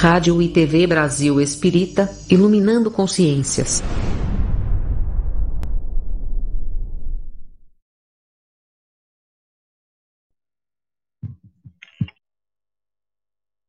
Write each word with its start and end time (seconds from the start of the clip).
Rádio 0.00 0.40
e 0.40 0.48
TV 0.48 0.86
Brasil 0.86 1.38
Espírita, 1.42 2.10
iluminando 2.30 2.90
consciências. 2.90 3.82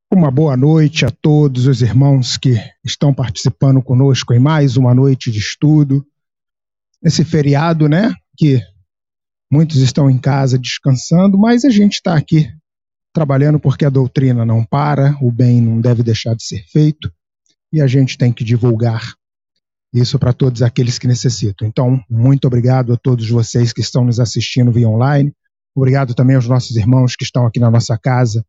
Uma 0.10 0.32
boa 0.32 0.56
noite 0.56 1.06
a 1.06 1.12
todos 1.12 1.68
os 1.68 1.82
irmãos 1.82 2.38
que 2.38 2.56
estão 2.82 3.14
participando 3.14 3.82
conosco 3.82 4.34
em 4.34 4.40
mais 4.40 4.78
uma 4.78 4.96
noite 4.96 5.30
de 5.30 5.40
estudo. 5.40 6.02
Esse 7.04 7.26
feriado, 7.26 7.90
né? 7.90 8.16
Que 8.38 8.62
muitos 9.52 9.80
estão 9.80 10.10
em 10.10 10.18
casa 10.18 10.58
descansando, 10.58 11.38
mas 11.38 11.66
a 11.66 11.70
gente 11.70 11.96
está 11.96 12.16
aqui 12.16 12.48
trabalhando 13.14 13.60
porque 13.60 13.86
a 13.86 13.90
doutrina 13.90 14.46
não 14.46 14.64
para, 14.64 15.18
o 15.22 15.32
bem 15.32 15.62
não 15.62 15.80
deve 15.80 16.04
deixar 16.04 16.36
de 16.36 16.44
ser 16.44 16.64
feito 16.72 17.12
e 17.72 17.82
a 17.82 17.88
gente 17.88 18.18
tem 18.18 18.32
que 18.32 18.44
divulgar 18.44 19.14
isso 19.94 20.18
para 20.18 20.32
todos 20.32 20.62
aqueles 20.62 20.98
que 20.98 21.08
necessitam. 21.08 21.68
Então, 21.68 22.02
muito 22.10 22.46
obrigado 22.48 22.94
a 22.94 22.98
todos 22.98 23.30
vocês 23.30 23.74
que 23.74 23.82
estão 23.82 24.06
nos 24.06 24.20
assistindo 24.20 24.72
via 24.72 24.88
online. 24.88 25.34
Obrigado 25.76 26.14
também 26.14 26.36
aos 26.36 26.48
nossos 26.48 26.76
irmãos 26.78 27.16
que 27.16 27.24
estão 27.24 27.46
aqui 27.46 27.60
na 27.60 27.70
nossa 27.70 27.98
casa 27.98 28.46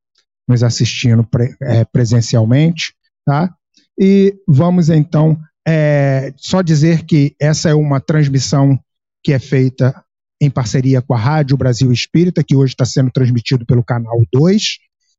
nos 0.46 0.62
assistindo 0.62 1.24
pre, 1.24 1.54
é, 1.62 1.84
presencialmente, 1.84 2.94
tá? 3.24 3.52
E 3.98 4.34
vamos 4.46 4.88
então 4.88 5.38
é, 5.66 6.32
só 6.36 6.62
dizer 6.62 7.04
que 7.04 7.34
essa 7.40 7.68
é 7.68 7.74
uma 7.74 8.00
transmissão 8.00 8.78
que 9.22 9.32
é 9.32 9.38
feita 9.38 9.94
em 10.42 10.50
parceria 10.50 11.00
com 11.00 11.14
a 11.14 11.18
Rádio 11.18 11.56
Brasil 11.56 11.92
Espírita, 11.92 12.42
que 12.42 12.56
hoje 12.56 12.72
está 12.72 12.84
sendo 12.84 13.12
transmitido 13.12 13.64
pelo 13.64 13.84
canal 13.84 14.20
2, 14.32 14.62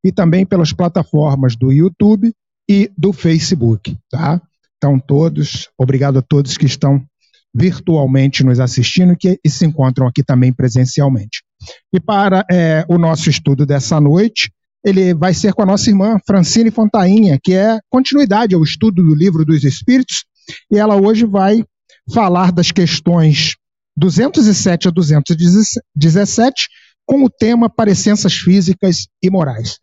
e 0.04 0.12
também 0.12 0.46
pelas 0.46 0.74
plataformas 0.74 1.56
do 1.56 1.72
YouTube 1.72 2.34
e 2.70 2.92
do 2.98 3.14
Facebook, 3.14 3.98
tá? 4.12 4.42
Então, 4.76 5.00
todos, 5.00 5.70
obrigado 5.78 6.20
a 6.20 6.22
todos 6.22 6.58
que 6.58 6.66
estão 6.66 7.02
virtualmente 7.56 8.44
nos 8.44 8.60
assistindo 8.60 9.16
que, 9.16 9.40
e 9.42 9.50
se 9.50 9.66
encontram 9.66 10.08
aqui 10.08 10.22
também 10.22 10.52
presencialmente. 10.52 11.42
E 11.94 12.02
para 12.02 12.44
é, 12.52 12.86
o 12.90 12.98
nosso 12.98 13.30
estudo 13.30 13.66
dessa 13.66 14.02
noite, 14.02 14.52
ele 14.84 15.14
vai 15.14 15.34
ser 15.34 15.54
com 15.54 15.62
a 15.62 15.66
nossa 15.66 15.90
irmã 15.90 16.18
Francine 16.28 16.70
Fontainha, 16.70 17.40
que 17.42 17.54
é 17.54 17.80
continuidade 17.90 18.54
ao 18.54 18.62
estudo 18.62 19.02
do 19.02 19.16
livro 19.16 19.46
dos 19.46 19.64
Espíritos, 19.64 20.26
e 20.70 20.78
ela 20.78 20.98
hoje 20.98 21.26
vai 21.26 21.64
falar 22.14 22.52
das 22.52 22.72
questões 22.72 23.56
207 23.96 24.88
a 24.88 24.92
217, 24.92 26.68
com 27.06 27.24
o 27.24 27.30
tema 27.30 27.70
Parecenças 27.70 28.34
Físicas 28.34 29.08
e 29.22 29.30
Morais. 29.30 29.78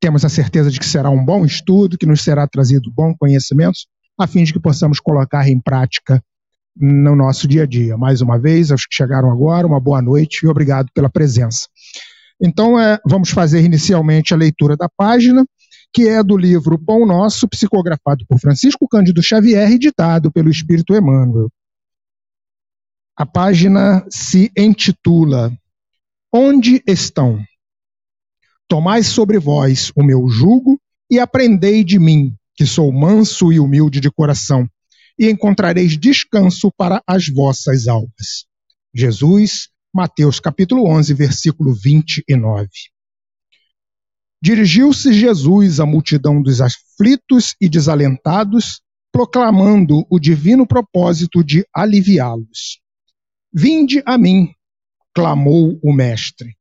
Temos 0.00 0.24
a 0.24 0.28
certeza 0.28 0.70
de 0.70 0.78
que 0.78 0.86
será 0.86 1.10
um 1.10 1.24
bom 1.24 1.44
estudo, 1.44 1.96
que 1.96 2.06
nos 2.06 2.22
será 2.22 2.46
trazido 2.46 2.92
bons 2.92 3.16
conhecimentos, 3.18 3.86
a 4.18 4.26
fim 4.26 4.44
de 4.44 4.52
que 4.52 4.60
possamos 4.60 5.00
colocar 5.00 5.48
em 5.48 5.60
prática 5.60 6.22
no 6.76 7.16
nosso 7.16 7.48
dia 7.48 7.62
a 7.62 7.66
dia. 7.66 7.96
Mais 7.96 8.20
uma 8.20 8.38
vez, 8.38 8.70
aos 8.70 8.86
que 8.86 8.94
chegaram 8.94 9.30
agora, 9.30 9.66
uma 9.66 9.80
boa 9.80 10.02
noite 10.02 10.44
e 10.44 10.48
obrigado 10.48 10.88
pela 10.94 11.08
presença. 11.08 11.68
Então, 12.40 12.78
é, 12.78 12.98
vamos 13.06 13.30
fazer 13.30 13.62
inicialmente 13.62 14.34
a 14.34 14.36
leitura 14.36 14.76
da 14.76 14.88
página, 14.94 15.44
que 15.92 16.08
é 16.08 16.22
do 16.22 16.36
livro 16.36 16.78
Pão 16.78 17.06
Nosso, 17.06 17.48
psicografado 17.48 18.24
por 18.28 18.38
Francisco 18.38 18.88
Cândido 18.88 19.22
Xavier 19.22 19.70
e 19.70 19.78
ditado 19.78 20.30
pelo 20.32 20.50
Espírito 20.50 20.94
Emmanuel. 20.94 21.48
A 23.16 23.24
página 23.24 24.04
se 24.10 24.50
intitula 24.58 25.56
Onde 26.32 26.82
estão? 26.84 27.40
Tomai 28.66 29.04
sobre 29.04 29.38
vós 29.38 29.92
o 29.94 30.02
meu 30.02 30.28
jugo 30.28 30.80
e 31.08 31.20
aprendei 31.20 31.84
de 31.84 31.96
mim, 31.96 32.34
que 32.56 32.66
sou 32.66 32.92
manso 32.92 33.52
e 33.52 33.60
humilde 33.60 34.00
de 34.00 34.10
coração, 34.10 34.68
e 35.16 35.30
encontrareis 35.30 35.96
descanso 35.96 36.72
para 36.76 37.00
as 37.06 37.28
vossas 37.28 37.86
almas. 37.86 38.46
Jesus, 38.92 39.68
Mateus 39.94 40.40
capítulo 40.40 40.84
11, 40.88 41.14
versículo 41.14 41.72
29. 41.72 42.68
Dirigiu-se 44.42 45.12
Jesus 45.12 45.78
à 45.78 45.86
multidão 45.86 46.42
dos 46.42 46.60
aflitos 46.60 47.54
e 47.60 47.68
desalentados, 47.68 48.82
proclamando 49.12 50.04
o 50.10 50.18
divino 50.18 50.66
propósito 50.66 51.44
de 51.44 51.64
aliviá-los. 51.72 52.82
Vinde 53.56 54.02
a 54.04 54.18
mim, 54.18 54.52
clamou 55.14 55.78
o 55.80 55.92
Mestre. 55.92 56.56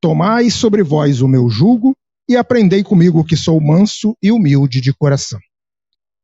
Tomai 0.00 0.48
sobre 0.48 0.82
vós 0.82 1.20
o 1.20 1.28
meu 1.28 1.50
jugo 1.50 1.94
e 2.26 2.38
aprendei 2.38 2.82
comigo 2.82 3.22
que 3.22 3.36
sou 3.36 3.60
manso 3.60 4.16
e 4.22 4.32
humilde 4.32 4.80
de 4.80 4.94
coração. 4.94 5.38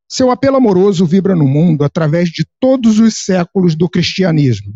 Seu 0.08 0.30
apelo 0.30 0.56
amoroso 0.56 1.04
vibra 1.04 1.36
no 1.36 1.46
mundo 1.46 1.84
através 1.84 2.30
de 2.30 2.46
todos 2.58 2.98
os 2.98 3.16
séculos 3.18 3.74
do 3.74 3.86
cristianismo. 3.86 4.74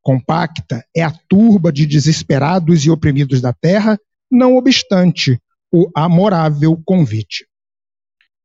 Compacta 0.00 0.84
é 0.96 1.02
a 1.02 1.10
turba 1.28 1.72
de 1.72 1.86
desesperados 1.86 2.84
e 2.84 2.90
oprimidos 2.90 3.40
da 3.40 3.52
terra, 3.52 3.98
não 4.30 4.56
obstante 4.56 5.40
o 5.72 5.90
amorável 5.92 6.80
convite. 6.86 7.46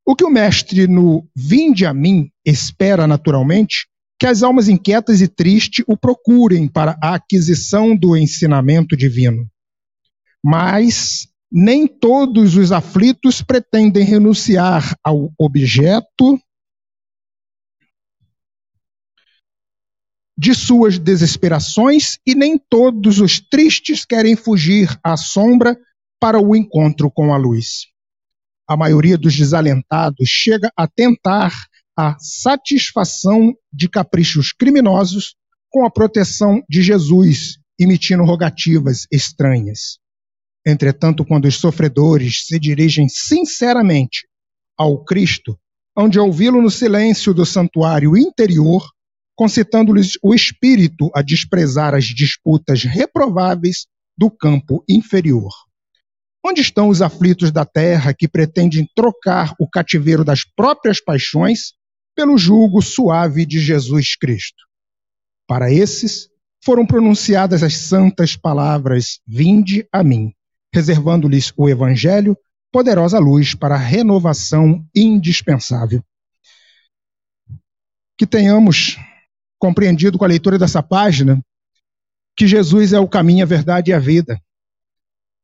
O 0.04 0.16
que 0.16 0.24
o 0.24 0.32
mestre 0.32 0.88
no 0.88 1.30
Vinde 1.36 1.86
a 1.86 1.94
mim 1.94 2.32
espera 2.44 3.06
naturalmente 3.06 3.88
que 4.20 4.28
as 4.28 4.44
almas 4.44 4.68
inquietas 4.68 5.22
e 5.22 5.28
tristes 5.28 5.86
o 5.88 5.96
procurem 5.96 6.68
para 6.68 6.98
a 7.02 7.16
aquisição 7.16 7.96
do 7.96 8.18
ensinamento 8.18 8.98
divino. 8.98 9.50
Mas 10.44 11.30
nem 11.50 11.88
todos 11.88 12.58
os 12.58 12.72
aflitos 12.72 13.42
pretendem 13.42 14.04
renunciar 14.04 14.96
ao 15.04 15.32
objeto 15.40 16.40
de 20.38 20.54
suas 20.54 21.00
desesperações 21.00 22.18
e 22.26 22.36
nem 22.36 22.58
todos 22.58 23.20
os 23.20 23.40
tristes 23.40 24.06
querem 24.06 24.36
fugir 24.36 24.98
à 25.04 25.18
sombra 25.18 25.78
para 26.20 26.40
o 26.40 26.56
encontro 26.56 27.10
com 27.10 27.34
a 27.34 27.38
luz. 27.38 27.88
A 28.68 28.78
maioria 28.78 29.18
dos 29.18 29.36
desalentados 29.36 30.30
chega 30.30 30.72
a 30.78 30.88
tentar 30.88 31.54
a 32.00 32.16
satisfação 32.18 33.54
de 33.74 33.90
caprichos 33.90 34.54
criminosos 34.54 35.36
com 35.70 35.86
a 35.86 35.92
proteção 35.92 36.64
de 36.70 36.82
Jesus, 36.82 37.58
emitindo 37.78 38.24
rogativas 38.24 39.06
estranhas. 39.12 40.00
Entretanto, 40.66 41.26
quando 41.26 41.44
os 41.44 41.56
sofredores 41.56 42.46
se 42.46 42.58
dirigem 42.58 43.10
sinceramente 43.10 44.26
ao 44.78 45.04
Cristo, 45.04 45.60
onde 45.94 46.18
ouvi-lo 46.18 46.62
no 46.62 46.72
silêncio 46.72 47.34
do 47.34 47.46
santuário 47.46 48.16
interior, 48.16 48.82
concitando-lhes 49.36 50.14
o 50.24 50.34
espírito 50.34 51.12
a 51.14 51.22
desprezar 51.22 51.94
as 51.94 52.06
disputas 52.06 52.82
reprováveis 52.84 53.88
do 54.18 54.32
campo 54.32 54.86
inferior. 54.88 55.52
Onde 56.46 56.62
estão 56.62 56.88
os 56.88 57.02
aflitos 57.02 57.52
da 57.52 57.66
terra 57.66 58.14
que 58.14 58.26
pretendem 58.26 58.88
trocar 58.96 59.54
o 59.60 59.70
cativeiro 59.70 60.24
das 60.24 60.46
próprias 60.46 61.04
paixões 61.04 61.78
pelo 62.20 62.38
jugo 62.38 62.82
suave 62.82 63.46
de 63.46 63.62
Jesus 63.62 64.18
Cristo. 64.18 64.66
Para 65.48 65.72
esses 65.72 66.28
foram 66.62 66.86
pronunciadas 66.86 67.64
as 67.64 67.76
santas 67.76 68.36
palavras: 68.36 69.22
Vinde 69.26 69.88
a 69.90 70.04
mim, 70.04 70.34
reservando-lhes 70.76 71.54
o 71.56 71.70
Evangelho, 71.70 72.38
poderosa 72.74 73.20
luz 73.20 73.56
para 73.56 73.76
a 73.76 73.78
renovação 73.78 74.86
indispensável. 74.94 76.04
Que 78.18 78.28
tenhamos 78.28 78.98
compreendido 79.58 80.18
com 80.18 80.26
a 80.26 80.28
leitura 80.28 80.60
dessa 80.60 80.84
página 80.84 81.42
que 82.36 82.46
Jesus 82.46 82.92
é 82.92 83.00
o 83.00 83.08
caminho, 83.08 83.46
a 83.46 83.48
verdade 83.48 83.92
e 83.92 83.94
a 83.94 84.00
vida. 84.00 84.38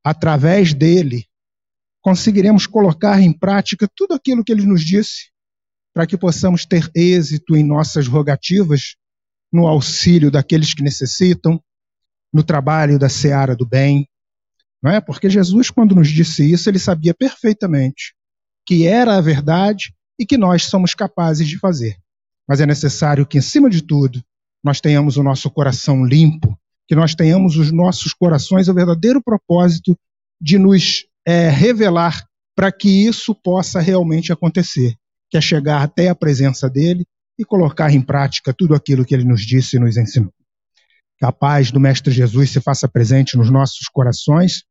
Através 0.04 0.74
dele, 0.74 1.26
conseguiremos 2.02 2.68
colocar 2.68 3.22
em 3.22 3.32
prática 3.32 3.88
tudo 3.96 4.14
aquilo 4.14 4.44
que 4.44 4.52
ele 4.52 4.66
nos 4.66 4.84
disse 4.84 5.34
para 5.96 6.06
que 6.06 6.18
possamos 6.18 6.66
ter 6.66 6.92
êxito 6.94 7.56
em 7.56 7.64
nossas 7.64 8.06
rogativas, 8.06 8.98
no 9.52 9.66
auxílio 9.66 10.30
daqueles 10.30 10.74
que 10.74 10.84
necessitam, 10.84 11.58
no 12.34 12.44
trabalho 12.44 13.00
da 13.00 13.08
seara 13.08 13.56
do 13.56 13.66
bem. 13.66 14.06
Não 14.84 14.92
é? 14.92 15.00
Porque 15.00 15.30
Jesus, 15.30 15.70
quando 15.70 15.96
nos 15.96 16.10
disse 16.10 16.52
isso, 16.52 16.70
ele 16.70 16.80
sabia 16.80 17.14
perfeitamente 17.14 18.14
que 18.68 18.86
era 18.86 19.16
a 19.16 19.22
verdade 19.22 19.94
e 20.20 20.26
que 20.26 20.38
nós 20.38 20.66
somos 20.66 20.94
capazes 20.94 21.48
de 21.48 21.58
fazer. 21.58 21.96
Mas 22.46 22.60
é 22.60 22.66
necessário 22.66 23.26
que, 23.26 23.38
acima 23.38 23.70
de 23.70 23.82
tudo, 23.82 24.22
nós 24.62 24.82
tenhamos 24.82 25.16
o 25.16 25.24
nosso 25.24 25.50
coração 25.50 26.04
limpo, 26.04 26.60
que 26.90 26.96
nós 26.96 27.16
tenhamos 27.16 27.56
os 27.56 27.72
nossos 27.72 28.14
corações 28.14 28.68
o 28.68 28.74
verdadeiro 28.74 29.24
propósito 29.24 29.98
de 30.42 30.60
nos 30.60 31.06
é, 31.26 31.50
revelar 31.50 32.28
para 32.54 32.70
que 32.70 32.90
isso 33.08 33.34
possa 33.34 33.80
realmente 33.80 34.34
acontecer 34.34 34.98
que 35.36 35.38
é 35.38 35.42
chegar 35.42 35.82
até 35.82 36.08
a 36.08 36.16
presença 36.16 36.70
dele 36.70 37.06
e 37.38 37.44
colocar 37.44 37.94
em 37.94 38.02
prática 38.02 38.54
tudo 38.54 38.74
aquilo 38.74 39.04
que 39.04 39.14
ele 39.14 39.26
nos 39.26 39.42
disse 39.42 39.76
e 39.76 39.80
nos 39.80 39.98
ensinou. 39.98 40.32
Que 41.20 41.26
a 41.26 41.32
paz 41.32 41.72
do 41.72 41.80
Mestre 41.80 42.14
Jesus 42.14 42.52
se 42.52 42.62
faça 42.62 42.88
presente 42.88 43.36
nos 43.36 43.52
nossos 43.52 43.90
corações. 43.92 44.64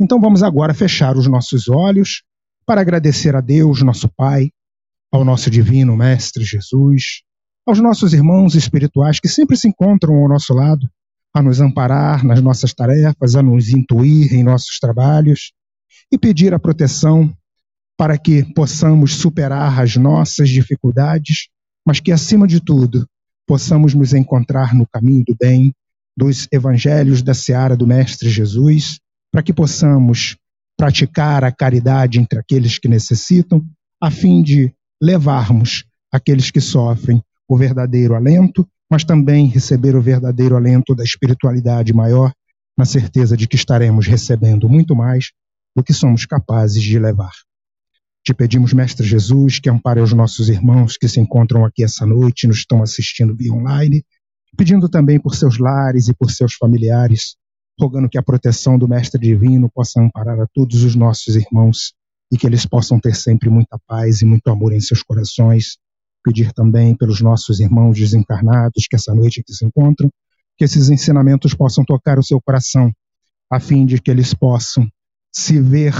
Então 0.00 0.18
vamos 0.18 0.42
agora 0.42 0.72
fechar 0.72 1.18
os 1.18 1.26
nossos 1.26 1.68
olhos 1.68 2.22
para 2.64 2.80
agradecer 2.80 3.36
a 3.36 3.42
Deus, 3.42 3.82
nosso 3.82 4.08
Pai, 4.16 4.48
ao 5.12 5.22
nosso 5.22 5.50
divino 5.50 5.94
Mestre 5.94 6.44
Jesus, 6.44 7.20
aos 7.66 7.78
nossos 7.78 8.14
irmãos 8.14 8.54
espirituais 8.54 9.20
que 9.20 9.28
sempre 9.28 9.54
se 9.54 9.68
encontram 9.68 10.14
ao 10.14 10.28
nosso 10.30 10.54
lado, 10.54 10.88
a 11.34 11.42
nos 11.42 11.60
amparar 11.60 12.24
nas 12.24 12.40
nossas 12.40 12.72
tarefas, 12.72 13.36
a 13.36 13.42
nos 13.42 13.68
intuir 13.68 14.32
em 14.32 14.42
nossos 14.42 14.78
trabalhos 14.78 15.52
e 16.10 16.16
pedir 16.16 16.54
a 16.54 16.58
proteção 16.58 17.30
para 17.96 18.18
que 18.18 18.44
possamos 18.54 19.14
superar 19.14 19.80
as 19.80 19.96
nossas 19.96 20.48
dificuldades, 20.48 21.48
mas 21.86 22.00
que, 22.00 22.12
acima 22.12 22.46
de 22.46 22.60
tudo, 22.60 23.08
possamos 23.46 23.94
nos 23.94 24.12
encontrar 24.12 24.74
no 24.74 24.86
caminho 24.86 25.24
do 25.24 25.36
bem, 25.38 25.72
dos 26.16 26.48
evangelhos 26.50 27.22
da 27.22 27.34
seara 27.34 27.76
do 27.76 27.86
Mestre 27.86 28.28
Jesus, 28.28 28.98
para 29.30 29.42
que 29.42 29.52
possamos 29.52 30.36
praticar 30.76 31.44
a 31.44 31.52
caridade 31.52 32.18
entre 32.18 32.38
aqueles 32.38 32.78
que 32.78 32.88
necessitam, 32.88 33.64
a 34.00 34.10
fim 34.10 34.42
de 34.42 34.72
levarmos 35.02 35.84
aqueles 36.12 36.50
que 36.50 36.60
sofrem 36.60 37.22
o 37.48 37.56
verdadeiro 37.56 38.14
alento, 38.14 38.66
mas 38.90 39.04
também 39.04 39.46
receber 39.46 39.96
o 39.96 40.02
verdadeiro 40.02 40.56
alento 40.56 40.94
da 40.94 41.04
espiritualidade 41.04 41.92
maior, 41.92 42.32
na 42.76 42.84
certeza 42.84 43.36
de 43.36 43.46
que 43.46 43.56
estaremos 43.56 44.06
recebendo 44.06 44.68
muito 44.68 44.94
mais 44.94 45.32
do 45.74 45.82
que 45.82 45.92
somos 45.92 46.26
capazes 46.26 46.82
de 46.82 46.98
levar. 46.98 47.32
Te 48.26 48.34
pedimos, 48.34 48.72
Mestre 48.72 49.06
Jesus, 49.06 49.60
que 49.60 49.70
ampare 49.70 50.00
os 50.00 50.12
nossos 50.12 50.48
irmãos 50.48 50.96
que 50.96 51.06
se 51.06 51.20
encontram 51.20 51.64
aqui 51.64 51.84
essa 51.84 52.04
noite 52.04 52.42
e 52.42 52.48
nos 52.48 52.56
estão 52.56 52.82
assistindo 52.82 53.36
via 53.36 53.52
online, 53.52 54.04
pedindo 54.56 54.88
também 54.88 55.20
por 55.20 55.36
seus 55.36 55.58
lares 55.58 56.08
e 56.08 56.14
por 56.14 56.28
seus 56.32 56.54
familiares, 56.54 57.36
rogando 57.80 58.08
que 58.08 58.18
a 58.18 58.22
proteção 58.24 58.76
do 58.76 58.88
Mestre 58.88 59.20
Divino 59.20 59.70
possa 59.72 60.00
amparar 60.00 60.40
a 60.40 60.46
todos 60.52 60.82
os 60.82 60.96
nossos 60.96 61.36
irmãos 61.36 61.92
e 62.32 62.36
que 62.36 62.48
eles 62.48 62.66
possam 62.66 62.98
ter 62.98 63.14
sempre 63.14 63.48
muita 63.48 63.78
paz 63.86 64.22
e 64.22 64.24
muito 64.24 64.48
amor 64.48 64.72
em 64.72 64.80
seus 64.80 65.04
corações. 65.04 65.76
Pedir 66.24 66.52
também 66.52 66.96
pelos 66.96 67.20
nossos 67.20 67.60
irmãos 67.60 67.96
desencarnados 67.96 68.88
que 68.90 68.96
essa 68.96 69.14
noite 69.14 69.38
aqui 69.38 69.52
se 69.52 69.64
encontram, 69.64 70.10
que 70.58 70.64
esses 70.64 70.90
ensinamentos 70.90 71.54
possam 71.54 71.84
tocar 71.84 72.18
o 72.18 72.24
seu 72.24 72.40
coração, 72.40 72.90
a 73.48 73.60
fim 73.60 73.86
de 73.86 74.00
que 74.00 74.10
eles 74.10 74.34
possam 74.34 74.90
se 75.32 75.60
ver, 75.60 75.94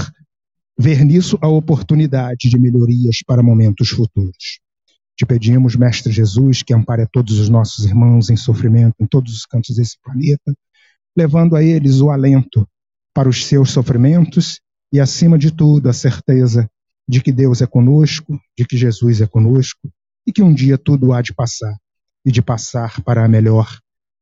ver 0.77 1.03
nisso 1.03 1.37
a 1.41 1.47
oportunidade 1.47 2.49
de 2.49 2.59
melhorias 2.59 3.17
para 3.25 3.41
momentos 3.41 3.89
futuros. 3.89 4.59
Te 5.15 5.25
pedimos, 5.25 5.75
Mestre 5.75 6.13
Jesus, 6.13 6.61
que 6.61 6.73
ampare 6.73 7.01
a 7.01 7.07
todos 7.07 7.39
os 7.39 7.49
nossos 7.49 7.85
irmãos 7.85 8.29
em 8.29 8.37
sofrimento 8.37 8.95
em 8.99 9.07
todos 9.07 9.33
os 9.33 9.45
cantos 9.45 9.75
desse 9.75 9.97
planeta, 10.03 10.55
levando 11.15 11.55
a 11.55 11.63
eles 11.63 11.99
o 12.01 12.11
alento 12.11 12.67
para 13.13 13.27
os 13.27 13.45
seus 13.47 13.71
sofrimentos 13.71 14.61
e, 14.93 14.99
acima 14.99 15.37
de 15.37 15.51
tudo, 15.51 15.89
a 15.89 15.93
certeza 15.93 16.69
de 17.07 17.21
que 17.21 17.31
Deus 17.31 17.63
é 17.63 17.65
conosco, 17.65 18.39
de 18.55 18.63
que 18.63 18.77
Jesus 18.77 19.21
é 19.21 19.25
conosco 19.25 19.89
e 20.27 20.31
que 20.31 20.43
um 20.43 20.53
dia 20.53 20.77
tudo 20.77 21.13
há 21.13 21.21
de 21.23 21.33
passar 21.33 21.75
e 22.23 22.31
de 22.31 22.41
passar 22.41 23.01
para 23.01 23.25
a 23.25 23.27
melhor, 23.27 23.79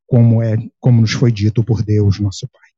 como 0.08 0.42
é, 0.42 0.56
como 0.80 1.02
nos 1.02 1.12
foi 1.12 1.32
dito 1.32 1.62
por 1.62 1.84
Deus, 1.84 2.20
nosso 2.20 2.48
Pai. 2.48 2.75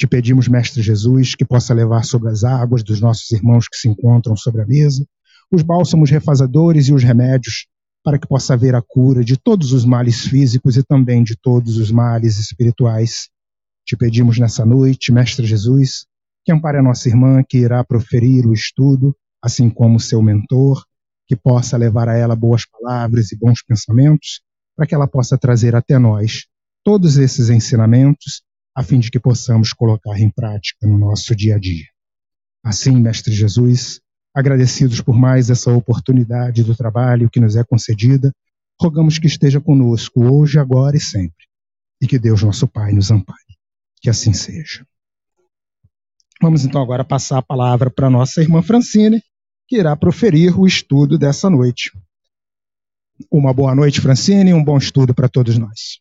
Te 0.00 0.06
pedimos, 0.06 0.48
Mestre 0.48 0.80
Jesus, 0.80 1.34
que 1.34 1.44
possa 1.44 1.74
levar 1.74 2.06
sobre 2.06 2.30
as 2.30 2.42
águas 2.42 2.82
dos 2.82 3.02
nossos 3.02 3.30
irmãos 3.32 3.68
que 3.68 3.76
se 3.76 3.86
encontram 3.86 4.34
sobre 4.34 4.62
a 4.62 4.66
mesa 4.66 5.04
os 5.52 5.60
bálsamos 5.60 6.10
refazadores 6.10 6.88
e 6.88 6.94
os 6.94 7.02
remédios 7.02 7.66
para 8.02 8.18
que 8.18 8.26
possa 8.26 8.54
haver 8.54 8.74
a 8.74 8.80
cura 8.80 9.22
de 9.22 9.36
todos 9.36 9.74
os 9.74 9.84
males 9.84 10.22
físicos 10.22 10.78
e 10.78 10.82
também 10.82 11.22
de 11.22 11.36
todos 11.36 11.76
os 11.76 11.90
males 11.90 12.38
espirituais. 12.38 13.28
Te 13.84 13.94
pedimos 13.94 14.38
nessa 14.38 14.64
noite, 14.64 15.12
Mestre 15.12 15.44
Jesus, 15.44 16.06
que 16.46 16.52
ampare 16.52 16.78
a 16.78 16.82
nossa 16.82 17.06
irmã 17.06 17.44
que 17.46 17.58
irá 17.58 17.84
proferir 17.84 18.46
o 18.46 18.54
estudo, 18.54 19.14
assim 19.42 19.68
como 19.68 20.00
seu 20.00 20.22
mentor, 20.22 20.82
que 21.26 21.36
possa 21.36 21.76
levar 21.76 22.08
a 22.08 22.16
ela 22.16 22.34
boas 22.34 22.64
palavras 22.64 23.32
e 23.32 23.36
bons 23.36 23.62
pensamentos, 23.62 24.40
para 24.74 24.86
que 24.86 24.94
ela 24.94 25.06
possa 25.06 25.36
trazer 25.36 25.76
até 25.76 25.98
nós 25.98 26.46
todos 26.82 27.18
esses 27.18 27.50
ensinamentos, 27.50 28.42
a 28.74 28.82
fim 28.82 28.98
de 28.98 29.10
que 29.10 29.18
possamos 29.18 29.72
colocar 29.72 30.18
em 30.18 30.30
prática 30.30 30.86
no 30.86 30.98
nosso 30.98 31.34
dia 31.34 31.56
a 31.56 31.58
dia. 31.58 31.86
Assim, 32.62 33.00
Mestre 33.00 33.32
Jesus, 33.32 34.00
agradecidos 34.34 35.00
por 35.00 35.16
mais 35.16 35.50
essa 35.50 35.72
oportunidade 35.72 36.62
do 36.62 36.76
trabalho 36.76 37.30
que 37.30 37.40
nos 37.40 37.56
é 37.56 37.64
concedida, 37.64 38.32
rogamos 38.80 39.18
que 39.18 39.26
esteja 39.26 39.60
conosco 39.60 40.22
hoje, 40.24 40.58
agora 40.58 40.96
e 40.96 41.00
sempre, 41.00 41.46
e 42.00 42.06
que 42.06 42.18
Deus, 42.18 42.42
nosso 42.42 42.66
Pai, 42.66 42.92
nos 42.92 43.10
ampare. 43.10 43.38
Que 44.00 44.08
assim 44.08 44.32
seja. 44.32 44.86
Vamos 46.40 46.64
então 46.64 46.80
agora 46.80 47.04
passar 47.04 47.38
a 47.38 47.42
palavra 47.42 47.90
para 47.90 48.08
nossa 48.08 48.40
irmã 48.40 48.62
Francine, 48.62 49.22
que 49.68 49.76
irá 49.76 49.94
proferir 49.94 50.58
o 50.58 50.66
estudo 50.66 51.18
dessa 51.18 51.50
noite. 51.50 51.92
Uma 53.30 53.52
boa 53.52 53.74
noite, 53.74 54.00
Francine, 54.00 54.50
e 54.50 54.54
um 54.54 54.64
bom 54.64 54.78
estudo 54.78 55.14
para 55.14 55.28
todos 55.28 55.58
nós. 55.58 56.00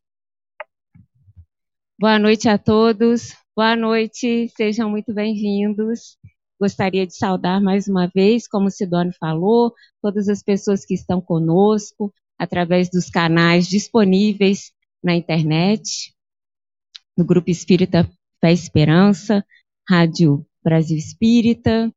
Boa 1.99 2.17
noite 2.17 2.47
a 2.47 2.57
todos. 2.57 3.35
Boa 3.53 3.75
noite, 3.75 4.47
sejam 4.55 4.89
muito 4.89 5.13
bem-vindos. 5.13 6.17
Gostaria 6.57 7.05
de 7.05 7.13
saudar 7.13 7.61
mais 7.61 7.89
uma 7.89 8.07
vez, 8.07 8.47
como 8.47 8.67
o 8.67 8.71
Sidônio 8.71 9.13
falou, 9.19 9.73
todas 10.01 10.29
as 10.29 10.41
pessoas 10.41 10.85
que 10.85 10.93
estão 10.93 11.19
conosco 11.19 12.09
através 12.37 12.89
dos 12.89 13.09
canais 13.09 13.67
disponíveis 13.67 14.71
na 15.03 15.13
internet 15.13 16.15
no 17.17 17.25
Grupo 17.25 17.51
Espírita 17.51 18.09
Fé 18.39 18.53
Esperança, 18.53 19.45
Rádio 19.85 20.45
Brasil 20.63 20.97
Espírita, 20.97 21.93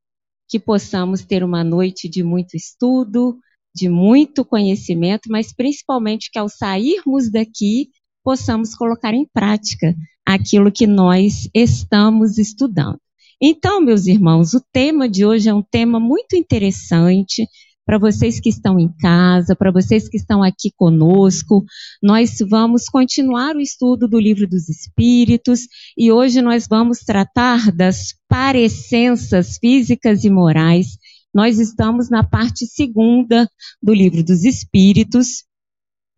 que 0.49 0.59
possamos 0.59 1.25
ter 1.25 1.45
uma 1.45 1.63
noite 1.63 2.09
de 2.09 2.25
muito 2.25 2.57
estudo, 2.57 3.39
de 3.73 3.89
muito 3.89 4.45
conhecimento, 4.45 5.31
mas 5.31 5.55
principalmente 5.55 6.29
que 6.29 6.41
ao 6.41 6.49
sairmos 6.49 7.31
daqui 7.31 7.89
possamos 8.23 8.75
colocar 8.75 9.15
em 9.15 9.27
prática 9.33 9.95
aquilo 10.27 10.73
que 10.73 10.87
nós 10.87 11.49
estamos 11.55 12.39
estudando. 12.39 12.99
Então, 13.41 13.81
meus 13.81 14.07
irmãos, 14.07 14.55
o 14.55 14.63
tema 14.73 15.09
de 15.09 15.27
hoje 15.27 15.49
é 15.49 15.55
um 15.55 15.63
tema 15.63 15.99
muito 15.99 16.37
interessante, 16.37 17.47
para 17.85 17.99
vocês 17.99 18.41
que 18.41 18.49
estão 18.49 18.79
em 18.79 18.89
casa, 19.01 19.57
para 19.57 19.73
vocês 19.73 20.09
que 20.09 20.17
estão 20.17 20.43
aqui 20.43 20.71
conosco. 20.77 21.65
Nós 22.03 22.37
vamos 22.49 22.89
continuar 22.89 23.57
o 23.57 23.61
estudo 23.61 24.07
do 24.09 24.19
Livro 24.19 24.47
dos 24.47 24.69
Espíritos 24.69 25.67
e 25.97 26.13
hoje 26.13 26.41
nós 26.41 26.67
vamos 26.69 27.01
tratar 27.01 27.73
das 27.73 28.15
parecenças 28.29 29.59
físicas 29.59 30.25
e 30.25 30.31
morais. 30.31 30.97
Nós 31.35 31.59
estamos 31.59 32.09
na 32.09 32.23
parte 32.23 32.67
segunda 32.67 33.49
do 33.83 33.93
Livro 33.93 34.23
dos 34.23 34.45
Espíritos 34.45 35.45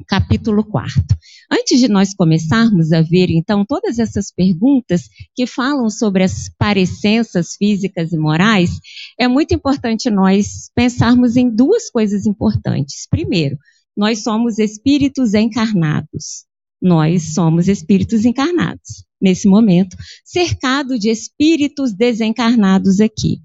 capítulo 0.07 0.65
4. 0.65 1.03
Antes 1.51 1.79
de 1.79 1.89
nós 1.89 2.15
começarmos 2.15 2.93
a 2.93 3.01
ver, 3.01 3.31
então, 3.31 3.65
todas 3.65 3.99
essas 3.99 4.33
perguntas 4.33 5.09
que 5.35 5.47
falam 5.47 5.89
sobre 5.89 6.25
as 6.25 6.51
parecenças 6.59 7.55
físicas 7.57 8.13
e 8.13 8.19
morais, 8.19 8.71
é 9.19 9.29
muito 9.29 9.55
importante 9.55 10.11
nós 10.11 10.71
pensarmos 10.75 11.37
em 11.37 11.49
duas 11.49 11.91
coisas 11.91 12.27
importantes. 12.27 13.07
Primeiro, 13.09 13.57
nós 13.97 14.23
somos 14.23 14.59
espíritos 14.59 15.35
encarnados. 15.35 16.45
Nós 16.83 17.33
somos 17.33 17.67
espíritos 17.67 18.27
encarnados, 18.27 19.07
nesse 19.19 19.49
momento, 19.49 19.97
cercado 20.23 20.99
de 20.99 21.09
espíritos 21.09 21.95
desencarnados 21.95 23.01
aqui. 23.01 23.39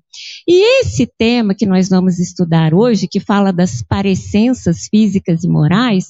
E 0.46 0.82
esse 0.82 1.08
tema 1.18 1.56
que 1.56 1.66
nós 1.66 1.88
vamos 1.88 2.20
estudar 2.20 2.74
hoje, 2.74 3.08
que 3.08 3.22
fala 3.22 3.54
das 3.54 3.82
parecenças 3.82 4.88
físicas 4.92 5.46
e 5.46 5.48
morais, 5.48 6.08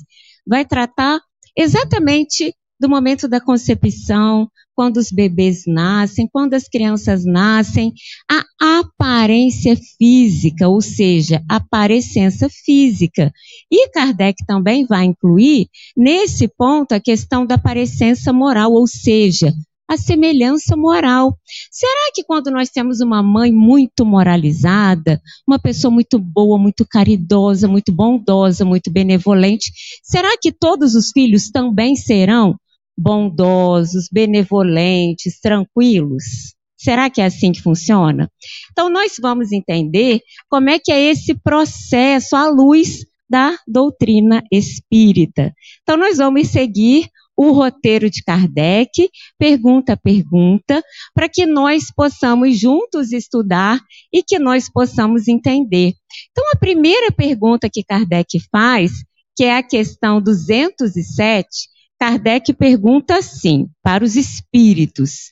vai 0.50 0.66
tratar 0.66 1.22
exatamente 1.56 2.54
do 2.80 2.90
momento 2.90 3.28
da 3.28 3.40
concepção, 3.40 4.50
quando 4.74 4.96
os 4.96 5.12
bebês 5.12 5.64
nascem, 5.68 6.26
quando 6.32 6.54
as 6.54 6.70
crianças 6.70 7.26
nascem, 7.26 7.92
a 8.32 8.80
aparência 8.80 9.76
física, 9.98 10.70
ou 10.70 10.80
seja, 10.80 11.44
a 11.50 11.60
parecença 11.60 12.48
física. 12.50 13.30
E 13.70 13.90
Kardec 13.90 14.46
também 14.48 14.86
vai 14.86 15.04
incluir 15.04 15.68
nesse 15.98 16.48
ponto 16.48 16.94
a 16.94 17.00
questão 17.02 17.46
da 17.46 17.58
parecença 17.58 18.32
moral, 18.32 18.72
ou 18.72 18.88
seja, 18.88 19.54
a 19.90 19.98
semelhança 19.98 20.78
moral. 20.78 21.36
Será 21.72 22.12
que 22.14 22.24
quando 22.24 22.52
nós 22.52 22.70
temos 22.70 23.02
uma 23.02 23.24
mãe 23.24 23.52
muito 23.52 24.06
moralizada, 24.06 25.20
uma 25.48 25.58
pessoa 25.58 25.92
muito 25.92 26.20
boa, 26.20 26.60
muito 26.60 26.86
caridosa, 26.88 27.68
muito 27.68 27.92
bondosa, 27.92 28.64
muito 28.64 28.92
benevolente, 28.92 29.72
será 30.04 30.38
que 30.40 30.52
todos 30.52 30.94
os 30.94 31.10
filhos 31.12 31.50
também 31.50 31.96
serão 31.96 32.56
bondosos, 32.96 34.08
benevolentes, 34.12 35.40
tranquilos? 35.40 36.54
Será 36.78 37.10
que 37.10 37.20
é 37.20 37.26
assim 37.26 37.52
que 37.52 37.62
funciona? 37.62 38.32
Então, 38.72 38.90
nós 38.90 39.14
vamos 39.20 39.52
entender 39.52 40.22
como 40.48 40.70
é 40.70 40.78
que 40.78 40.92
é 40.92 41.02
esse 41.02 41.34
processo 41.34 42.36
à 42.36 42.48
luz 42.48 43.06
da 43.28 43.58
doutrina 43.68 44.44
espírita. 44.52 45.54
Então, 45.82 45.98
nós 45.98 46.18
vamos 46.18 46.48
seguir 46.48 47.10
o 47.42 47.54
roteiro 47.54 48.10
de 48.10 48.22
Kardec, 48.22 49.10
pergunta 49.38 49.94
a 49.94 49.98
pergunta, 49.98 50.84
para 51.16 51.30
que 51.30 51.46
nós 51.46 51.86
possamos 51.96 52.60
juntos 52.60 53.14
estudar 53.14 53.80
e 54.12 54.22
que 54.22 54.38
nós 54.38 54.70
possamos 54.70 55.26
entender. 55.30 55.94
Então, 56.32 56.44
a 56.54 56.58
primeira 56.58 57.14
pergunta 57.14 57.70
que 57.72 57.82
Kardec 57.82 58.42
faz, 58.52 58.92
que 59.38 59.46
é 59.46 59.56
a 59.56 59.64
questão 59.64 60.22
207, 60.22 61.48
Kardec 61.98 62.52
pergunta 62.56 63.16
assim, 63.16 63.70
para 63.82 64.04
os 64.04 64.18
espíritos. 64.18 65.32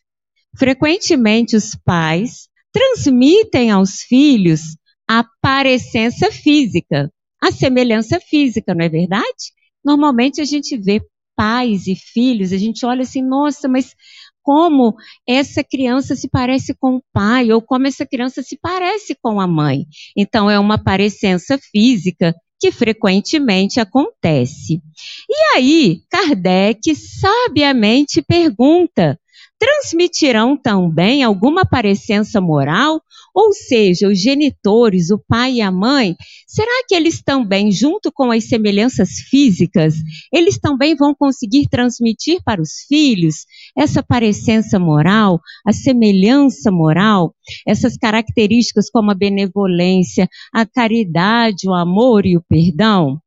Frequentemente, 0.58 1.58
os 1.58 1.76
pais 1.76 2.48
transmitem 2.72 3.70
aos 3.70 4.00
filhos 4.00 4.78
a 5.10 5.26
parecença 5.42 6.32
física, 6.32 7.12
a 7.44 7.52
semelhança 7.52 8.18
física, 8.18 8.74
não 8.74 8.86
é 8.86 8.88
verdade? 8.88 9.52
Normalmente 9.84 10.40
a 10.40 10.46
gente 10.46 10.78
vê 10.78 11.02
pais 11.38 11.88
e 11.88 11.96
filhos, 11.96 12.52
a 12.52 12.58
gente 12.58 12.86
olha 12.86 13.04
assim, 13.04 13.22
nossa, 13.22 13.70
mas 13.70 13.96
como 14.42 14.96
essa 15.28 15.64
criança 15.64 16.16
se 16.16 16.28
parece 16.30 16.74
com 16.74 16.96
o 16.96 17.04
pai, 17.14 17.52
ou 17.52 17.62
como 17.62 17.86
essa 17.86 18.06
criança 18.06 18.42
se 18.42 18.58
parece 18.60 19.16
com 19.22 19.40
a 19.40 19.46
mãe. 19.46 19.86
Então, 20.16 20.50
é 20.50 20.58
uma 20.58 20.82
parecença 20.82 21.60
física 21.72 22.34
que 22.60 22.72
frequentemente 22.72 23.80
acontece. 23.80 24.82
E 25.30 25.56
aí, 25.56 26.02
Kardec 26.10 26.96
sabiamente 26.96 28.22
pergunta: 28.22 29.20
transmitirão 29.60 30.56
também 30.56 31.24
alguma 31.24 31.66
parecença 31.66 32.40
moral? 32.40 33.02
Ou 33.34 33.54
seja, 33.54 34.08
os 34.08 34.20
genitores, 34.20 35.12
o 35.12 35.20
pai 35.28 35.54
e 35.54 35.62
a 35.62 35.72
mãe, 35.72 36.16
será 36.48 36.84
que 36.88 36.96
eles 36.96 37.22
também, 37.22 37.72
junto 37.72 38.12
com 38.12 38.32
as 38.32 38.46
semelhanças 38.46 39.20
físicas, 39.30 39.96
eles 40.34 40.58
também 40.58 40.96
vão 40.96 41.14
conseguir 41.14 41.68
transmitir 41.68 42.42
para 42.44 42.62
os 42.62 42.86
filhos 42.88 43.46
essa 43.78 44.02
parecença 44.02 44.80
moral, 44.80 45.40
a 45.66 45.74
semelhança 45.74 46.72
moral, 46.72 47.36
essas 47.68 47.96
características 47.96 48.90
como 48.90 49.12
a 49.12 49.16
benevolência, 49.16 50.28
a 50.54 50.66
caridade, 50.66 51.68
o 51.70 51.74
amor 51.74 52.26
e 52.26 52.38
o 52.38 52.44
perdão? 52.48 53.20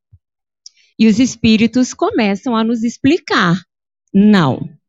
E 0.99 1.07
os 1.07 1.19
espíritos 1.19 1.95
começam 1.95 2.57
a 2.57 2.65
nos 2.65 2.83
explicar. 2.83 3.57
Não 4.13 4.80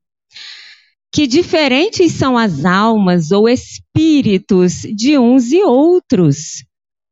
que 1.12 1.28
diferentes 1.28 2.14
são 2.14 2.38
as 2.38 2.64
almas 2.64 3.32
ou 3.32 3.50
espíritos 3.50 4.82
de 4.96 5.18
uns 5.18 5.52
e 5.52 5.62
outros. 5.62 6.64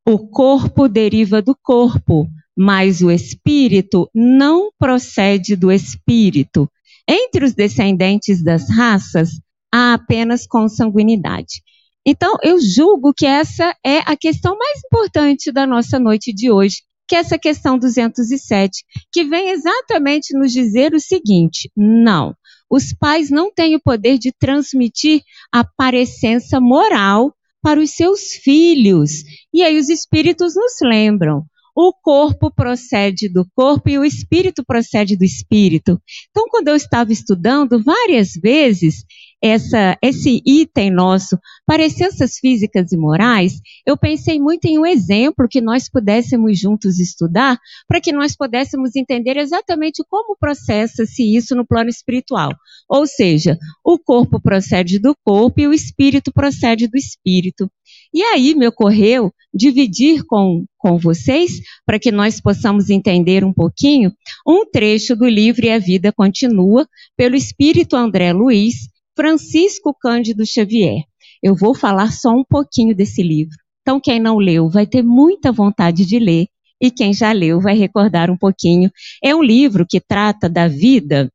O 0.08 0.18
corpo 0.18 0.88
deriva 0.88 1.42
do 1.42 1.56
corpo, 1.62 2.28
mas 2.58 3.02
o 3.02 3.12
espírito 3.12 4.10
não 4.16 4.72
procede 4.80 5.56
do 5.56 5.72
espírito. 5.72 6.70
Entre 7.08 7.44
os 7.44 7.54
descendentes 7.54 8.44
das 8.44 8.70
raças, 8.70 9.32
há 9.74 9.94
apenas 9.94 10.48
consanguinidade. 10.48 11.62
Então, 12.06 12.38
eu 12.42 12.60
julgo 12.62 13.14
que 13.14 13.26
essa 13.26 13.76
é 13.86 14.00
a 14.00 14.16
questão 14.16 14.58
mais 14.58 14.80
importante 14.86 15.52
da 15.52 15.68
nossa 15.68 16.00
noite 16.00 16.34
de 16.34 16.50
hoje, 16.50 16.78
que 17.08 17.16
é 17.16 17.20
essa 17.20 17.38
questão 17.38 17.78
207, 17.78 18.84
que 19.12 19.24
vem 19.26 19.50
exatamente 19.50 20.38
nos 20.38 20.52
dizer 20.52 20.94
o 20.94 21.00
seguinte: 21.00 21.70
não, 21.76 22.36
os 22.70 22.94
pais 22.94 23.30
não 23.30 23.52
têm 23.52 23.76
o 23.76 23.82
poder 23.82 24.18
de 24.18 24.32
transmitir 24.32 25.22
a 25.52 25.64
parecença 25.64 26.60
moral 26.60 27.34
para 27.62 27.80
os 27.80 27.92
seus 27.92 28.34
filhos. 28.34 29.24
E 29.54 29.64
aí 29.64 29.78
os 29.78 29.90
espíritos 29.90 30.56
nos 30.56 30.74
lembram. 30.82 31.44
O 31.76 31.94
corpo 31.94 32.52
procede 32.54 33.32
do 33.32 33.46
corpo 33.56 33.90
e 33.90 33.98
o 33.98 34.04
espírito 34.04 34.66
procede 34.66 35.16
do 35.16 35.24
espírito. 35.24 35.98
Então, 36.30 36.46
quando 36.50 36.68
eu 36.68 36.76
estava 36.76 37.14
estudando, 37.14 37.82
várias 37.82 38.34
vezes 38.34 39.06
essa, 39.42 39.98
esse 40.02 40.42
item 40.46 40.92
nosso, 40.92 41.38
parecenças 41.66 42.38
físicas 42.38 42.92
e 42.92 42.98
morais, 42.98 43.54
eu 43.86 43.98
pensei 43.98 44.40
muito 44.40 44.66
em 44.66 44.78
um 44.78 44.86
exemplo 44.86 45.48
que 45.50 45.62
nós 45.62 45.90
pudéssemos 45.90 46.60
juntos 46.60 47.00
estudar, 47.00 47.58
para 47.88 48.02
que 48.02 48.12
nós 48.12 48.36
pudéssemos 48.36 48.96
entender 48.96 49.38
exatamente 49.38 50.04
como 50.10 50.36
processa-se 50.38 51.36
isso 51.36 51.56
no 51.56 51.66
plano 51.66 51.90
espiritual. 51.90 52.52
Ou 52.90 53.08
seja, 53.08 53.58
o 53.84 53.98
corpo 53.98 54.42
procede 54.42 55.00
do 55.00 55.16
corpo 55.24 55.62
e 55.62 55.68
o 55.68 55.74
espírito 55.74 56.32
procede 56.34 56.88
do 56.88 56.98
espírito. 56.98 57.70
E 58.14 58.24
aí 58.24 58.56
me 58.56 58.68
ocorreu 58.68 59.32
dividir 59.54 60.24
com, 60.26 60.66
com 60.78 60.98
vocês, 60.98 61.60
para 61.86 62.00
que 62.00 62.12
nós 62.12 62.42
possamos 62.42 62.90
entender 62.90 63.44
um 63.44 63.54
pouquinho, 63.54 64.12
um 64.48 64.66
trecho 64.66 65.16
do 65.16 65.28
livro 65.28 65.66
E 65.66 65.70
a 65.70 65.80
Vida 65.80 66.12
Continua, 66.12 66.88
pelo 67.16 67.36
Espírito 67.36 67.96
André 67.96 68.34
Luiz, 68.34 68.90
Francisco 69.20 69.94
Cândido 69.94 70.46
Xavier. 70.46 71.04
Eu 71.44 71.54
vou 71.54 71.76
falar 71.76 72.10
só 72.14 72.30
um 72.30 72.46
pouquinho 72.50 72.96
desse 72.96 73.22
livro. 73.22 73.54
Então, 73.82 74.00
quem 74.00 74.18
não 74.18 74.38
leu 74.38 74.70
vai 74.70 74.88
ter 74.88 75.04
muita 75.04 75.52
vontade 75.52 76.06
de 76.06 76.18
ler, 76.18 76.48
e 76.82 76.90
quem 76.90 77.12
já 77.12 77.34
leu 77.34 77.60
vai 77.60 77.76
recordar 77.76 78.32
um 78.32 78.38
pouquinho. 78.38 78.90
É 79.22 79.36
um 79.36 79.44
livro 79.44 79.86
que 79.86 80.00
trata 80.00 80.48
da 80.48 80.70
vida 80.70 81.30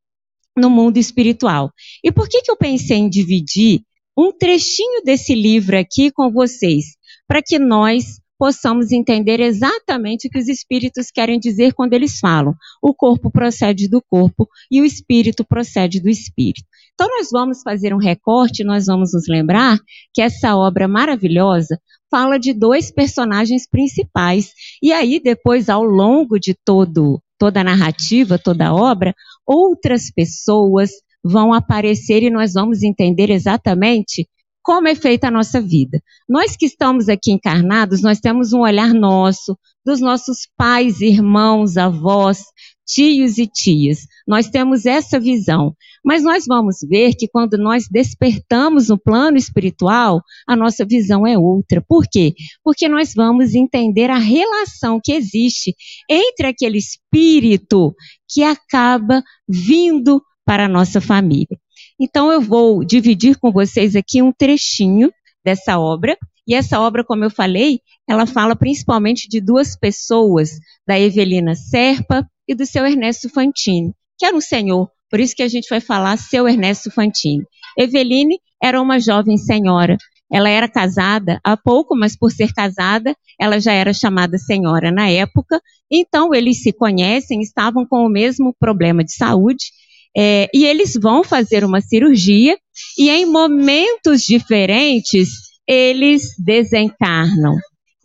no 0.57 0.71
mundo 0.71 0.97
espiritual. 0.97 1.71
E 2.03 2.11
por 2.11 2.27
que, 2.27 2.41
que 2.41 2.51
eu 2.51 2.57
pensei 2.57 2.97
em 2.97 3.09
dividir 3.11 3.83
um 4.17 4.33
trechinho 4.33 5.03
desse 5.05 5.35
livro 5.35 5.79
aqui 5.79 6.11
com 6.11 6.33
vocês? 6.33 6.97
Para 7.29 7.43
que 7.43 7.59
nós 7.59 8.19
possamos 8.39 8.93
entender 8.93 9.41
exatamente 9.41 10.27
o 10.27 10.31
que 10.31 10.39
os 10.39 10.49
espíritos 10.49 11.11
querem 11.11 11.39
dizer 11.39 11.75
quando 11.75 11.93
eles 11.93 12.19
falam. 12.19 12.55
O 12.83 12.95
corpo 12.95 13.31
procede 13.31 13.89
do 13.89 14.03
corpo 14.03 14.49
e 14.71 14.81
o 14.81 14.87
espírito 14.87 15.45
procede 15.45 16.01
do 16.01 16.09
espírito. 16.09 16.65
Então, 16.95 17.09
nós 17.09 17.29
vamos 17.31 17.63
fazer 17.63 17.93
um 17.93 17.99
recorte, 17.99 18.65
nós 18.65 18.87
vamos 18.87 19.13
nos 19.13 19.27
lembrar 19.29 19.79
que 20.13 20.23
essa 20.23 20.57
obra 20.57 20.87
maravilhosa 20.87 21.79
fala 22.11 22.39
de 22.39 22.53
dois 22.53 22.93
personagens 22.93 23.69
principais. 23.69 24.53
E 24.81 24.93
aí, 24.93 25.21
depois, 25.21 25.69
ao 25.69 25.83
longo 25.83 26.39
de 26.39 26.55
todo, 26.65 27.21
toda 27.37 27.61
a 27.61 27.65
narrativa, 27.65 28.39
toda 28.39 28.69
a 28.69 28.75
obra, 28.75 29.13
outras 29.45 30.11
pessoas 30.13 30.91
vão 31.25 31.53
aparecer 31.53 32.23
e 32.23 32.31
nós 32.31 32.53
vamos 32.53 32.83
entender 32.83 33.31
exatamente 33.31 34.29
como 34.65 34.89
é 34.89 34.95
feita 34.95 35.29
a 35.29 35.31
nossa 35.31 35.61
vida. 35.61 36.03
Nós 36.27 36.57
que 36.57 36.65
estamos 36.65 37.11
aqui 37.11 37.31
encarnados, 37.31 38.01
nós 38.01 38.19
temos 38.19 38.55
um 38.55 38.61
olhar 38.61 38.95
nosso, 38.95 39.57
dos 39.85 40.01
nossos 40.01 40.49
pais, 40.57 41.03
irmãos, 41.03 41.77
avós, 41.77 42.45
tios 42.87 43.37
e 43.37 43.47
tias. 43.47 44.07
Nós 44.27 44.49
temos 44.49 44.87
essa 44.87 45.21
visão. 45.21 45.77
Mas 46.03 46.23
nós 46.23 46.45
vamos 46.47 46.79
ver 46.83 47.15
que 47.15 47.29
quando 47.29 47.59
nós 47.59 47.85
despertamos 47.91 48.89
no 48.89 48.99
plano 48.99 49.37
espiritual, 49.37 50.23
a 50.47 50.57
nossa 50.57 50.85
visão 50.85 51.27
é 51.27 51.39
outra. 51.39 51.83
Por 51.87 52.05
quê? 52.11 52.35
Porque 52.63 52.89
nós 52.89 53.13
vamos 53.15 53.55
entender 53.55 54.11
a 54.11 54.19
relação 54.19 54.99
que 55.03 55.13
existe 55.13 55.75
entre 56.11 56.47
aquele 56.47 56.79
espírito 56.79 57.95
que 58.29 58.43
acaba 58.43 59.23
vindo 59.47 60.23
para 60.45 60.67
a 60.67 60.69
nossa 60.69 61.01
família. 61.01 61.59
Então 62.01 62.31
eu 62.31 62.41
vou 62.41 62.85
dividir 62.85 63.39
com 63.39 63.53
vocês 63.53 63.95
aqui 63.95 64.23
um 64.23 64.33
trechinho 64.33 65.13
dessa 65.45 65.79
obra. 65.79 66.17
E 66.47 66.55
essa 66.55 66.79
obra, 66.81 67.03
como 67.03 67.25
eu 67.25 67.31
falei, 67.31 67.81
ela 68.09 68.27
fala 68.27 68.55
principalmente 68.55 69.29
de 69.29 69.41
duas 69.41 69.77
pessoas, 69.77 70.51
da 70.87 70.99
Evelina 70.99 71.55
Serpa 71.55 72.29
e 72.47 72.55
do 72.55 72.67
seu 72.67 72.85
Ernesto 72.85 73.31
Fantini, 73.31 73.95
que 74.19 74.27
era 74.27 74.37
um 74.37 74.41
senhor 74.41 74.91
por 75.15 75.21
isso 75.21 75.37
que 75.37 75.45
a 75.45 75.49
gente 75.49 75.69
vai 75.71 75.81
falar 75.81 76.17
seu 76.17 76.49
Ernesto 76.49 76.91
Fantini. 76.91 77.45
Eveline 77.79 78.37
era 78.61 78.83
uma 78.83 78.99
jovem 78.99 79.37
senhora. 79.37 79.97
Ela 80.29 80.51
era 80.51 80.69
casada 80.69 81.39
há 81.45 81.57
pouco, 81.57 81.95
mas 81.97 82.17
por 82.17 82.33
ser 82.33 82.53
casada, 82.53 83.15
ela 83.41 83.61
já 83.61 83.73
era 83.73 83.93
chamada 83.93 84.37
senhora 84.39 84.91
na 84.91 85.09
época. 85.09 85.61
Então, 85.89 86.35
eles 86.35 86.65
se 86.65 86.73
conhecem, 86.73 87.41
estavam 87.41 87.87
com 87.87 88.05
o 88.05 88.09
mesmo 88.09 88.53
problema 88.59 89.05
de 89.05 89.15
saúde. 89.15 89.67
É, 90.17 90.49
e 90.55 90.65
eles 90.65 90.95
vão 91.01 91.25
fazer 91.25 91.65
uma 91.65 91.81
cirurgia, 91.81 92.57
e 92.99 93.11
em 93.11 93.27
momentos 93.27 94.23
diferentes, 94.23 95.29
eles 95.67 96.35
desencarnam. 96.39 97.57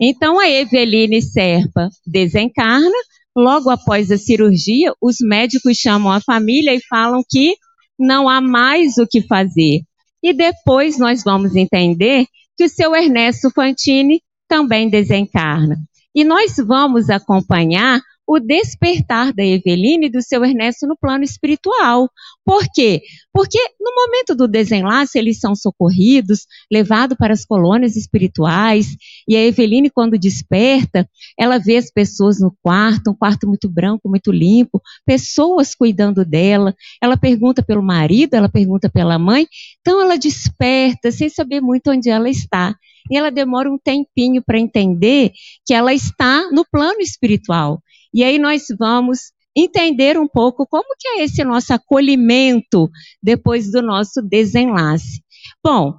Então, 0.01 0.39
a 0.39 0.49
Eveline 0.49 1.21
Serpa 1.21 1.89
desencarna, 2.05 2.95
Logo 3.39 3.69
após 3.69 4.11
a 4.11 4.17
cirurgia, 4.17 4.93
os 5.01 5.17
médicos 5.21 5.77
chamam 5.77 6.11
a 6.11 6.19
família 6.19 6.73
e 6.73 6.81
falam 6.89 7.23
que 7.27 7.55
não 7.97 8.27
há 8.27 8.41
mais 8.41 8.97
o 8.97 9.07
que 9.07 9.21
fazer. 9.21 9.81
E 10.21 10.33
depois 10.33 10.97
nós 10.97 11.23
vamos 11.23 11.55
entender 11.55 12.25
que 12.57 12.65
o 12.65 12.69
seu 12.69 12.93
Ernesto 12.93 13.49
Fantini 13.51 14.21
também 14.47 14.89
desencarna. 14.89 15.77
E 16.13 16.25
nós 16.25 16.55
vamos 16.57 17.09
acompanhar 17.09 18.01
o 18.29 18.39
despertar 18.39 19.33
da 19.33 19.43
Eveline 19.43 20.05
e 20.05 20.09
do 20.11 20.21
seu 20.21 20.45
Ernesto 20.45 20.85
no 20.85 20.95
plano 20.95 21.23
espiritual. 21.23 22.07
Por 22.45 22.63
quê? 22.71 23.01
Porque 23.33 23.57
no 23.79 23.91
momento 23.95 24.35
do 24.35 24.47
desenlace 24.47 25.17
eles 25.17 25.39
são 25.39 25.55
socorridos, 25.55 26.45
levados 26.71 27.17
para 27.17 27.33
as 27.33 27.43
colônias 27.43 27.95
espirituais, 27.95 28.95
e 29.27 29.35
a 29.35 29.43
Eveline, 29.43 29.89
quando 29.89 30.15
desperta, 30.15 31.09
ela 31.39 31.57
vê 31.57 31.77
as 31.77 31.89
pessoas 31.89 32.39
no 32.39 32.55
quarto, 32.61 33.09
um 33.09 33.15
quarto 33.15 33.47
muito 33.47 33.67
branco, 33.67 34.07
muito 34.07 34.31
limpo, 34.31 34.79
pessoas 35.03 35.73
cuidando 35.73 36.23
dela. 36.23 36.75
Ela 37.01 37.17
pergunta 37.17 37.63
pelo 37.63 37.81
marido, 37.81 38.35
ela 38.35 38.47
pergunta 38.47 38.91
pela 38.91 39.17
mãe, 39.17 39.47
então 39.81 39.99
ela 39.99 40.19
desperta 40.19 41.11
sem 41.11 41.29
saber 41.29 41.61
muito 41.61 41.89
onde 41.89 42.11
ela 42.11 42.29
está. 42.29 42.75
E 43.09 43.17
ela 43.17 43.31
demora 43.31 43.71
um 43.71 43.77
tempinho 43.79 44.43
para 44.43 44.59
entender 44.59 45.31
que 45.65 45.73
ela 45.73 45.95
está 45.95 46.47
no 46.51 46.63
plano 46.63 46.99
espiritual. 46.99 47.81
E 48.13 48.23
aí 48.23 48.39
nós 48.39 48.63
vamos 48.77 49.31
entender 49.55 50.17
um 50.17 50.27
pouco 50.27 50.65
como 50.67 50.95
que 50.97 51.07
é 51.07 51.23
esse 51.23 51.43
nosso 51.43 51.73
acolhimento 51.73 52.89
depois 53.21 53.71
do 53.71 53.81
nosso 53.81 54.21
desenlace. 54.21 55.21
Bom, 55.63 55.95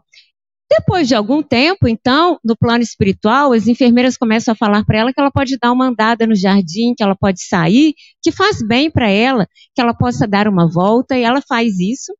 depois 0.71 1.09
de 1.09 1.17
algum 1.17 1.43
tempo, 1.43 1.89
então, 1.89 2.39
no 2.45 2.57
plano 2.57 2.83
espiritual, 2.83 3.53
as 3.53 3.67
enfermeiras 3.67 4.17
começam 4.17 4.53
a 4.53 4.57
falar 4.57 4.85
para 4.85 4.99
ela 4.99 5.13
que 5.13 5.21
ela 5.21 5.31
pode 5.31 5.59
dar 5.59 5.73
uma 5.73 5.89
andada 5.89 6.29
no 6.29 6.35
jardim, 6.37 6.95
que 6.97 7.03
ela 7.03 7.17
pode 7.17 7.43
sair, 7.45 7.93
que 8.23 8.31
faz 8.31 8.63
bem 8.63 8.89
para 8.89 9.09
ela, 9.11 9.49
que 9.75 9.81
ela 9.81 9.93
possa 9.93 10.29
dar 10.29 10.47
uma 10.47 10.71
volta, 10.71 11.19
e 11.19 11.23
ela 11.23 11.43
faz 11.43 11.81
isso. 11.81 12.15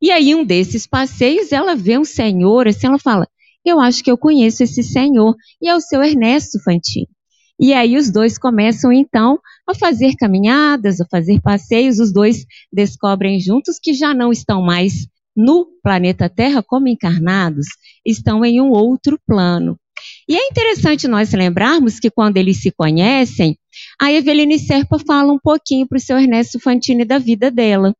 E 0.00 0.12
aí, 0.12 0.32
um 0.32 0.44
desses 0.44 0.86
passeios, 0.86 1.50
ela 1.50 1.74
vê 1.74 1.98
um 1.98 2.04
senhor, 2.04 2.68
assim, 2.68 2.86
ela 2.86 3.00
fala: 3.00 3.28
Eu 3.64 3.80
acho 3.80 4.02
que 4.04 4.10
eu 4.10 4.16
conheço 4.16 4.62
esse 4.62 4.84
senhor, 4.84 5.34
e 5.60 5.68
é 5.68 5.74
o 5.74 5.80
seu 5.80 6.02
Ernesto 6.04 6.62
Fantini. 6.62 7.08
E 7.60 7.74
aí 7.74 7.98
os 7.98 8.10
dois 8.10 8.38
começam 8.38 8.90
então 8.90 9.38
a 9.68 9.74
fazer 9.74 10.14
caminhadas, 10.18 10.98
a 10.98 11.04
fazer 11.04 11.42
passeios, 11.42 11.98
os 11.98 12.10
dois 12.10 12.46
descobrem 12.72 13.38
juntos 13.38 13.78
que 13.78 13.92
já 13.92 14.14
não 14.14 14.32
estão 14.32 14.62
mais 14.62 15.06
no 15.36 15.66
planeta 15.82 16.26
Terra 16.26 16.62
como 16.62 16.88
encarnados, 16.88 17.66
estão 18.04 18.42
em 18.46 18.62
um 18.62 18.70
outro 18.70 19.20
plano. 19.26 19.78
E 20.26 20.34
é 20.36 20.46
interessante 20.48 21.06
nós 21.06 21.34
lembrarmos 21.34 22.00
que 22.00 22.10
quando 22.10 22.38
eles 22.38 22.62
se 22.62 22.70
conhecem, 22.70 23.58
a 24.00 24.10
Eveline 24.10 24.58
Serpa 24.58 24.98
fala 24.98 25.30
um 25.30 25.38
pouquinho 25.38 25.86
para 25.86 25.98
o 25.98 26.00
seu 26.00 26.18
Ernesto 26.18 26.58
Fantini 26.58 27.04
da 27.04 27.18
vida 27.18 27.50
dela. 27.50 27.94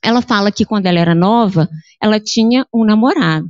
Ela 0.00 0.22
fala 0.22 0.52
que 0.52 0.64
quando 0.64 0.86
ela 0.86 1.00
era 1.00 1.16
nova, 1.16 1.68
ela 2.00 2.20
tinha 2.20 2.64
um 2.72 2.84
namorado. 2.84 3.48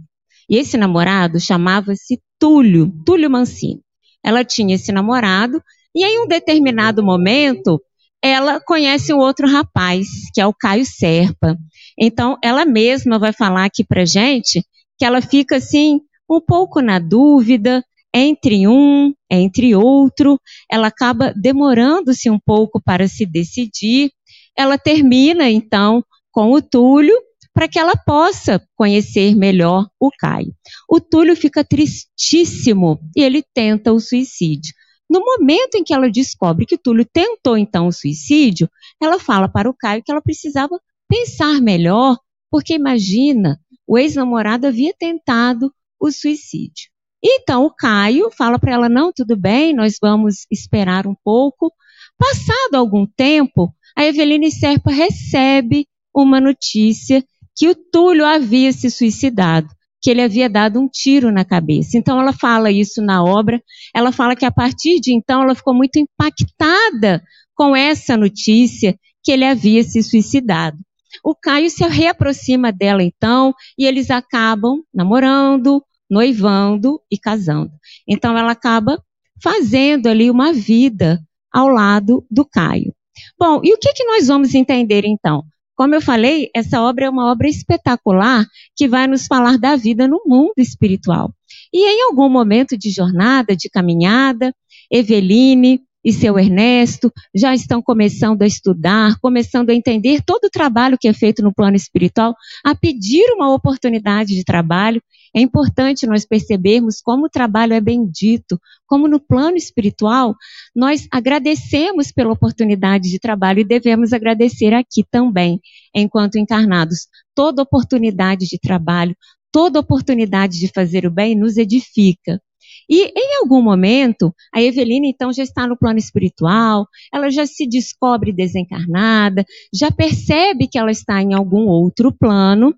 E 0.48 0.56
esse 0.56 0.78
namorado 0.78 1.38
chamava-se 1.38 2.18
Túlio, 2.38 2.90
Túlio 3.04 3.28
Mancini 3.30 3.83
ela 4.24 4.44
tinha 4.44 4.74
esse 4.74 4.90
namorado, 4.90 5.62
e 5.94 6.04
em 6.04 6.24
um 6.24 6.26
determinado 6.26 7.02
momento, 7.02 7.80
ela 8.22 8.58
conhece 8.58 9.12
um 9.12 9.18
outro 9.18 9.46
rapaz, 9.46 10.08
que 10.32 10.40
é 10.40 10.46
o 10.46 10.54
Caio 10.54 10.84
Serpa. 10.84 11.56
Então, 11.98 12.36
ela 12.42 12.64
mesma 12.64 13.18
vai 13.18 13.32
falar 13.32 13.66
aqui 13.66 13.84
pra 13.84 14.04
gente 14.04 14.64
que 14.98 15.04
ela 15.04 15.20
fica 15.20 15.56
assim, 15.56 16.00
um 16.28 16.40
pouco 16.40 16.80
na 16.80 16.98
dúvida, 16.98 17.84
entre 18.14 18.66
um, 18.66 19.12
entre 19.28 19.74
outro, 19.74 20.40
ela 20.70 20.86
acaba 20.86 21.32
demorando-se 21.34 22.30
um 22.30 22.38
pouco 22.38 22.80
para 22.80 23.08
se 23.08 23.26
decidir. 23.26 24.10
Ela 24.56 24.78
termina, 24.78 25.50
então, 25.50 26.02
com 26.30 26.52
o 26.52 26.62
Túlio, 26.62 27.16
para 27.54 27.68
que 27.68 27.78
ela 27.78 27.96
possa 27.96 28.60
conhecer 28.74 29.36
melhor 29.36 29.88
o 29.98 30.10
Caio. 30.18 30.52
O 30.90 31.00
Túlio 31.00 31.36
fica 31.36 31.64
tristíssimo 31.64 33.00
e 33.16 33.22
ele 33.22 33.44
tenta 33.54 33.92
o 33.92 34.00
suicídio. 34.00 34.74
No 35.08 35.20
momento 35.20 35.76
em 35.76 35.84
que 35.84 35.94
ela 35.94 36.10
descobre 36.10 36.66
que 36.66 36.76
Túlio 36.76 37.06
tentou 37.10 37.56
então 37.56 37.86
o 37.86 37.92
suicídio, 37.92 38.68
ela 39.00 39.20
fala 39.20 39.48
para 39.48 39.70
o 39.70 39.74
Caio 39.74 40.02
que 40.02 40.10
ela 40.10 40.20
precisava 40.20 40.80
pensar 41.08 41.60
melhor, 41.60 42.18
porque 42.50 42.74
imagina, 42.74 43.60
o 43.86 43.96
ex-namorado 43.96 44.66
havia 44.66 44.92
tentado 44.98 45.72
o 46.00 46.10
suicídio. 46.10 46.90
Então 47.22 47.64
o 47.64 47.74
Caio 47.74 48.30
fala 48.30 48.58
para 48.58 48.72
ela: 48.72 48.88
não, 48.88 49.12
tudo 49.12 49.36
bem, 49.36 49.72
nós 49.72 49.96
vamos 50.00 50.46
esperar 50.50 51.06
um 51.06 51.14
pouco. 51.22 51.72
Passado 52.18 52.74
algum 52.74 53.06
tempo, 53.06 53.72
a 53.96 54.04
Eveline 54.04 54.50
Serpa 54.50 54.90
recebe 54.90 55.86
uma 56.14 56.40
notícia 56.40 57.24
que 57.56 57.68
o 57.68 57.74
Túlio 57.74 58.24
havia 58.24 58.72
se 58.72 58.90
suicidado, 58.90 59.68
que 60.00 60.10
ele 60.10 60.22
havia 60.22 60.48
dado 60.48 60.80
um 60.80 60.88
tiro 60.88 61.32
na 61.32 61.44
cabeça. 61.44 61.96
Então 61.96 62.20
ela 62.20 62.32
fala 62.32 62.70
isso 62.70 63.00
na 63.00 63.24
obra, 63.24 63.62
ela 63.94 64.12
fala 64.12 64.36
que 64.36 64.44
a 64.44 64.50
partir 64.50 65.00
de 65.00 65.14
então 65.14 65.42
ela 65.42 65.54
ficou 65.54 65.74
muito 65.74 65.98
impactada 65.98 67.22
com 67.54 67.74
essa 67.74 68.16
notícia 68.16 68.98
que 69.22 69.32
ele 69.32 69.44
havia 69.44 69.82
se 69.82 70.02
suicidado. 70.02 70.78
O 71.24 71.34
Caio 71.34 71.70
se 71.70 71.84
reaproxima 71.86 72.72
dela 72.72 73.02
então 73.02 73.54
e 73.78 73.86
eles 73.86 74.10
acabam 74.10 74.82
namorando, 74.92 75.82
noivando 76.10 77.00
e 77.10 77.16
casando. 77.16 77.72
Então 78.06 78.36
ela 78.36 78.52
acaba 78.52 79.02
fazendo 79.42 80.08
ali 80.08 80.30
uma 80.30 80.52
vida 80.52 81.20
ao 81.52 81.68
lado 81.68 82.26
do 82.30 82.44
Caio. 82.44 82.92
Bom, 83.38 83.60
e 83.62 83.72
o 83.72 83.78
que, 83.78 83.92
que 83.92 84.04
nós 84.04 84.26
vamos 84.26 84.54
entender 84.54 85.04
então? 85.06 85.44
Como 85.76 85.94
eu 85.94 86.00
falei, 86.00 86.50
essa 86.54 86.80
obra 86.82 87.06
é 87.06 87.10
uma 87.10 87.30
obra 87.30 87.48
espetacular 87.48 88.46
que 88.76 88.86
vai 88.86 89.06
nos 89.06 89.26
falar 89.26 89.58
da 89.58 89.76
vida 89.76 90.06
no 90.06 90.22
mundo 90.24 90.54
espiritual. 90.58 91.34
E 91.72 91.84
em 91.84 92.02
algum 92.08 92.28
momento 92.28 92.78
de 92.78 92.90
jornada, 92.90 93.56
de 93.56 93.68
caminhada, 93.68 94.54
Eveline 94.90 95.82
e 96.04 96.12
seu 96.12 96.38
Ernesto 96.38 97.10
já 97.34 97.54
estão 97.54 97.80
começando 97.80 98.42
a 98.42 98.46
estudar, 98.46 99.18
começando 99.20 99.70
a 99.70 99.74
entender 99.74 100.22
todo 100.22 100.44
o 100.44 100.50
trabalho 100.50 100.98
que 100.98 101.08
é 101.08 101.12
feito 101.12 101.42
no 101.42 101.54
plano 101.54 101.76
espiritual, 101.76 102.34
a 102.64 102.74
pedir 102.74 103.24
uma 103.32 103.54
oportunidade 103.54 104.34
de 104.34 104.44
trabalho 104.44 105.00
é 105.34 105.40
importante 105.40 106.06
nós 106.06 106.24
percebermos 106.24 107.00
como 107.02 107.26
o 107.26 107.28
trabalho 107.28 107.72
é 107.72 107.80
bendito, 107.80 108.60
como 108.86 109.08
no 109.08 109.18
plano 109.18 109.56
espiritual 109.56 110.36
nós 110.74 111.08
agradecemos 111.10 112.12
pela 112.12 112.32
oportunidade 112.32 113.10
de 113.10 113.18
trabalho 113.18 113.58
e 113.58 113.64
devemos 113.64 114.12
agradecer 114.12 114.72
aqui 114.72 115.04
também, 115.10 115.60
enquanto 115.92 116.38
encarnados. 116.38 117.08
Toda 117.34 117.62
oportunidade 117.62 118.46
de 118.46 118.58
trabalho, 118.60 119.16
toda 119.50 119.80
oportunidade 119.80 120.58
de 120.60 120.68
fazer 120.68 121.04
o 121.04 121.10
bem 121.10 121.34
nos 121.34 121.56
edifica. 121.56 122.40
E 122.88 123.12
em 123.16 123.38
algum 123.40 123.62
momento, 123.62 124.34
a 124.54 124.62
Evelina 124.62 125.06
então 125.06 125.32
já 125.32 125.42
está 125.42 125.66
no 125.66 125.76
plano 125.76 125.98
espiritual, 125.98 126.86
ela 127.12 127.30
já 127.30 127.46
se 127.46 127.66
descobre 127.66 128.32
desencarnada, 128.32 129.44
já 129.72 129.90
percebe 129.90 130.68
que 130.68 130.78
ela 130.78 130.90
está 130.90 131.22
em 131.22 131.34
algum 131.34 131.66
outro 131.66 132.12
plano 132.12 132.74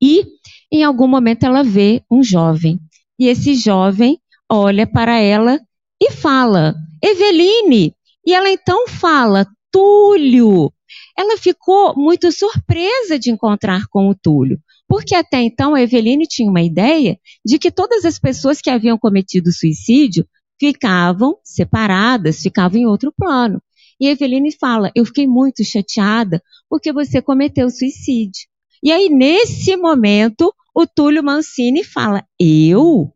e 0.00 0.24
em 0.72 0.84
algum 0.84 1.08
momento 1.08 1.44
ela 1.44 1.62
vê 1.62 2.02
um 2.10 2.22
jovem. 2.22 2.78
E 3.18 3.26
esse 3.26 3.54
jovem 3.54 4.20
olha 4.48 4.86
para 4.86 5.18
ela 5.18 5.60
e 6.00 6.10
fala: 6.10 6.74
Eveline. 7.02 7.94
E 8.24 8.32
ela 8.32 8.48
então 8.50 8.88
fala: 8.88 9.46
Túlio. 9.72 10.72
Ela 11.16 11.36
ficou 11.36 11.94
muito 11.96 12.30
surpresa 12.30 13.18
de 13.18 13.30
encontrar 13.30 13.86
com 13.88 14.08
o 14.08 14.14
Túlio, 14.14 14.60
porque 14.88 15.14
até 15.14 15.42
então 15.42 15.74
a 15.74 15.82
Eveline 15.82 16.26
tinha 16.26 16.50
uma 16.50 16.62
ideia 16.62 17.18
de 17.44 17.58
que 17.58 17.70
todas 17.70 18.04
as 18.04 18.18
pessoas 18.18 18.60
que 18.60 18.70
haviam 18.70 18.98
cometido 18.98 19.52
suicídio 19.52 20.26
ficavam 20.58 21.38
separadas, 21.44 22.40
ficavam 22.40 22.80
em 22.80 22.86
outro 22.86 23.12
plano. 23.16 23.62
E 24.00 24.08
a 24.08 24.12
Eveline 24.12 24.50
fala: 24.50 24.90
Eu 24.94 25.04
fiquei 25.04 25.26
muito 25.26 25.62
chateada 25.62 26.42
porque 26.68 26.92
você 26.92 27.20
cometeu 27.20 27.68
suicídio. 27.68 28.48
E 28.82 28.90
aí, 28.90 29.08
nesse 29.08 29.76
momento, 29.76 30.54
o 30.74 30.86
Túlio 30.86 31.22
Mancini 31.22 31.84
fala: 31.84 32.24
Eu? 32.40 33.12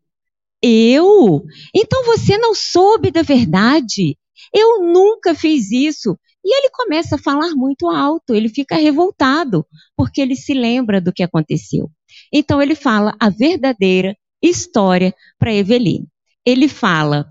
Eu? 0.63 1.45
Então 1.75 2.05
você 2.05 2.37
não 2.37 2.55
soube 2.55 3.11
da 3.11 3.23
verdade? 3.23 4.17
Eu 4.55 4.83
nunca 4.83 5.35
fiz 5.35 5.71
isso. 5.73 6.19
E 6.45 6.59
ele 6.59 6.71
começa 6.71 7.15
a 7.15 7.19
falar 7.19 7.51
muito 7.55 7.89
alto, 7.89 8.35
ele 8.35 8.49
fica 8.49 8.77
revoltado, 8.77 9.65
porque 9.97 10.21
ele 10.21 10.35
se 10.35 10.53
lembra 10.55 11.01
do 11.01 11.13
que 11.13 11.23
aconteceu. 11.23 11.91
Então 12.33 12.61
ele 12.61 12.75
fala 12.75 13.15
a 13.21 13.31
verdadeira 13.31 14.17
história 14.43 15.15
para 15.39 15.55
Eveline. 15.55 16.09
Ele 16.45 16.69
fala: 16.69 17.27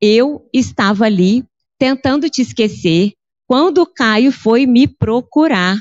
Eu 0.00 0.46
estava 0.52 1.06
ali 1.06 1.44
tentando 1.78 2.28
te 2.28 2.42
esquecer 2.42 3.12
quando 3.46 3.78
o 3.78 3.86
Caio 3.86 4.30
foi 4.30 4.66
me 4.66 4.86
procurar. 4.86 5.78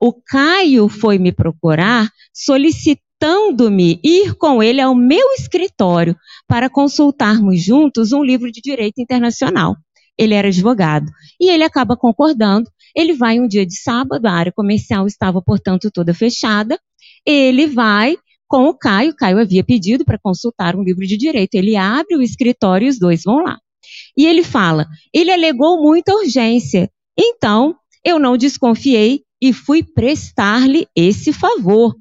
O 0.00 0.12
Caio 0.12 0.88
foi 0.88 1.18
me 1.18 1.32
procurar 1.32 2.10
solicitando-me 2.32 4.00
ir 4.02 4.34
com 4.34 4.62
ele 4.62 4.80
ao 4.80 4.94
meu 4.94 5.32
escritório 5.34 6.16
para 6.46 6.70
consultarmos 6.70 7.62
juntos 7.62 8.12
um 8.12 8.22
livro 8.22 8.50
de 8.50 8.60
direito 8.60 9.00
internacional. 9.00 9.76
Ele 10.22 10.34
era 10.34 10.48
advogado 10.48 11.10
e 11.40 11.50
ele 11.50 11.64
acaba 11.64 11.96
concordando. 11.96 12.70
Ele 12.94 13.14
vai 13.14 13.40
um 13.40 13.48
dia 13.48 13.64
de 13.64 13.76
sábado, 13.80 14.26
a 14.26 14.32
área 14.32 14.52
comercial 14.52 15.06
estava, 15.06 15.40
portanto, 15.40 15.90
toda 15.90 16.12
fechada. 16.12 16.78
Ele 17.26 17.66
vai 17.66 18.16
com 18.46 18.68
o 18.68 18.74
Caio. 18.74 19.12
O 19.12 19.16
Caio 19.16 19.38
havia 19.38 19.64
pedido 19.64 20.04
para 20.04 20.18
consultar 20.18 20.76
um 20.76 20.82
livro 20.82 21.06
de 21.06 21.16
direito. 21.16 21.54
Ele 21.54 21.74
abre 21.76 22.16
o 22.16 22.22
escritório 22.22 22.86
e 22.86 22.90
os 22.90 22.98
dois 22.98 23.22
vão 23.24 23.42
lá. 23.42 23.58
E 24.16 24.26
ele 24.26 24.42
fala: 24.42 24.86
ele 25.12 25.32
alegou 25.32 25.82
muita 25.82 26.14
urgência. 26.14 26.90
Então, 27.18 27.74
eu 28.04 28.18
não 28.18 28.36
desconfiei 28.36 29.22
e 29.40 29.52
fui 29.52 29.82
prestar-lhe 29.82 30.86
esse 30.94 31.32
favor. 31.32 31.96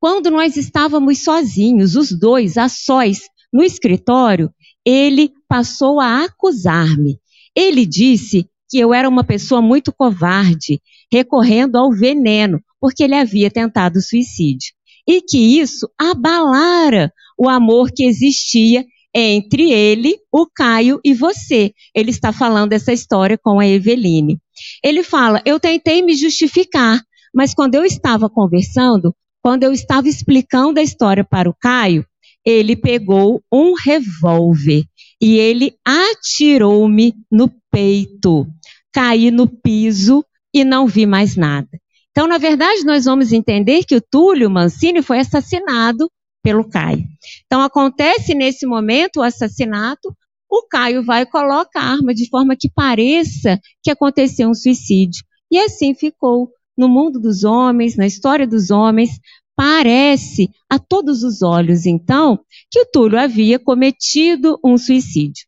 Quando 0.00 0.30
nós 0.30 0.56
estávamos 0.56 1.22
sozinhos, 1.22 1.94
os 1.94 2.10
dois, 2.10 2.58
a 2.58 2.68
sós, 2.68 3.20
no 3.52 3.62
escritório, 3.62 4.50
ele 4.84 5.30
passou 5.48 6.00
a 6.00 6.24
acusar-me. 6.24 7.18
Ele 7.54 7.84
disse 7.86 8.46
que 8.68 8.78
eu 8.78 8.94
era 8.94 9.08
uma 9.08 9.24
pessoa 9.24 9.60
muito 9.60 9.92
covarde, 9.92 10.80
recorrendo 11.12 11.76
ao 11.76 11.92
veneno, 11.92 12.60
porque 12.80 13.04
ele 13.04 13.14
havia 13.14 13.50
tentado 13.50 14.00
suicídio. 14.00 14.72
E 15.06 15.20
que 15.20 15.60
isso 15.60 15.90
abalara 15.98 17.12
o 17.38 17.48
amor 17.48 17.90
que 17.94 18.04
existia 18.04 18.84
entre 19.14 19.70
ele, 19.70 20.16
o 20.32 20.46
Caio 20.46 21.00
e 21.04 21.12
você. 21.12 21.72
Ele 21.94 22.10
está 22.10 22.32
falando 22.32 22.72
essa 22.72 22.92
história 22.92 23.36
com 23.36 23.60
a 23.60 23.66
Eveline. 23.66 24.40
Ele 24.82 25.02
fala: 25.02 25.42
Eu 25.44 25.60
tentei 25.60 26.02
me 26.02 26.14
justificar, 26.14 27.00
mas 27.34 27.54
quando 27.54 27.74
eu 27.74 27.84
estava 27.84 28.30
conversando, 28.30 29.14
quando 29.42 29.64
eu 29.64 29.72
estava 29.72 30.08
explicando 30.08 30.80
a 30.80 30.82
história 30.82 31.24
para 31.24 31.50
o 31.50 31.54
Caio, 31.60 32.06
ele 32.44 32.76
pegou 32.76 33.42
um 33.52 33.74
revólver 33.74 34.84
e 35.20 35.36
ele 35.36 35.74
atirou-me 35.84 37.14
no 37.30 37.50
peito. 37.70 38.46
Caí 38.92 39.30
no 39.30 39.46
piso 39.46 40.24
e 40.52 40.64
não 40.64 40.86
vi 40.86 41.06
mais 41.06 41.36
nada. 41.36 41.68
Então, 42.10 42.26
na 42.26 42.36
verdade, 42.36 42.84
nós 42.84 43.06
vamos 43.06 43.32
entender 43.32 43.84
que 43.84 43.96
o 43.96 44.02
Túlio 44.02 44.50
Mancini 44.50 45.02
foi 45.02 45.18
assassinado 45.18 46.10
pelo 46.42 46.68
Caio. 46.68 47.06
Então, 47.46 47.62
acontece 47.62 48.34
nesse 48.34 48.66
momento 48.66 49.18
o 49.18 49.22
assassinato, 49.22 50.14
o 50.50 50.66
Caio 50.68 51.02
vai 51.02 51.22
e 51.22 51.26
coloca 51.26 51.80
a 51.80 51.84
arma 51.84 52.12
de 52.12 52.28
forma 52.28 52.54
que 52.54 52.68
pareça 52.68 53.58
que 53.82 53.90
aconteceu 53.90 54.50
um 54.50 54.54
suicídio. 54.54 55.24
E 55.50 55.58
assim 55.58 55.94
ficou 55.94 56.50
no 56.76 56.88
mundo 56.88 57.18
dos 57.18 57.44
homens, 57.44 57.96
na 57.96 58.06
história 58.06 58.46
dos 58.46 58.70
homens, 58.70 59.10
parece 59.56 60.48
a 60.68 60.78
todos 60.78 61.22
os 61.22 61.42
olhos, 61.42 61.86
então, 61.86 62.38
que 62.70 62.80
o 62.80 62.86
Túlio 62.86 63.18
havia 63.18 63.58
cometido 63.58 64.58
um 64.64 64.76
suicídio. 64.78 65.46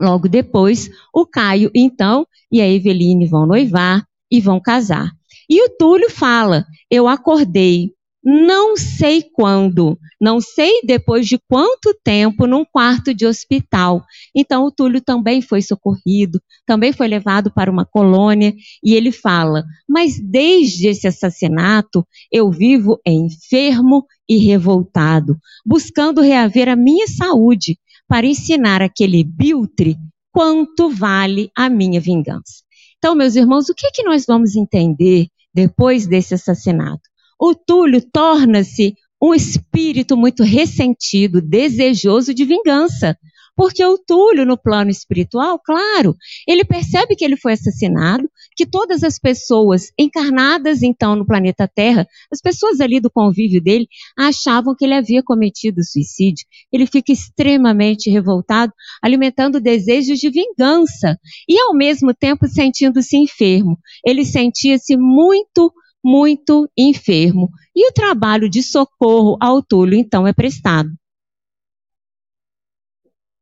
Logo 0.00 0.28
depois, 0.28 0.88
o 1.12 1.26
Caio, 1.26 1.70
então, 1.74 2.26
e 2.52 2.60
a 2.60 2.68
Eveline 2.68 3.26
vão 3.26 3.46
noivar 3.46 4.06
e 4.30 4.40
vão 4.40 4.60
casar. 4.60 5.10
E 5.50 5.62
o 5.64 5.70
Túlio 5.76 6.10
fala: 6.10 6.64
Eu 6.90 7.08
acordei 7.08 7.92
não 8.30 8.76
sei 8.76 9.22
quando, 9.22 9.98
não 10.20 10.38
sei 10.38 10.82
depois 10.84 11.26
de 11.26 11.38
quanto 11.48 11.98
tempo, 12.04 12.46
num 12.46 12.62
quarto 12.62 13.14
de 13.14 13.24
hospital. 13.24 14.04
Então, 14.36 14.66
o 14.66 14.70
Túlio 14.70 15.00
também 15.00 15.40
foi 15.40 15.62
socorrido, 15.62 16.38
também 16.66 16.92
foi 16.92 17.08
levado 17.08 17.50
para 17.50 17.70
uma 17.70 17.86
colônia, 17.86 18.52
e 18.84 18.92
ele 18.92 19.12
fala: 19.12 19.64
Mas 19.88 20.20
desde 20.20 20.88
esse 20.88 21.08
assassinato, 21.08 22.06
eu 22.30 22.50
vivo 22.50 23.00
enfermo 23.06 24.04
e 24.28 24.36
revoltado, 24.36 25.38
buscando 25.64 26.20
reaver 26.20 26.68
a 26.68 26.76
minha 26.76 27.06
saúde, 27.06 27.78
para 28.06 28.26
ensinar 28.26 28.82
aquele 28.82 29.24
biltre 29.24 29.96
quanto 30.30 30.90
vale 30.90 31.50
a 31.56 31.70
minha 31.70 31.98
vingança. 31.98 32.62
Então, 32.98 33.14
meus 33.14 33.36
irmãos, 33.36 33.70
o 33.70 33.74
que, 33.74 33.86
é 33.86 33.90
que 33.90 34.02
nós 34.02 34.26
vamos 34.26 34.54
entender 34.54 35.28
depois 35.54 36.06
desse 36.06 36.34
assassinato? 36.34 37.07
O 37.38 37.54
Túlio 37.54 38.02
torna-se 38.12 38.94
um 39.20 39.34
espírito 39.34 40.16
muito 40.16 40.42
ressentido, 40.42 41.40
desejoso 41.40 42.32
de 42.32 42.44
vingança. 42.44 43.16
Porque 43.58 43.84
o 43.84 43.98
Túlio, 43.98 44.46
no 44.46 44.56
plano 44.56 44.88
espiritual, 44.88 45.58
claro, 45.58 46.14
ele 46.46 46.64
percebe 46.64 47.16
que 47.16 47.24
ele 47.24 47.36
foi 47.36 47.54
assassinado, 47.54 48.30
que 48.54 48.64
todas 48.64 49.02
as 49.02 49.18
pessoas 49.18 49.90
encarnadas 49.98 50.80
então 50.80 51.16
no 51.16 51.26
planeta 51.26 51.66
Terra, 51.66 52.06
as 52.32 52.40
pessoas 52.40 52.80
ali 52.80 53.00
do 53.00 53.10
convívio 53.10 53.60
dele, 53.60 53.88
achavam 54.16 54.76
que 54.76 54.84
ele 54.84 54.94
havia 54.94 55.24
cometido 55.24 55.82
suicídio. 55.82 56.46
Ele 56.72 56.86
fica 56.86 57.10
extremamente 57.10 58.08
revoltado, 58.08 58.72
alimentando 59.02 59.60
desejos 59.60 60.20
de 60.20 60.30
vingança 60.30 61.18
e 61.48 61.58
ao 61.58 61.74
mesmo 61.74 62.14
tempo 62.14 62.46
sentindo-se 62.46 63.16
enfermo. 63.16 63.76
Ele 64.06 64.24
sentia-se 64.24 64.96
muito 64.96 65.72
muito 66.04 66.68
enfermo. 66.76 67.50
E 67.74 67.88
o 67.88 67.92
trabalho 67.92 68.48
de 68.48 68.62
socorro 68.62 69.36
ao 69.40 69.62
Túlio, 69.62 69.98
então, 69.98 70.26
é 70.26 70.32
prestado. 70.32 70.90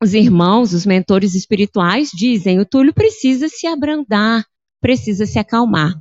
Os 0.03 0.13
irmãos, 0.13 0.75
os 0.75 0.85
mentores 0.85 1.35
espirituais 1.35 2.11
dizem: 2.13 2.61
o 2.61 2.67
Túlio 2.67 2.93
precisa 2.93 3.49
se 3.49 3.67
abrandar, 3.67 4.45
precisa 4.81 5.27
se 5.27 5.39
acalmar. 5.39 5.95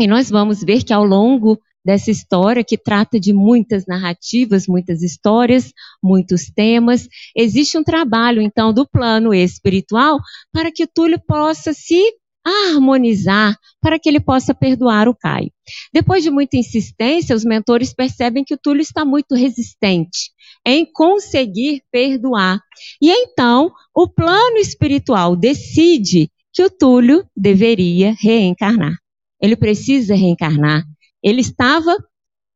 E 0.00 0.06
nós 0.06 0.30
vamos 0.30 0.62
ver 0.62 0.82
que 0.82 0.92
ao 0.92 1.04
longo 1.04 1.60
dessa 1.84 2.10
história, 2.10 2.64
que 2.64 2.76
trata 2.76 3.18
de 3.18 3.32
muitas 3.32 3.86
narrativas, 3.86 4.66
muitas 4.66 5.02
histórias, 5.02 5.72
muitos 6.02 6.50
temas, 6.50 7.08
existe 7.34 7.78
um 7.78 7.84
trabalho, 7.84 8.42
então, 8.42 8.72
do 8.72 8.86
plano 8.86 9.32
espiritual 9.32 10.18
para 10.52 10.70
que 10.70 10.84
o 10.84 10.88
Túlio 10.88 11.20
possa 11.26 11.72
se 11.72 12.02
harmonizar 12.44 13.56
para 13.80 13.98
que 13.98 14.08
ele 14.08 14.20
possa 14.20 14.54
perdoar 14.54 15.08
o 15.08 15.14
Caio. 15.14 15.52
Depois 15.92 16.22
de 16.22 16.30
muita 16.30 16.56
insistência, 16.56 17.36
os 17.36 17.44
mentores 17.44 17.92
percebem 17.94 18.44
que 18.44 18.54
o 18.54 18.58
Túlio 18.58 18.82
está 18.82 19.04
muito 19.04 19.34
resistente 19.34 20.30
em 20.66 20.84
conseguir 20.84 21.82
perdoar. 21.90 22.60
E 23.00 23.10
então, 23.10 23.70
o 23.94 24.08
plano 24.08 24.56
espiritual 24.56 25.36
decide 25.36 26.30
que 26.52 26.62
o 26.62 26.70
Túlio 26.70 27.24
deveria 27.36 28.14
reencarnar. 28.18 28.94
Ele 29.40 29.56
precisa 29.56 30.14
reencarnar. 30.14 30.84
Ele 31.22 31.40
estava 31.40 31.96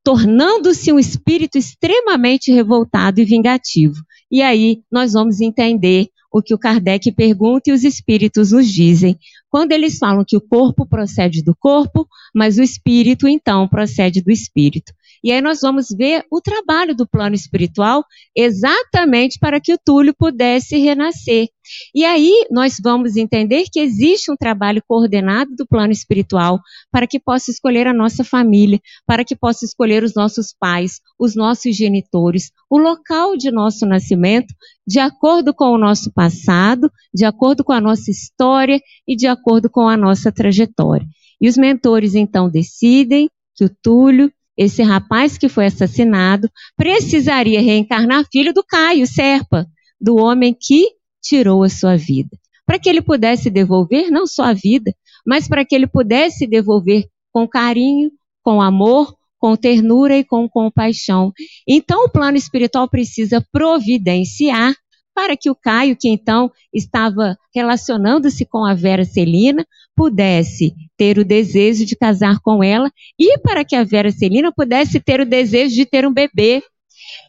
tornando-se 0.05 0.93
um 0.93 0.99
espírito 0.99 1.57
extremamente 1.57 2.53
revoltado 2.53 3.21
e 3.21 3.25
vingativo. 3.25 3.97
E 4.31 4.43
aí 4.43 4.83
nós 4.93 5.15
vamos 5.15 5.41
entender 5.41 6.09
o 6.31 6.43
que 6.43 6.53
o 6.53 6.59
Kardec 6.59 7.11
pergunta 7.13 7.71
e 7.71 7.73
os 7.73 7.85
espíritos 7.85 8.51
nos 8.51 8.69
dizem. 8.69 9.17
Quando 9.55 9.71
eles 9.71 9.99
falam 9.99 10.25
que 10.27 10.37
o 10.37 10.41
corpo 10.41 10.85
procede 10.85 11.41
do 11.41 11.55
corpo, 11.55 12.09
mas 12.35 12.59
o 12.59 12.63
espírito 12.65 13.29
então 13.29 13.69
procede 13.69 14.21
do 14.21 14.33
espírito. 14.33 14.93
E 15.25 15.33
aí 15.33 15.41
nós 15.41 15.61
vamos 15.63 15.87
ver 15.89 16.23
o 16.31 16.39
trabalho 16.39 16.95
do 16.95 17.09
plano 17.09 17.35
espiritual 17.35 18.05
exatamente 18.37 19.39
para 19.39 19.59
que 19.59 19.73
o 19.73 19.79
Túlio 19.83 20.15
pudesse 20.15 20.77
renascer. 20.77 21.49
E 21.95 22.05
aí 22.05 22.47
nós 22.51 22.77
vamos 22.79 23.17
entender 23.17 23.65
que 23.73 23.81
existe 23.81 24.31
um 24.31 24.37
trabalho 24.37 24.83
coordenado 24.87 25.51
do 25.57 25.67
plano 25.67 25.95
espiritual 25.95 26.61
para 26.93 27.07
que 27.07 27.19
possa 27.19 27.51
escolher 27.51 27.87
a 27.87 27.95
nossa 27.95 28.23
família, 28.23 28.79
para 29.07 29.25
que 29.25 29.35
possa 29.35 29.65
escolher 29.65 30.05
os 30.05 30.15
nossos 30.15 30.55
pais, 30.61 31.01
os 31.19 31.35
nossos 31.35 31.75
genitores, 31.75 32.51
o 32.69 32.77
local 32.77 33.35
de 33.35 33.51
nosso 33.51 33.87
nascimento, 33.87 34.53
de 34.87 34.99
acordo 34.99 35.55
com 35.55 35.73
o 35.73 35.79
nosso 35.79 36.13
passado, 36.13 36.93
de 37.15 37.25
acordo 37.25 37.65
com 37.65 37.73
a 37.73 37.81
nossa 37.81 38.11
história 38.11 38.79
e 39.09 39.17
de 39.17 39.27
acordo 39.27 39.71
com 39.71 39.89
a 39.89 39.97
nossa 39.97 40.31
trajetória. 40.31 41.07
E 41.41 41.49
os 41.49 41.57
mentores 41.57 42.15
então 42.15 42.51
decidem 42.51 43.31
que 43.57 43.65
o 43.65 43.71
Túlio 43.83 44.31
esse 44.57 44.83
rapaz 44.83 45.37
que 45.37 45.49
foi 45.49 45.67
assassinado 45.67 46.49
precisaria 46.77 47.61
reencarnar 47.61 48.27
filho 48.31 48.53
do 48.53 48.65
Caio 48.65 49.07
Serpa, 49.07 49.67
do 50.01 50.17
homem 50.17 50.57
que 50.59 50.89
tirou 51.23 51.63
a 51.63 51.69
sua 51.69 51.97
vida. 51.97 52.31
Para 52.67 52.79
que 52.79 52.89
ele 52.89 53.03
pudesse 53.03 53.51
devolver 53.51 54.11
não 54.11 54.27
só 54.27 54.45
a 54.45 54.53
vida, 54.53 54.95
mas 55.27 55.49
para 55.49 55.65
que 55.65 55.75
ele 55.75 55.87
pudesse 55.87 56.47
devolver 56.47 57.05
com 57.33 57.49
carinho, 57.49 58.11
com 58.43 58.61
amor, 58.61 59.15
com 59.39 59.57
ternura 59.57 60.17
e 60.17 60.25
com 60.25 60.49
compaixão. 60.49 61.33
Então, 61.69 62.05
o 62.05 62.09
plano 62.09 62.37
espiritual 62.37 62.89
precisa 62.89 63.45
providenciar 63.53 64.75
para 65.15 65.37
que 65.37 65.51
o 65.51 65.55
Caio, 65.55 65.97
que 65.97 66.09
então 66.09 66.51
estava 66.73 67.37
relacionando-se 67.55 68.45
com 68.47 68.65
a 68.65 68.75
Vera 68.75 69.05
Celina, 69.05 69.65
pudesse 69.95 70.75
ter 70.97 71.19
o 71.19 71.25
desejo 71.25 71.85
de 71.85 71.97
casar 71.97 72.39
com 72.41 72.63
ela 72.63 72.91
e 73.19 73.39
para 73.39 73.65
que 73.65 73.77
a 73.77 73.85
Vera 73.85 74.11
Celina 74.11 74.53
pudesse 74.53 75.01
ter 75.01 75.21
o 75.21 75.27
desejo 75.27 75.75
de 75.75 75.87
ter 75.87 76.07
um 76.07 76.13
bebê. 76.13 76.63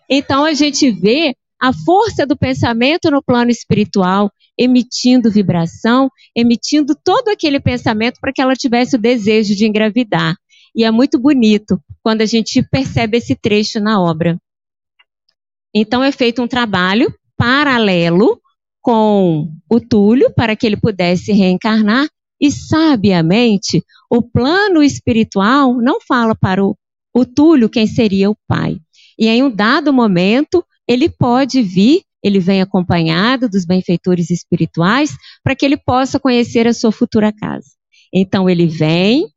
Então 0.09 0.45
a 0.45 0.53
gente 0.53 0.91
vê 0.91 1.35
a 1.59 1.73
força 1.73 2.25
do 2.25 2.37
pensamento 2.37 3.09
no 3.09 3.23
plano 3.23 3.49
espiritual, 3.49 4.31
emitindo 4.57 5.31
vibração, 5.31 6.09
emitindo 6.35 6.95
todo 7.03 7.29
aquele 7.29 7.59
pensamento 7.59 8.19
para 8.19 8.31
que 8.31 8.41
ela 8.41 8.53
tivesse 8.55 8.95
o 8.95 8.99
desejo 8.99 9.55
de 9.55 9.65
engravidar. 9.65 10.35
E 10.75 10.83
é 10.83 10.91
muito 10.91 11.17
bonito 11.17 11.79
quando 12.03 12.21
a 12.21 12.25
gente 12.25 12.61
percebe 12.69 13.17
esse 13.17 13.35
trecho 13.35 13.79
na 13.79 14.01
obra. 14.01 14.37
Então 15.73 16.03
é 16.03 16.11
feito 16.11 16.41
um 16.41 16.47
trabalho 16.47 17.13
paralelo 17.37 18.39
com 18.81 19.51
o 19.69 19.79
Túlio 19.79 20.31
para 20.33 20.55
que 20.55 20.65
ele 20.65 20.77
pudesse 20.77 21.31
reencarnar 21.31 22.07
e 22.39 22.51
sabiamente 22.51 23.83
o 24.09 24.21
plano 24.21 24.83
espiritual 24.83 25.75
não 25.81 25.99
fala 26.01 26.35
para 26.35 26.63
o, 26.63 26.77
o 27.13 27.25
Túlio 27.25 27.69
quem 27.69 27.87
seria 27.87 28.29
o 28.29 28.37
pai. 28.47 28.77
E 29.17 29.27
em 29.27 29.43
um 29.43 29.49
dado 29.49 29.93
momento 29.93 30.63
ele 30.87 31.09
pode 31.09 31.61
vir 31.61 32.03
ele 32.25 32.39
vem 32.39 32.59
acompanhado 32.59 33.47
dos 33.47 33.65
benfeitores 33.65 34.31
espirituais 34.31 35.15
para 35.43 35.55
que 35.55 35.63
ele 35.63 35.77
possa 35.77 36.19
conhecer 36.19 36.67
a 36.67 36.73
sua 36.73 36.91
futura 36.91 37.31
casa. 37.31 37.67
Então 38.11 38.49
ele 38.49 38.65
vem, 38.65 39.27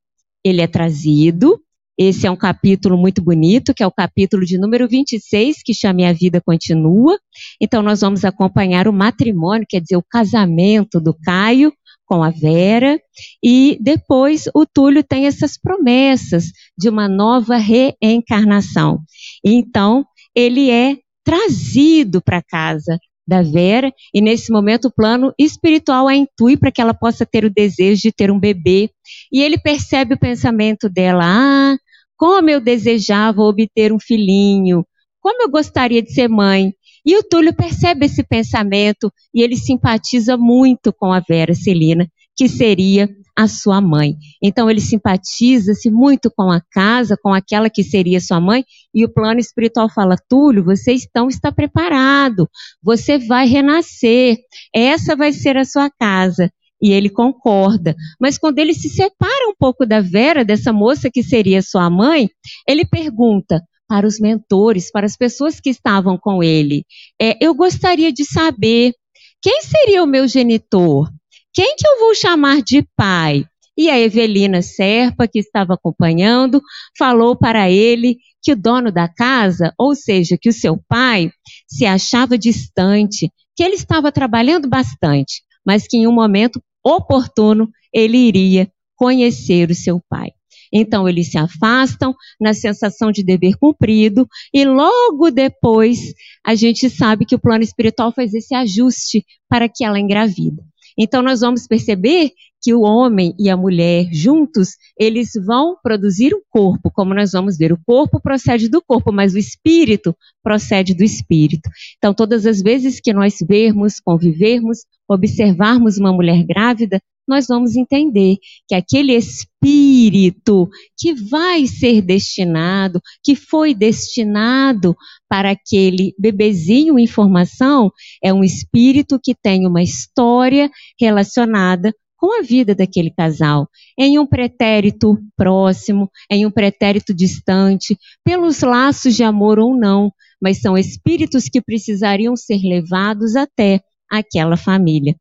ele 0.42 0.62
é 0.62 0.66
trazido. 0.66 1.60
Esse 1.98 2.26
é 2.26 2.30
um 2.30 2.36
capítulo 2.36 2.96
muito 2.96 3.20
bonito, 3.20 3.74
que 3.74 3.82
é 3.82 3.86
o 3.86 3.92
capítulo 3.92 4.42
de 4.42 4.56
número 4.56 4.88
26, 4.88 5.62
que 5.62 5.74
chama 5.74 6.08
A 6.08 6.14
Vida 6.14 6.40
Continua. 6.40 7.18
Então 7.60 7.82
nós 7.82 8.00
vamos 8.00 8.24
acompanhar 8.24 8.88
o 8.88 8.92
matrimônio, 8.92 9.66
quer 9.68 9.82
dizer, 9.82 9.98
o 9.98 10.04
casamento 10.08 10.98
do 10.98 11.12
Caio 11.12 11.70
com 12.08 12.22
a 12.22 12.30
Vera, 12.30 12.98
e 13.44 13.76
depois 13.80 14.44
o 14.54 14.64
Túlio 14.64 15.04
tem 15.04 15.26
essas 15.26 15.58
promessas 15.60 16.46
de 16.76 16.88
uma 16.88 17.06
nova 17.06 17.58
reencarnação. 17.58 19.00
Então, 19.44 20.06
ele 20.34 20.70
é 20.70 20.96
trazido 21.22 22.22
para 22.22 22.42
casa 22.42 22.98
da 23.26 23.42
Vera, 23.42 23.92
e 24.14 24.22
nesse 24.22 24.50
momento 24.50 24.86
o 24.86 24.90
plano 24.90 25.34
espiritual 25.38 26.08
a 26.08 26.16
intui 26.16 26.56
para 26.56 26.72
que 26.72 26.80
ela 26.80 26.94
possa 26.94 27.26
ter 27.26 27.44
o 27.44 27.52
desejo 27.52 28.00
de 28.00 28.12
ter 28.12 28.30
um 28.30 28.40
bebê. 28.40 28.88
E 29.30 29.42
ele 29.42 29.58
percebe 29.58 30.14
o 30.14 30.18
pensamento 30.18 30.88
dela: 30.88 31.24
ah, 31.26 31.76
como 32.16 32.48
eu 32.48 32.58
desejava 32.58 33.42
obter 33.42 33.92
um 33.92 34.00
filhinho, 34.00 34.82
como 35.20 35.42
eu 35.42 35.50
gostaria 35.50 36.00
de 36.00 36.10
ser 36.10 36.28
mãe. 36.28 36.72
E 37.08 37.16
o 37.16 37.22
Túlio 37.22 37.54
percebe 37.54 38.04
esse 38.04 38.22
pensamento 38.22 39.10
e 39.34 39.40
ele 39.40 39.56
simpatiza 39.56 40.36
muito 40.36 40.92
com 40.92 41.10
a 41.10 41.20
Vera 41.26 41.54
Celina, 41.54 42.06
que 42.36 42.46
seria 42.50 43.08
a 43.34 43.48
sua 43.48 43.80
mãe. 43.80 44.14
Então 44.42 44.68
ele 44.68 44.82
simpatiza-se 44.82 45.90
muito 45.90 46.30
com 46.30 46.50
a 46.50 46.60
casa, 46.70 47.16
com 47.16 47.32
aquela 47.32 47.70
que 47.70 47.82
seria 47.82 48.20
sua 48.20 48.38
mãe, 48.42 48.62
e 48.94 49.06
o 49.06 49.08
plano 49.08 49.40
espiritual 49.40 49.88
fala: 49.88 50.18
Túlio, 50.28 50.62
você 50.62 50.92
então 50.92 51.30
está 51.30 51.50
preparado, 51.50 52.46
você 52.82 53.16
vai 53.16 53.46
renascer, 53.46 54.36
essa 54.74 55.16
vai 55.16 55.32
ser 55.32 55.56
a 55.56 55.64
sua 55.64 55.88
casa. 55.88 56.52
E 56.80 56.92
ele 56.92 57.08
concorda. 57.08 57.96
Mas 58.20 58.36
quando 58.36 58.58
ele 58.58 58.74
se 58.74 58.90
separa 58.90 59.48
um 59.48 59.54
pouco 59.58 59.86
da 59.86 60.02
Vera, 60.02 60.44
dessa 60.44 60.74
moça 60.74 61.10
que 61.10 61.22
seria 61.22 61.62
sua 61.62 61.88
mãe, 61.88 62.28
ele 62.68 62.84
pergunta: 62.84 63.62
para 63.88 64.06
os 64.06 64.20
mentores, 64.20 64.92
para 64.92 65.06
as 65.06 65.16
pessoas 65.16 65.58
que 65.58 65.70
estavam 65.70 66.18
com 66.18 66.42
ele. 66.42 66.84
É, 67.20 67.36
eu 67.40 67.54
gostaria 67.54 68.12
de 68.12 68.24
saber 68.24 68.92
quem 69.40 69.62
seria 69.62 70.02
o 70.02 70.06
meu 70.06 70.28
genitor? 70.28 71.10
Quem 71.54 71.74
que 71.76 71.86
eu 71.86 72.00
vou 72.00 72.14
chamar 72.14 72.62
de 72.62 72.86
pai? 72.96 73.44
E 73.76 73.88
a 73.88 73.98
Evelina 73.98 74.60
Serpa, 74.60 75.28
que 75.28 75.38
estava 75.38 75.74
acompanhando, 75.74 76.60
falou 76.98 77.36
para 77.36 77.70
ele 77.70 78.16
que 78.42 78.52
o 78.52 78.56
dono 78.56 78.90
da 78.90 79.08
casa, 79.08 79.72
ou 79.78 79.94
seja, 79.94 80.36
que 80.40 80.48
o 80.48 80.52
seu 80.52 80.80
pai, 80.88 81.30
se 81.68 81.86
achava 81.86 82.36
distante, 82.36 83.30
que 83.56 83.62
ele 83.62 83.76
estava 83.76 84.10
trabalhando 84.10 84.68
bastante, 84.68 85.42
mas 85.64 85.86
que 85.86 85.96
em 85.96 86.06
um 86.06 86.12
momento 86.12 86.60
oportuno 86.84 87.70
ele 87.92 88.18
iria 88.18 88.70
conhecer 88.96 89.70
o 89.70 89.74
seu 89.74 90.00
pai. 90.08 90.30
Então 90.72 91.08
eles 91.08 91.30
se 91.30 91.38
afastam 91.38 92.14
na 92.40 92.54
sensação 92.54 93.10
de 93.10 93.22
dever 93.22 93.56
cumprido 93.56 94.26
e 94.52 94.64
logo 94.64 95.30
depois 95.30 96.14
a 96.44 96.54
gente 96.54 96.88
sabe 96.90 97.24
que 97.24 97.34
o 97.34 97.40
plano 97.40 97.64
espiritual 97.64 98.12
faz 98.12 98.34
esse 98.34 98.54
ajuste 98.54 99.24
para 99.48 99.68
que 99.68 99.84
ela 99.84 99.98
engravida. 99.98 100.62
Então 100.98 101.22
nós 101.22 101.40
vamos 101.40 101.66
perceber 101.66 102.32
que 102.60 102.74
o 102.74 102.80
homem 102.80 103.34
e 103.38 103.48
a 103.48 103.56
mulher 103.56 104.08
juntos, 104.12 104.70
eles 104.98 105.30
vão 105.46 105.76
produzir 105.82 106.34
um 106.34 106.42
corpo, 106.50 106.90
como 106.90 107.14
nós 107.14 107.32
vamos 107.32 107.56
ver. 107.56 107.72
O 107.72 107.80
corpo 107.86 108.20
procede 108.20 108.68
do 108.68 108.82
corpo, 108.82 109.12
mas 109.12 109.34
o 109.34 109.38
espírito 109.38 110.14
procede 110.42 110.94
do 110.94 111.04
espírito. 111.04 111.70
Então, 111.98 112.12
todas 112.12 112.46
as 112.46 112.60
vezes 112.60 113.00
que 113.00 113.12
nós 113.12 113.36
vermos, 113.46 114.00
convivermos, 114.00 114.78
observarmos 115.08 115.98
uma 115.98 116.12
mulher 116.12 116.44
grávida, 116.44 117.00
nós 117.28 117.46
vamos 117.46 117.76
entender 117.76 118.36
que 118.66 118.74
aquele 118.74 119.14
espírito 119.14 120.68
que 120.96 121.12
vai 121.12 121.66
ser 121.66 122.00
destinado, 122.00 123.00
que 123.22 123.36
foi 123.36 123.74
destinado 123.74 124.96
para 125.28 125.50
aquele 125.50 126.14
bebezinho 126.18 126.98
em 126.98 127.06
formação, 127.06 127.92
é 128.22 128.32
um 128.32 128.42
espírito 128.42 129.20
que 129.22 129.34
tem 129.34 129.66
uma 129.66 129.82
história 129.82 130.70
relacionada 130.98 131.92
com 132.16 132.36
a 132.36 132.42
vida 132.42 132.74
daquele 132.74 133.12
casal, 133.12 133.68
em 133.96 134.18
um 134.18 134.26
pretérito 134.26 135.16
próximo, 135.36 136.10
em 136.28 136.44
um 136.44 136.50
pretérito 136.50 137.14
distante, 137.14 137.96
pelos 138.24 138.60
laços 138.60 139.14
de 139.14 139.22
amor 139.22 139.60
ou 139.60 139.78
não, 139.78 140.12
mas 140.42 140.60
são 140.60 140.76
espíritos 140.76 141.44
que 141.44 141.62
precisariam 141.62 142.34
ser 142.34 142.60
levados 142.62 143.36
até 143.36 143.80
aquela 144.10 144.56
família. 144.56 145.14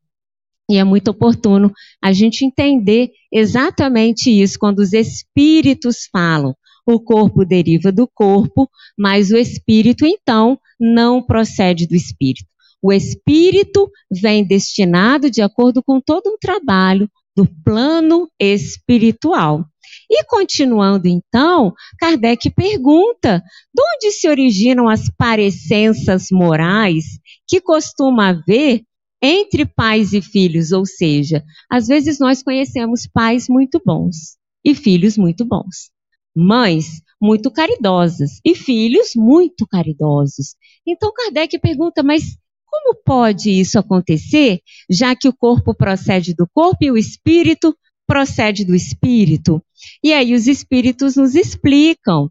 E 0.70 0.76
é 0.76 0.84
muito 0.84 1.10
oportuno 1.10 1.72
a 2.02 2.12
gente 2.12 2.44
entender 2.44 3.10
exatamente 3.32 4.30
isso 4.30 4.58
quando 4.58 4.80
os 4.80 4.92
espíritos 4.92 6.08
falam. 6.12 6.54
O 6.86 7.00
corpo 7.00 7.44
deriva 7.44 7.90
do 7.90 8.06
corpo, 8.06 8.68
mas 8.98 9.30
o 9.30 9.36
espírito, 9.36 10.06
então, 10.06 10.58
não 10.78 11.22
procede 11.22 11.86
do 11.86 11.94
espírito. 11.94 12.46
O 12.82 12.92
espírito 12.92 13.90
vem 14.10 14.46
destinado 14.46 15.30
de 15.30 15.42
acordo 15.42 15.82
com 15.82 16.00
todo 16.00 16.28
um 16.28 16.38
trabalho 16.38 17.10
do 17.36 17.46
plano 17.64 18.28
espiritual. 18.38 19.64
E 20.10 20.24
continuando 20.24 21.08
então, 21.08 21.74
Kardec 21.98 22.50
pergunta: 22.50 23.42
de 23.74 23.82
onde 23.82 24.12
se 24.12 24.28
originam 24.28 24.88
as 24.88 25.10
parecenças 25.16 26.28
morais 26.30 27.04
que 27.46 27.60
costuma 27.60 28.28
haver 28.28 28.82
entre 29.22 29.66
pais 29.66 30.12
e 30.12 30.20
filhos? 30.20 30.72
Ou 30.72 30.86
seja, 30.86 31.44
às 31.70 31.86
vezes 31.86 32.18
nós 32.18 32.42
conhecemos 32.42 33.06
pais 33.12 33.48
muito 33.48 33.80
bons 33.84 34.36
e 34.64 34.74
filhos 34.74 35.16
muito 35.16 35.44
bons, 35.44 35.90
mães 36.34 37.02
muito 37.20 37.50
caridosas 37.50 38.40
e 38.44 38.54
filhos 38.54 39.12
muito 39.16 39.66
caridosos. 39.66 40.54
Então 40.86 41.12
Kardec 41.12 41.58
pergunta: 41.58 42.02
mas 42.02 42.36
como 42.66 42.94
pode 43.04 43.50
isso 43.50 43.78
acontecer, 43.78 44.60
já 44.90 45.16
que 45.16 45.28
o 45.28 45.36
corpo 45.36 45.74
procede 45.74 46.34
do 46.34 46.46
corpo 46.52 46.84
e 46.84 46.90
o 46.90 46.98
espírito 46.98 47.76
procede 48.06 48.64
do 48.64 48.74
espírito? 48.74 49.62
E 50.02 50.12
aí 50.12 50.34
os 50.34 50.46
espíritos 50.46 51.16
nos 51.16 51.34
explicam 51.34 52.30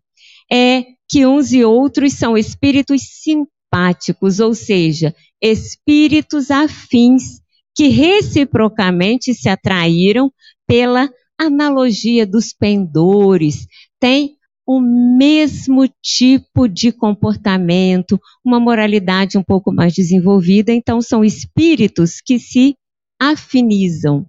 é 0.51 0.83
que 1.09 1.25
uns 1.25 1.51
e 1.51 1.63
outros 1.63 2.13
são 2.13 2.37
espíritos 2.37 3.01
simpáticos, 3.21 4.39
ou 4.39 4.53
seja, 4.53 5.13
espíritos 5.41 6.51
afins 6.51 7.41
que 7.75 7.87
reciprocamente 7.87 9.33
se 9.33 9.49
atraíram 9.49 10.31
pela 10.65 11.09
analogia 11.37 12.25
dos 12.25 12.51
pendores, 12.51 13.67
tem 13.99 14.35
o 14.65 14.81
mesmo 14.81 15.87
tipo 16.01 16.67
de 16.67 16.91
comportamento, 16.91 18.19
uma 18.43 18.59
moralidade 18.59 19.37
um 19.37 19.43
pouco 19.43 19.71
mais 19.71 19.93
desenvolvida, 19.93 20.73
então 20.73 21.01
são 21.01 21.23
espíritos 21.23 22.19
que 22.19 22.37
se 22.37 22.75
afinizam. 23.19 24.27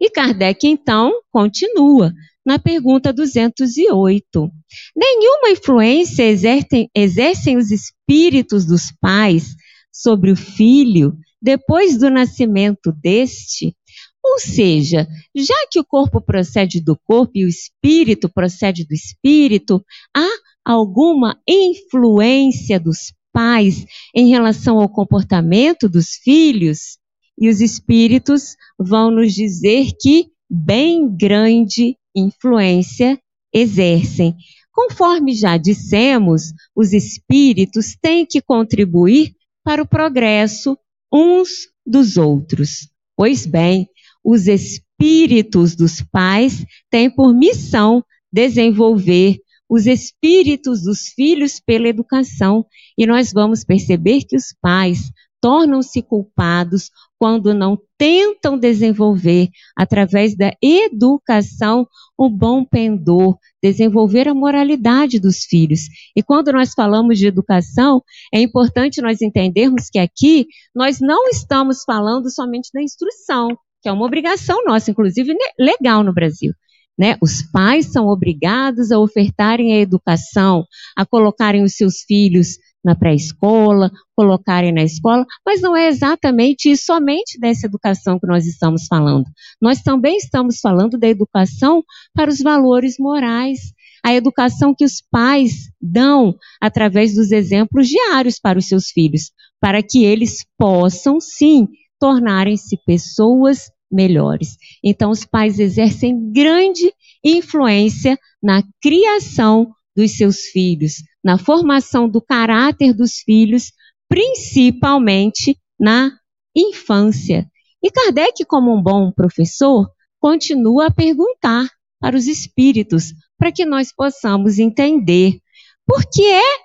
E 0.00 0.10
Kardec, 0.10 0.66
então, 0.66 1.12
continua 1.30 2.12
na 2.44 2.58
pergunta 2.58 3.12
208. 3.12 4.50
Nenhuma 4.96 5.50
influência 5.50 6.24
exercem, 6.24 6.90
exercem 6.92 7.56
os 7.56 7.70
espíritos 7.70 8.66
dos 8.66 8.90
pais 9.00 9.54
sobre 9.92 10.30
o 10.30 10.36
filho 10.36 11.16
depois 11.40 11.98
do 11.98 12.08
nascimento 12.08 12.92
deste? 12.92 13.76
Ou 14.24 14.38
seja, 14.38 15.08
já 15.34 15.66
que 15.70 15.80
o 15.80 15.84
corpo 15.84 16.20
procede 16.20 16.80
do 16.80 16.96
corpo 16.96 17.32
e 17.34 17.44
o 17.44 17.48
espírito 17.48 18.28
procede 18.28 18.84
do 18.86 18.94
espírito, 18.94 19.84
há 20.16 20.28
alguma 20.64 21.36
influência 21.46 22.78
dos 22.78 23.12
pais 23.32 23.84
em 24.14 24.28
relação 24.28 24.78
ao 24.78 24.88
comportamento 24.88 25.88
dos 25.88 26.10
filhos? 26.22 26.98
E 27.36 27.48
os 27.48 27.60
espíritos 27.60 28.56
vão 28.78 29.10
nos 29.10 29.34
dizer 29.34 29.90
que 30.00 30.28
bem 30.48 31.08
grande 31.08 31.96
influência 32.14 33.18
exercem. 33.52 34.36
Conforme 34.70 35.34
já 35.34 35.56
dissemos, 35.56 36.52
os 36.76 36.92
espíritos 36.92 37.96
têm 38.00 38.24
que 38.24 38.40
contribuir 38.40 39.34
para 39.64 39.82
o 39.82 39.86
progresso 39.86 40.76
uns 41.12 41.68
dos 41.84 42.16
outros. 42.16 42.88
Pois 43.16 43.46
bem, 43.46 43.88
os 44.24 44.46
espíritos 44.46 45.74
dos 45.76 46.00
pais 46.00 46.64
têm 46.90 47.10
por 47.10 47.34
missão 47.34 48.04
desenvolver 48.32 49.38
os 49.68 49.86
espíritos 49.86 50.82
dos 50.82 51.08
filhos 51.08 51.58
pela 51.58 51.88
educação. 51.88 52.66
E 52.96 53.06
nós 53.06 53.32
vamos 53.32 53.64
perceber 53.64 54.22
que 54.22 54.36
os 54.36 54.54
pais 54.60 55.10
tornam-se 55.42 56.00
culpados 56.00 56.88
quando 57.18 57.52
não 57.52 57.76
tentam 57.98 58.56
desenvolver, 58.56 59.48
através 59.76 60.36
da 60.36 60.52
educação, 60.62 61.86
o 62.16 62.30
bom 62.30 62.64
pendor, 62.64 63.36
desenvolver 63.60 64.28
a 64.28 64.34
moralidade 64.34 65.18
dos 65.18 65.44
filhos. 65.44 65.82
E 66.16 66.22
quando 66.22 66.52
nós 66.52 66.72
falamos 66.72 67.18
de 67.18 67.26
educação, 67.26 68.00
é 68.32 68.40
importante 68.40 69.02
nós 69.02 69.20
entendermos 69.20 69.90
que 69.90 69.98
aqui 69.98 70.46
nós 70.74 71.00
não 71.00 71.28
estamos 71.28 71.82
falando 71.84 72.30
somente 72.30 72.70
da 72.72 72.80
instrução, 72.80 73.48
que 73.82 73.88
é 73.88 73.92
uma 73.92 74.06
obrigação 74.06 74.64
nossa, 74.64 74.92
inclusive 74.92 75.34
legal 75.58 76.04
no 76.04 76.14
Brasil. 76.14 76.52
Né? 76.96 77.16
Os 77.20 77.42
pais 77.42 77.86
são 77.86 78.06
obrigados 78.06 78.92
a 78.92 78.98
ofertarem 78.98 79.72
a 79.74 79.80
educação, 79.80 80.64
a 80.96 81.04
colocarem 81.04 81.64
os 81.64 81.72
seus 81.74 82.02
filhos 82.06 82.58
na 82.84 82.94
pré-escola, 82.94 83.90
colocarem 84.16 84.72
na 84.72 84.82
escola, 84.82 85.24
mas 85.46 85.60
não 85.60 85.76
é 85.76 85.88
exatamente 85.88 86.70
e 86.70 86.76
somente 86.76 87.38
dessa 87.38 87.66
educação 87.66 88.18
que 88.18 88.26
nós 88.26 88.46
estamos 88.46 88.86
falando. 88.86 89.26
Nós 89.60 89.82
também 89.82 90.16
estamos 90.16 90.58
falando 90.60 90.98
da 90.98 91.08
educação 91.08 91.82
para 92.14 92.30
os 92.30 92.40
valores 92.40 92.96
morais, 92.98 93.72
a 94.04 94.12
educação 94.12 94.74
que 94.74 94.84
os 94.84 95.00
pais 95.10 95.70
dão 95.80 96.34
através 96.60 97.14
dos 97.14 97.30
exemplos 97.30 97.88
diários 97.88 98.38
para 98.40 98.58
os 98.58 98.66
seus 98.66 98.88
filhos, 98.88 99.30
para 99.60 99.82
que 99.82 100.04
eles 100.04 100.44
possam, 100.58 101.20
sim, 101.20 101.68
tornarem-se 102.00 102.76
pessoas 102.84 103.70
melhores. 103.90 104.56
Então, 104.82 105.10
os 105.10 105.24
pais 105.24 105.60
exercem 105.60 106.32
grande 106.32 106.92
influência 107.24 108.18
na 108.42 108.62
criação 108.80 109.72
dos 109.94 110.16
seus 110.16 110.46
filhos, 110.46 111.02
na 111.22 111.38
formação 111.38 112.08
do 112.08 112.20
caráter 112.20 112.92
dos 112.92 113.18
filhos, 113.18 113.72
principalmente 114.08 115.58
na 115.78 116.12
infância. 116.54 117.48
E 117.82 117.90
Kardec, 117.90 118.44
como 118.44 118.74
um 118.74 118.82
bom 118.82 119.10
professor, 119.10 119.90
continua 120.20 120.86
a 120.86 120.90
perguntar 120.90 121.68
para 122.00 122.16
os 122.16 122.26
espíritos, 122.26 123.12
para 123.38 123.52
que 123.52 123.64
nós 123.64 123.92
possamos 123.94 124.58
entender 124.58 125.38
por 125.86 126.04
que 126.04 126.22
é 126.22 126.58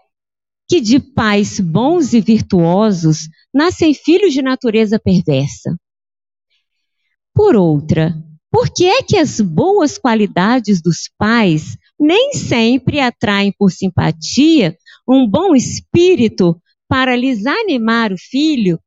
que 0.67 0.81
de 0.81 0.99
pais 0.99 1.59
bons 1.59 2.13
e 2.13 2.19
virtuosos 2.19 3.29
nascem 3.53 3.93
filhos 3.93 4.33
de 4.33 4.41
natureza 4.41 4.99
perversa. 4.99 5.75
Por 7.33 7.55
outra, 7.55 8.15
por 8.51 8.69
que 8.73 8.85
é 8.85 9.01
que 9.01 9.17
as 9.17 9.39
boas 9.39 9.97
qualidades 9.97 10.81
dos 10.81 11.09
pais 11.17 11.77
nem 11.99 12.33
sempre 12.33 12.99
atraem 12.99 13.53
por 13.57 13.71
simpatia 13.71 14.77
um 15.07 15.27
bom 15.27 15.55
espírito 15.55 16.59
para 16.87 17.15
lhes 17.15 17.45
animar 17.45 18.11
o 18.11 18.17
filho? 18.17 18.79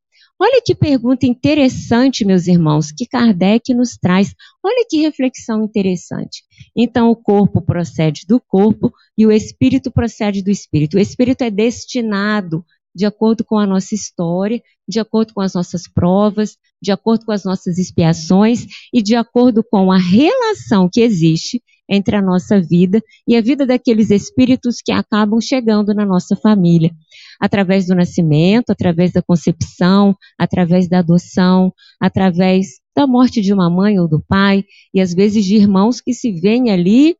Olha 0.42 0.62
que 0.64 0.75
pergunta 0.75 1.27
interessante, 1.27 2.25
meus 2.25 2.46
irmãos, 2.46 2.90
que 2.90 3.05
Kardec 3.07 3.75
nos 3.75 3.99
traz. 3.99 4.35
Olha 4.64 4.87
que 4.88 5.03
reflexão 5.03 5.62
interessante. 5.62 6.42
Então, 6.75 7.11
o 7.11 7.16
corpo 7.16 7.61
procede 7.61 8.23
do 8.27 8.40
corpo 8.40 8.90
e 9.18 9.27
o 9.27 9.31
espírito 9.31 9.90
procede 9.90 10.42
do 10.42 10.51
espírito. 10.51 10.96
O 10.96 11.01
espírito 11.01 11.44
é 11.44 11.51
destinado 11.51 12.64
de 12.94 13.05
acordo 13.05 13.44
com 13.44 13.59
a 13.59 13.66
nossa 13.66 13.94
história, 13.94 14.62
de 14.88 14.99
acordo 14.99 15.35
com 15.35 15.42
as 15.42 15.53
nossas 15.53 15.83
provas, 15.87 16.57
de 16.83 16.90
acordo 16.90 17.27
com 17.27 17.33
as 17.33 17.44
nossas 17.44 17.77
expiações 17.77 18.66
e 18.92 19.03
de 19.03 19.14
acordo 19.14 19.62
com 19.62 19.92
a 19.92 19.99
relação 19.99 20.88
que 20.90 21.03
existe 21.03 21.62
entre 21.90 22.14
a 22.16 22.22
nossa 22.22 22.61
vida 22.61 23.03
e 23.26 23.37
a 23.37 23.40
vida 23.40 23.66
daqueles 23.66 24.11
espíritos 24.11 24.76
que 24.83 24.92
acabam 24.92 25.40
chegando 25.40 25.92
na 25.92 26.07
nossa 26.07 26.37
família, 26.37 26.92
através 27.40 27.87
do 27.87 27.94
nascimento, 27.94 28.70
através 28.70 29.12
da 29.12 29.20
concepção, 29.20 30.14
através 30.38 30.88
da 30.88 31.00
adoção, 31.00 31.72
através 32.00 32.79
da 32.94 33.07
morte 33.07 33.40
de 33.40 33.53
uma 33.53 33.68
mãe 33.68 33.98
ou 33.98 34.09
do 34.09 34.22
pai, 34.26 34.64
e 34.94 35.00
às 35.00 35.12
vezes 35.12 35.44
de 35.44 35.57
irmãos 35.57 36.00
que 36.00 36.14
se 36.14 36.31
veem 36.33 36.70
ali 36.70 37.16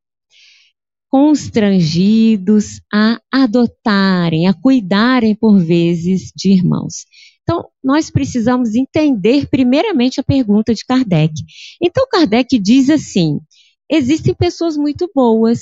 constrangidos 1.11 2.81
a 2.93 3.21
adotarem, 3.33 4.47
a 4.47 4.55
cuidarem 4.55 5.35
por 5.35 5.59
vezes 5.59 6.31
de 6.37 6.53
irmãos. 6.53 7.05
Então, 7.43 7.67
nós 7.83 8.11
precisamos 8.11 8.77
entender 8.77 9.49
primeiramente 9.49 10.21
a 10.21 10.23
pergunta 10.23 10.73
de 10.73 10.85
Kardec. 10.85 11.35
Então, 11.83 12.07
Kardec 12.09 12.57
diz 12.61 12.89
assim: 12.89 13.41
existem 13.91 14.35
pessoas 14.35 14.77
muito 14.77 15.11
boas, 15.15 15.61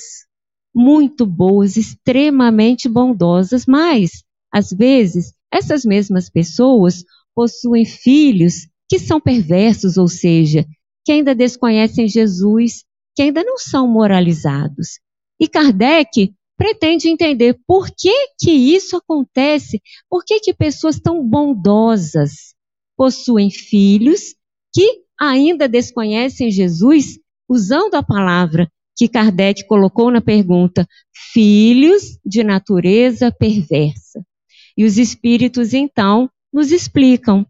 muito 0.73 1.25
boas, 1.25 1.75
extremamente 1.75 2.87
bondosas, 2.87 3.65
mas, 3.65 4.23
às 4.53 4.69
vezes, 4.69 5.33
essas 5.51 5.83
mesmas 5.83 6.29
pessoas 6.29 7.03
possuem 7.35 7.85
filhos 7.85 8.67
que 8.87 8.99
são 8.99 9.19
perversos, 9.19 9.97
ou 9.97 10.07
seja, 10.07 10.65
que 11.05 11.11
ainda 11.11 11.33
desconhecem 11.33 12.07
Jesus, 12.07 12.83
que 13.15 13.23
ainda 13.23 13.43
não 13.43 13.57
são 13.57 13.87
moralizados. 13.87 14.99
E 15.39 15.47
Kardec 15.47 16.33
pretende 16.57 17.07
entender 17.07 17.57
por 17.65 17.89
que 17.89 18.13
que 18.37 18.51
isso 18.51 18.97
acontece, 18.97 19.81
por 20.09 20.23
que 20.25 20.39
que 20.39 20.53
pessoas 20.53 20.99
tão 20.99 21.25
bondosas 21.25 22.53
possuem 22.97 23.49
filhos 23.49 24.35
que 24.73 25.03
ainda 25.19 25.69
desconhecem 25.69 26.51
Jesus, 26.51 27.17
usando 27.49 27.95
a 27.95 28.03
palavra 28.03 28.71
que 28.95 29.07
Kardec 29.07 29.65
colocou 29.65 30.11
na 30.11 30.21
pergunta, 30.21 30.87
filhos 31.33 32.19
de 32.23 32.43
natureza 32.43 33.31
perversa. 33.31 34.23
E 34.77 34.85
os 34.85 34.97
espíritos 34.97 35.73
então 35.73 36.29
nos 36.53 36.71
explicam. 36.71 37.45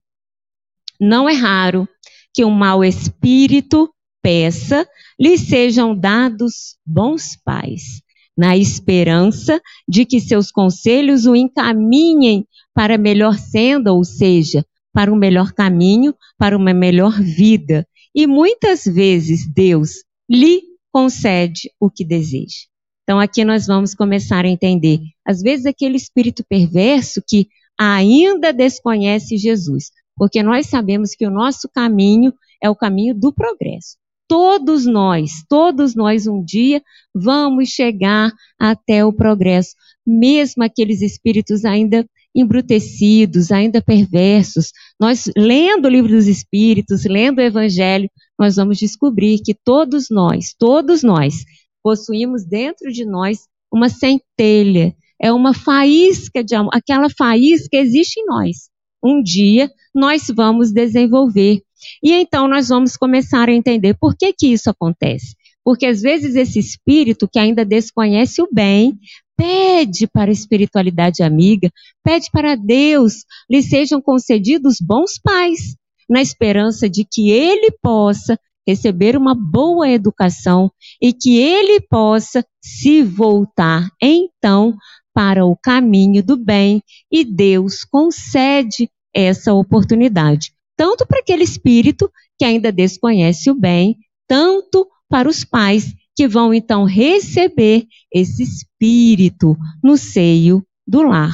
Não 1.00 1.28
é 1.28 1.34
raro 1.34 1.88
que 2.34 2.46
um 2.46 2.52
mau 2.52 2.84
espírito 2.84 3.92
peça 4.22 4.88
lhes 5.20 5.42
sejam 5.42 5.96
dados 5.96 6.78
bons 6.86 7.36
pais, 7.44 8.02
na 8.38 8.56
esperança 8.56 9.60
de 9.88 10.06
que 10.06 10.20
seus 10.20 10.52
conselhos 10.52 11.26
o 11.26 11.36
encaminhem 11.36 12.46
para 12.74 12.98
melhor 12.98 13.38
senda, 13.38 13.92
ou 13.92 14.04
seja, 14.04 14.66
para 14.94 15.12
um 15.12 15.16
melhor 15.16 15.52
caminho, 15.52 16.16
para 16.38 16.56
uma 16.56 16.74
melhor 16.74 17.20
vida. 17.22 17.88
E 18.20 18.28
muitas 18.28 18.84
vezes 18.84 19.48
Deus 19.48 20.04
lhe 20.30 20.62
concede 20.92 21.72
o 21.80 21.90
que 21.90 22.04
deseja. 22.04 22.66
Então 23.02 23.18
aqui 23.18 23.46
nós 23.46 23.66
vamos 23.66 23.96
começar 23.96 24.44
a 24.44 24.50
entender. 24.50 25.00
Às 25.26 25.42
vezes 25.42 25.66
aquele 25.66 25.96
espírito 25.96 26.44
perverso 26.50 27.24
que 27.26 27.48
ainda 27.80 28.52
desconhece 28.52 29.38
Jesus, 29.38 29.92
porque 30.18 30.44
nós 30.44 30.68
sabemos 30.68 31.12
que 31.16 31.26
o 31.26 31.32
nosso 31.32 31.70
caminho 31.74 32.34
é 32.62 32.70
o 32.70 32.76
caminho 32.76 33.16
do 33.16 33.32
progresso 33.32 33.98
todos 34.28 34.86
nós, 34.86 35.44
todos 35.50 35.96
nós 35.96 36.28
um 36.28 36.44
dia 36.44 36.84
vamos 37.16 37.70
chegar 37.70 38.32
até 38.60 39.04
o 39.04 39.12
progresso, 39.12 39.76
mesmo 40.06 40.64
aqueles 40.64 41.02
espíritos 41.02 41.66
ainda 41.66 42.08
embrutecidos, 42.36 43.52
ainda 43.52 43.82
perversos. 43.82 44.72
Nós, 45.00 45.30
lendo 45.36 45.86
o 45.86 45.90
livro 45.90 46.10
dos 46.10 46.28
espíritos, 46.28 47.06
lendo 47.06 47.40
o 47.40 47.42
evangelho, 47.42 48.10
nós 48.38 48.56
vamos 48.56 48.78
descobrir 48.78 49.40
que 49.44 49.54
todos 49.54 50.08
nós, 50.10 50.54
todos 50.58 51.04
nós, 51.04 51.44
possuímos 51.84 52.46
dentro 52.46 52.92
de 52.92 53.06
nós 53.06 53.48
uma 53.72 53.90
centelha, 53.90 54.96
é 55.22 55.32
uma 55.34 55.54
faísca 55.54 56.44
de 56.44 56.56
amor, 56.56 56.72
aquela 56.74 57.10
faísca 57.10 57.78
existe 57.78 58.20
em 58.20 58.26
nós. 58.26 58.70
Um 59.04 59.22
dia 59.22 59.70
nós 59.94 60.28
vamos 60.34 60.72
desenvolver 60.72 61.62
e 62.04 62.14
então 62.14 62.48
nós 62.48 62.70
vamos 62.70 62.98
começar 62.98 63.50
a 63.50 63.54
entender 63.54 63.96
por 64.00 64.16
que 64.16 64.34
que 64.34 64.48
isso 64.48 64.70
acontece. 64.70 65.36
Porque 65.64 65.86
às 65.86 66.02
vezes 66.02 66.36
esse 66.36 66.60
espírito 66.60 67.28
que 67.28 67.40
ainda 67.40 67.66
desconhece 67.66 68.42
o 68.42 68.50
bem, 68.52 68.98
pede 69.40 70.06
para 70.06 70.30
a 70.30 70.34
espiritualidade 70.34 71.24
amiga, 71.24 71.72
pede 72.04 72.30
para 72.30 72.56
Deus 72.56 73.24
lhe 73.50 73.64
sejam 73.64 74.02
concedidos 74.02 74.76
bons 74.82 75.18
pais, 75.24 75.78
na 76.10 76.22
esperança 76.22 76.90
de 76.90 77.06
que 77.10 77.32
ele 77.32 77.72
possa 77.82 78.38
receber 78.68 79.16
uma 79.16 79.34
boa 79.34 79.90
educação 79.90 80.70
e 81.02 81.14
que 81.14 81.38
ele 81.38 81.80
possa 81.80 82.46
se 82.62 83.02
voltar 83.02 83.90
então 84.02 84.76
para 85.14 85.46
o 85.46 85.56
caminho 85.56 86.22
do 86.22 86.36
bem 86.36 86.84
e 87.10 87.24
Deus 87.24 87.86
concede 87.86 88.90
essa 89.16 89.54
oportunidade 89.54 90.52
tanto 90.80 91.06
para 91.06 91.20
aquele 91.20 91.44
espírito 91.44 92.10
que 92.38 92.46
ainda 92.46 92.72
desconhece 92.72 93.52
o 93.52 93.54
bem, 93.54 93.98
tanto 94.26 94.88
para 95.10 95.28
os 95.28 95.44
pais 95.44 95.94
que 96.20 96.28
vão 96.28 96.54
então 96.54 96.84
receber 96.84 97.88
esse 98.14 98.44
espírito 98.44 99.56
no 99.82 99.96
seio 99.96 100.62
do 100.86 101.02
lar. 101.02 101.34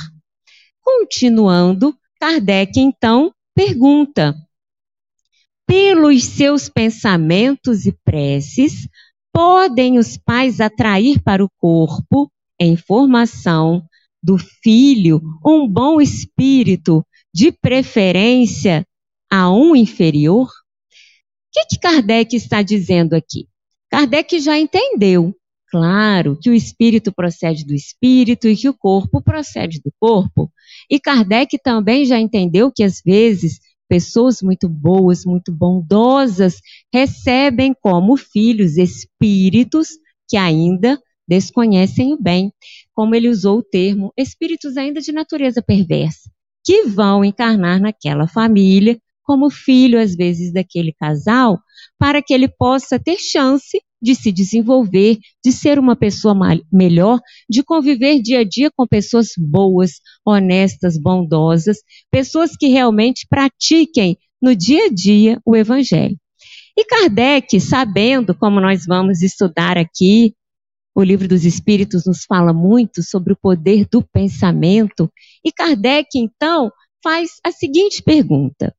Continuando, 0.80 1.98
Kardec 2.20 2.80
então 2.80 3.34
pergunta: 3.56 4.36
pelos 5.66 6.24
seus 6.26 6.70
pensamentos 6.70 7.88
e 7.88 7.98
preces, 8.04 8.88
podem 9.34 9.98
os 9.98 10.18
pais 10.18 10.62
atrair 10.62 11.20
para 11.20 11.44
o 11.44 11.50
corpo, 11.58 12.32
em 12.62 12.78
formação 12.78 13.84
do 14.22 14.38
filho, 14.38 15.20
um 15.44 15.68
bom 15.68 16.00
espírito 16.00 17.04
de 17.34 17.52
preferência 17.52 18.86
a 19.32 19.52
um 19.52 19.76
inferior? 19.76 20.46
O 20.46 20.52
que, 21.52 21.66
que 21.70 21.80
Kardec 21.80 22.36
está 22.36 22.62
dizendo 22.62 23.16
aqui? 23.16 23.48
Kardec 23.96 24.42
já 24.42 24.60
entendeu, 24.60 25.34
claro, 25.70 26.38
que 26.38 26.50
o 26.50 26.54
espírito 26.54 27.14
procede 27.14 27.64
do 27.64 27.74
espírito 27.74 28.46
e 28.46 28.54
que 28.54 28.68
o 28.68 28.74
corpo 28.74 29.22
procede 29.22 29.80
do 29.80 29.90
corpo. 29.98 30.52
E 30.92 31.00
Kardec 31.00 31.58
também 31.64 32.04
já 32.04 32.20
entendeu 32.20 32.70
que 32.70 32.84
às 32.84 33.02
vezes 33.02 33.58
pessoas 33.88 34.42
muito 34.42 34.68
boas, 34.68 35.24
muito 35.24 35.50
bondosas, 35.50 36.60
recebem 36.94 37.74
como 37.74 38.18
filhos 38.18 38.76
espíritos 38.76 39.92
que 40.28 40.36
ainda 40.36 41.00
desconhecem 41.26 42.14
o 42.14 42.22
bem, 42.22 42.52
como 42.94 43.16
ele 43.16 43.30
usou 43.30 43.60
o 43.60 43.64
termo, 43.64 44.12
espíritos 44.18 44.76
ainda 44.76 45.00
de 45.00 45.14
natureza 45.14 45.64
perversa, 45.66 46.30
que 46.66 46.84
vão 46.84 47.24
encarnar 47.24 47.80
naquela 47.80 48.28
família 48.28 49.00
como 49.26 49.50
filho, 49.50 50.00
às 50.00 50.16
vezes, 50.16 50.54
daquele 50.54 50.94
casal, 50.94 51.60
para 51.98 52.22
que 52.22 52.34
ele 52.34 52.48
possa 52.48 53.00
ter 53.00 53.18
chance 53.18 53.82
de 54.06 54.14
se 54.14 54.32
desenvolver, 54.32 55.18
de 55.44 55.52
ser 55.52 55.80
uma 55.80 55.96
pessoa 55.96 56.36
melhor, 56.72 57.20
de 57.50 57.64
conviver 57.64 58.22
dia 58.22 58.42
a 58.42 58.44
dia 58.44 58.70
com 58.74 58.86
pessoas 58.86 59.30
boas, 59.36 59.94
honestas, 60.24 60.96
bondosas, 60.96 61.80
pessoas 62.12 62.56
que 62.56 62.68
realmente 62.68 63.26
pratiquem 63.28 64.16
no 64.40 64.56
dia 64.56 64.86
a 64.86 64.90
dia 64.90 65.42
o 65.44 65.56
Evangelho. 65.56 66.16
E 66.78 66.86
Kardec, 66.86 67.60
sabendo 67.60 68.36
como 68.36 68.62
nós 68.62 68.86
vamos 68.86 69.24
estudar 69.24 69.76
aqui, 69.76 70.36
o 70.94 71.02
livro 71.02 71.28
dos 71.28 71.44
Espíritos 71.44 72.06
nos 72.06 72.26
fala 72.26 72.54
muito 72.54 73.02
sobre 73.02 73.34
o 73.34 73.38
poder 73.38 73.88
do 73.92 74.04
pensamento, 74.04 75.12
e 75.44 75.52
Kardec, 75.52 76.10
então, 76.16 76.72
faz 77.04 77.40
a 77.44 77.52
seguinte 77.52 78.04
pergunta: 78.04 78.72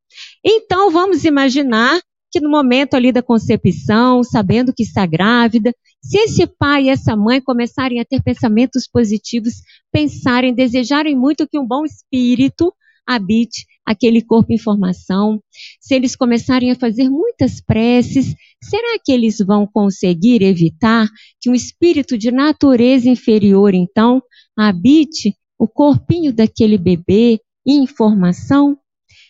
então, 0.44 0.90
vamos 0.90 1.24
imaginar 1.24 2.00
que 2.30 2.40
no 2.40 2.50
momento 2.50 2.94
ali 2.94 3.12
da 3.12 3.22
concepção, 3.22 4.22
sabendo 4.22 4.72
que 4.74 4.82
está 4.82 5.06
grávida, 5.06 5.72
se 6.02 6.18
esse 6.18 6.46
pai 6.46 6.84
e 6.84 6.88
essa 6.88 7.16
mãe 7.16 7.40
começarem 7.40 8.00
a 8.00 8.04
ter 8.04 8.22
pensamentos 8.22 8.88
positivos, 8.88 9.54
pensarem, 9.92 10.54
desejarem 10.54 11.16
muito 11.16 11.48
que 11.48 11.58
um 11.58 11.66
bom 11.66 11.84
espírito 11.84 12.72
habite 13.06 13.64
aquele 13.84 14.20
corpo 14.20 14.52
em 14.52 14.58
formação, 14.58 15.40
se 15.80 15.94
eles 15.94 16.16
começarem 16.16 16.72
a 16.72 16.74
fazer 16.74 17.08
muitas 17.08 17.60
preces, 17.60 18.34
será 18.62 18.98
que 19.02 19.12
eles 19.12 19.38
vão 19.38 19.64
conseguir 19.64 20.42
evitar 20.42 21.08
que 21.40 21.48
um 21.48 21.54
espírito 21.54 22.18
de 22.18 22.32
natureza 22.32 23.08
inferior, 23.08 23.74
então, 23.74 24.20
habite 24.58 25.36
o 25.56 25.68
corpinho 25.68 26.32
daquele 26.32 26.76
bebê 26.76 27.40
em 27.64 27.86
formação? 27.86 28.76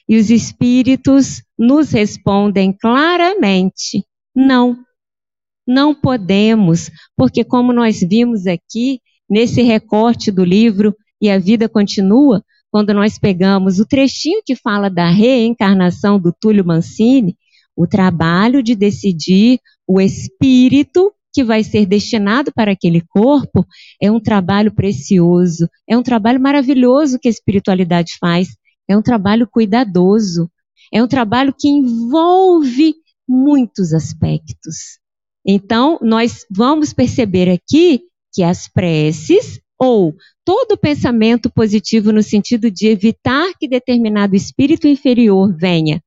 E 0.09 0.17
os 0.17 0.31
espíritos 0.31 1.43
nos 1.59 1.91
respondem 1.91 2.73
claramente: 2.73 4.05
não, 4.35 4.79
não 5.67 5.95
podemos, 5.95 6.91
porque, 7.17 7.43
como 7.43 7.73
nós 7.73 8.01
vimos 8.01 8.47
aqui 8.47 9.01
nesse 9.29 9.63
recorte 9.63 10.31
do 10.31 10.45
livro 10.45 10.95
E 11.21 11.29
a 11.29 11.39
Vida 11.39 11.69
Continua, 11.69 12.45
quando 12.71 12.93
nós 12.95 13.19
pegamos 13.19 13.81
o 13.81 13.87
trechinho 13.87 14.43
que 14.45 14.55
fala 14.55 14.89
da 14.89 15.09
reencarnação 15.09 16.21
do 16.21 16.33
Túlio 16.33 16.65
Mancini, 16.65 17.37
o 17.75 17.87
trabalho 17.87 18.63
de 18.63 18.75
decidir 18.75 19.59
o 19.87 20.01
espírito 20.01 21.13
que 21.33 21.45
vai 21.45 21.63
ser 21.63 21.85
destinado 21.85 22.51
para 22.53 22.73
aquele 22.73 23.03
corpo 23.03 23.67
é 24.01 24.11
um 24.11 24.19
trabalho 24.19 24.73
precioso, 24.75 25.69
é 25.89 25.97
um 25.97 26.03
trabalho 26.03 26.41
maravilhoso 26.41 27.19
que 27.19 27.29
a 27.29 27.31
espiritualidade 27.31 28.13
faz, 28.19 28.49
é 28.89 28.97
um 28.97 29.03
trabalho 29.03 29.47
cuidadoso, 29.47 30.51
é 30.93 31.03
um 31.03 31.09
trabalho 31.09 31.55
que 31.57 31.69
envolve 31.69 32.95
muitos 33.29 33.93
aspectos. 33.93 34.99
Então, 35.45 35.99
nós 36.03 36.45
vamos 36.51 36.93
perceber 36.93 37.51
aqui 37.51 38.03
que 38.33 38.43
as 38.43 38.69
preces 38.69 39.61
ou 39.79 40.15
todo 40.45 40.79
pensamento 40.79 41.51
positivo 41.51 42.13
no 42.13 42.23
sentido 42.23 42.71
de 42.71 42.89
evitar 42.89 43.53
que 43.59 43.69
determinado 43.69 44.35
espírito 44.35 44.87
inferior 44.89 45.55
venha 45.57 46.03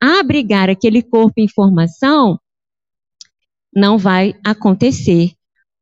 abrigar 0.00 0.70
aquele 0.70 1.02
corpo 1.02 1.34
em 1.38 1.48
formação, 1.48 2.40
não 3.74 3.98
vai 3.98 4.34
acontecer. 4.44 5.32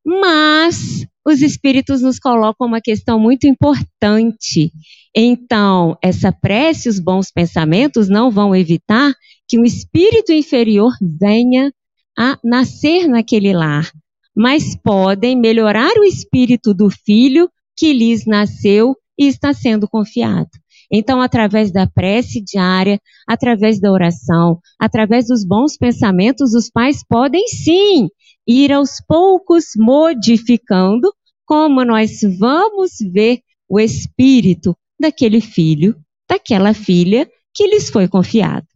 Mas 0.08 1.06
os 1.22 1.42
espíritos 1.42 2.00
nos 2.00 2.18
colocam 2.18 2.66
uma 2.66 2.80
questão 2.80 3.20
muito 3.20 3.46
importante. 3.46 4.72
Então, 5.14 5.98
essa 6.02 6.32
prece, 6.32 6.88
os 6.88 6.98
bons 6.98 7.30
pensamentos 7.30 8.08
não 8.08 8.30
vão 8.30 8.56
evitar 8.56 9.12
que 9.46 9.58
um 9.58 9.64
espírito 9.64 10.32
inferior 10.32 10.92
venha 11.20 11.70
a 12.18 12.38
nascer 12.42 13.06
naquele 13.06 13.52
lar, 13.52 13.92
mas 14.34 14.74
podem 14.74 15.38
melhorar 15.38 15.92
o 15.98 16.04
espírito 16.04 16.72
do 16.72 16.88
filho 16.88 17.50
que 17.76 17.92
lhes 17.92 18.24
nasceu 18.24 18.96
e 19.18 19.26
está 19.26 19.52
sendo 19.52 19.86
confiado. 19.86 20.48
Então, 20.90 21.20
através 21.20 21.70
da 21.70 21.86
prece 21.86 22.42
diária, 22.42 22.98
através 23.28 23.78
da 23.78 23.92
oração, 23.92 24.58
através 24.80 25.26
dos 25.26 25.44
bons 25.44 25.76
pensamentos, 25.76 26.54
os 26.54 26.70
pais 26.70 27.04
podem 27.06 27.46
sim 27.46 28.08
ir 28.48 28.72
aos 28.72 29.00
poucos 29.06 29.72
modificando 29.76 31.12
como 31.44 31.84
nós 31.84 32.20
vamos 32.38 32.92
ver 33.12 33.40
o 33.68 33.78
espírito 33.78 34.74
daquele 34.98 35.40
filho, 35.40 35.94
daquela 36.28 36.72
filha 36.72 37.28
que 37.54 37.66
lhes 37.66 37.90
foi 37.90 38.08
confiado. 38.08 38.66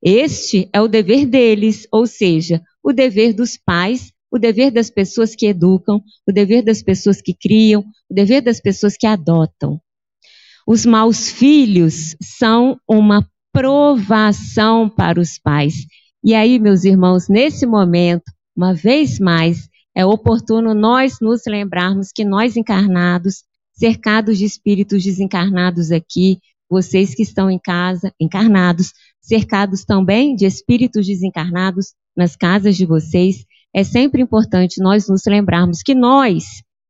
Este 0.00 0.68
é 0.72 0.80
o 0.80 0.86
dever 0.86 1.26
deles, 1.26 1.88
ou 1.90 2.06
seja, 2.06 2.62
o 2.82 2.92
dever 2.92 3.32
dos 3.32 3.56
pais, 3.56 4.12
o 4.30 4.38
dever 4.38 4.70
das 4.70 4.90
pessoas 4.90 5.34
que 5.34 5.46
educam, 5.46 6.00
o 6.26 6.32
dever 6.32 6.62
das 6.62 6.82
pessoas 6.82 7.20
que 7.20 7.34
criam, 7.34 7.84
o 8.08 8.14
dever 8.14 8.40
das 8.40 8.60
pessoas 8.60 8.96
que 8.96 9.06
adotam. 9.06 9.80
Os 10.66 10.86
maus 10.86 11.30
filhos 11.30 12.14
são 12.22 12.78
uma 12.86 13.26
provação 13.52 14.88
para 14.88 15.20
os 15.20 15.38
pais. 15.38 15.74
E 16.22 16.34
aí, 16.34 16.58
meus 16.58 16.84
irmãos, 16.84 17.28
nesse 17.28 17.66
momento, 17.66 18.30
uma 18.58 18.74
vez 18.74 19.20
mais, 19.20 19.68
é 19.94 20.04
oportuno 20.04 20.74
nós 20.74 21.20
nos 21.20 21.42
lembrarmos 21.46 22.10
que 22.12 22.24
nós 22.24 22.56
encarnados, 22.56 23.44
cercados 23.72 24.36
de 24.36 24.44
espíritos 24.44 25.04
desencarnados 25.04 25.92
aqui, 25.92 26.40
vocês 26.68 27.14
que 27.14 27.22
estão 27.22 27.48
em 27.48 27.58
casa, 27.58 28.12
encarnados, 28.20 28.92
cercados 29.20 29.84
também 29.84 30.34
de 30.34 30.44
espíritos 30.44 31.06
desencarnados 31.06 31.94
nas 32.16 32.34
casas 32.34 32.76
de 32.76 32.84
vocês, 32.84 33.44
é 33.72 33.84
sempre 33.84 34.20
importante 34.20 34.82
nós 34.82 35.08
nos 35.08 35.22
lembrarmos 35.24 35.80
que 35.80 35.94
nós 35.94 36.42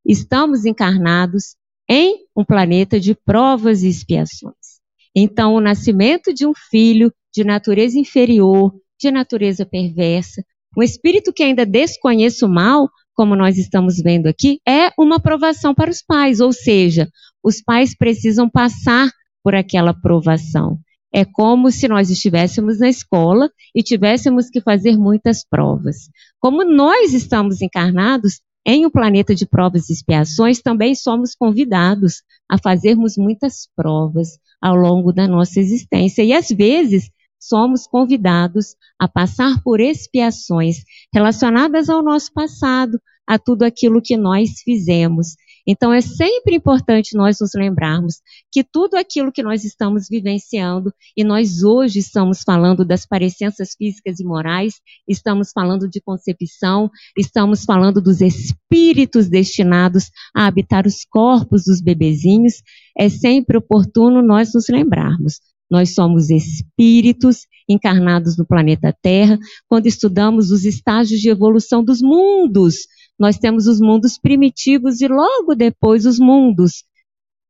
estamos 0.07 0.65
encarnados 0.65 1.55
em 1.87 2.25
um 2.35 2.47
planeta 2.47 2.99
de 2.99 3.15
provas 3.15 3.83
e 3.83 3.89
expiações. 3.89 4.81
Então, 5.15 5.55
o 5.55 5.61
nascimento 5.61 6.33
de 6.33 6.47
um 6.47 6.53
filho 6.71 7.13
de 7.31 7.45
natureza 7.45 7.99
inferior, 7.99 8.75
de 8.99 9.11
natureza 9.11 9.67
perversa, 9.67 10.43
um 10.77 10.83
espírito 10.83 11.33
que 11.33 11.43
ainda 11.43 11.65
desconhece 11.65 12.45
o 12.45 12.49
mal, 12.49 12.89
como 13.15 13.35
nós 13.35 13.59
estamos 13.59 13.97
vendo 13.99 14.27
aqui, 14.27 14.61
é 14.67 14.91
uma 14.99 15.19
provação 15.19 15.75
para 15.75 15.91
os 15.91 16.03
pais, 16.03 16.41
ou 16.41 16.53
seja, 16.53 17.09
os 17.43 17.61
pais 17.63 17.97
precisam 17.97 18.49
passar 18.49 19.11
por 19.43 19.55
aquela 19.55 19.93
provação. 19.93 20.79
É 21.13 21.25
como 21.25 21.71
se 21.71 21.89
nós 21.89 22.11
estivéssemos 22.11 22.79
na 22.79 22.89
escola 22.89 23.51
e 23.75 23.83
tivéssemos 23.83 24.51
que 24.51 24.61
fazer 24.61 24.97
muitas 24.97 25.45
provas. 25.45 26.11
Como 26.39 26.65
nós 26.65 27.15
estamos 27.15 27.63
encarnados 27.63 28.41
em 28.67 28.85
um 28.85 28.91
planeta 28.91 29.35
de 29.35 29.47
provas 29.47 29.89
e 29.89 29.95
expiações, 29.95 30.61
também 30.61 30.95
somos 30.95 31.35
convidados 31.35 32.23
a 32.49 32.59
fazermos 32.59 33.17
muitas 33.17 33.69
provas 33.75 34.39
ao 34.61 34.77
longo 34.77 35.13
da 35.13 35.27
nossa 35.27 35.59
existência. 35.59 36.23
E 36.23 36.35
às 36.35 36.49
vezes 36.49 37.11
somos 37.39 37.87
convidados 37.87 38.75
a 38.99 39.07
passar 39.09 39.63
por 39.63 39.81
expiações 39.81 40.79
relacionadas 41.13 41.89
ao 41.89 42.03
nosso 42.03 42.33
passado, 42.33 43.01
a 43.27 43.39
tudo 43.39 43.63
aquilo 43.63 44.01
que 44.03 44.17
nós 44.17 44.63
fizemos. 44.65 45.37
Então 45.71 45.93
é 45.93 46.01
sempre 46.01 46.57
importante 46.57 47.15
nós 47.15 47.37
nos 47.41 47.51
lembrarmos 47.55 48.23
que 48.51 48.65
tudo 48.65 48.97
aquilo 48.97 49.31
que 49.31 49.43
nós 49.43 49.65
estamos 49.65 50.09
vivenciando, 50.09 50.91
e 51.15 51.23
nós 51.23 51.63
hoje 51.63 51.99
estamos 51.99 52.41
falando 52.43 52.87
das 52.87 53.05
parecenças 53.05 53.75
físicas 53.77 54.19
e 54.19 54.25
morais, 54.25 54.81
estamos 55.07 55.51
falando 55.53 55.87
de 55.87 56.01
concepção, 56.01 56.91
estamos 57.15 57.65
falando 57.65 58.01
dos 58.01 58.23
espíritos 58.23 59.29
destinados 59.29 60.11
a 60.35 60.47
habitar 60.47 60.87
os 60.87 61.05
corpos 61.05 61.65
dos 61.67 61.83
bebezinhos, 61.83 62.63
é 62.97 63.11
sempre 63.11 63.59
oportuno 63.59 64.23
nós 64.23 64.55
nos 64.55 64.71
lembrarmos 64.71 65.39
nós 65.71 65.95
somos 65.95 66.31
espíritos 66.31 67.47
encarnados 67.69 68.37
no 68.37 68.47
planeta 68.47 68.97
Terra. 69.03 69.39
Quando 69.69 69.87
estudamos 69.87 70.51
os 70.51 70.65
estágios 70.65 71.21
de 71.21 71.29
evolução 71.29 71.85
dos 71.85 72.01
mundos, 72.01 72.87
nós 73.19 73.39
temos 73.39 73.67
os 73.67 73.81
mundos 73.81 74.19
primitivos 74.19 75.01
e 75.01 75.09
logo 75.09 75.55
depois 75.55 76.07
os 76.07 76.19
mundos 76.19 76.85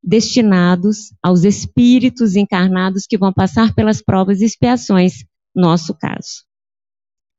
destinados 0.01 1.13
aos 1.21 1.43
espíritos 1.43 2.35
encarnados 2.35 3.05
que 3.05 3.17
vão 3.17 3.33
passar 3.33 3.73
pelas 3.73 4.01
provas 4.01 4.41
e 4.41 4.45
expiações, 4.45 5.25
nosso 5.55 5.93
caso. 5.93 6.45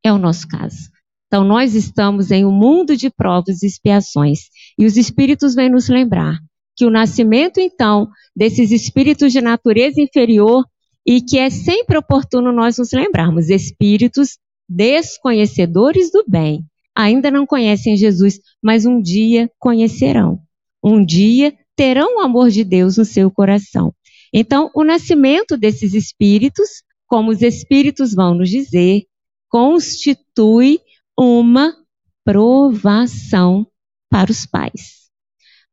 É 0.04 0.12
o 0.12 0.18
nosso 0.18 0.46
caso. 0.46 0.90
Então, 1.26 1.44
nós 1.44 1.74
estamos 1.74 2.30
em 2.30 2.44
um 2.44 2.52
mundo 2.52 2.96
de 2.96 3.08
provas 3.08 3.62
e 3.62 3.66
expiações. 3.66 4.48
E 4.76 4.84
os 4.84 4.96
espíritos 4.96 5.54
vêm 5.54 5.70
nos 5.70 5.88
lembrar 5.88 6.38
que 6.80 6.86
o 6.86 6.90
nascimento, 6.90 7.60
então, 7.60 8.08
desses 8.34 8.70
espíritos 8.70 9.32
de 9.32 9.42
natureza 9.42 10.00
inferior, 10.00 10.64
e 11.06 11.20
que 11.20 11.36
é 11.36 11.50
sempre 11.50 11.98
oportuno 11.98 12.50
nós 12.50 12.78
nos 12.78 12.90
lembrarmos, 12.90 13.50
espíritos 13.50 14.38
desconhecedores 14.66 16.10
do 16.10 16.24
bem, 16.26 16.64
ainda 16.96 17.30
não 17.30 17.44
conhecem 17.44 17.98
Jesus, 17.98 18.40
mas 18.62 18.86
um 18.86 18.98
dia 18.98 19.50
conhecerão. 19.58 20.40
Um 20.82 21.04
dia 21.04 21.52
terão 21.76 22.16
o 22.16 22.20
amor 22.20 22.48
de 22.48 22.64
Deus 22.64 22.96
no 22.96 23.04
seu 23.04 23.30
coração. 23.30 23.92
Então, 24.32 24.70
o 24.74 24.82
nascimento 24.82 25.58
desses 25.58 25.92
espíritos, 25.92 26.82
como 27.06 27.30
os 27.30 27.42
espíritos 27.42 28.14
vão 28.14 28.34
nos 28.34 28.48
dizer, 28.48 29.02
constitui 29.50 30.80
uma 31.18 31.76
provação 32.24 33.66
para 34.08 34.30
os 34.30 34.46
pais. 34.46 34.99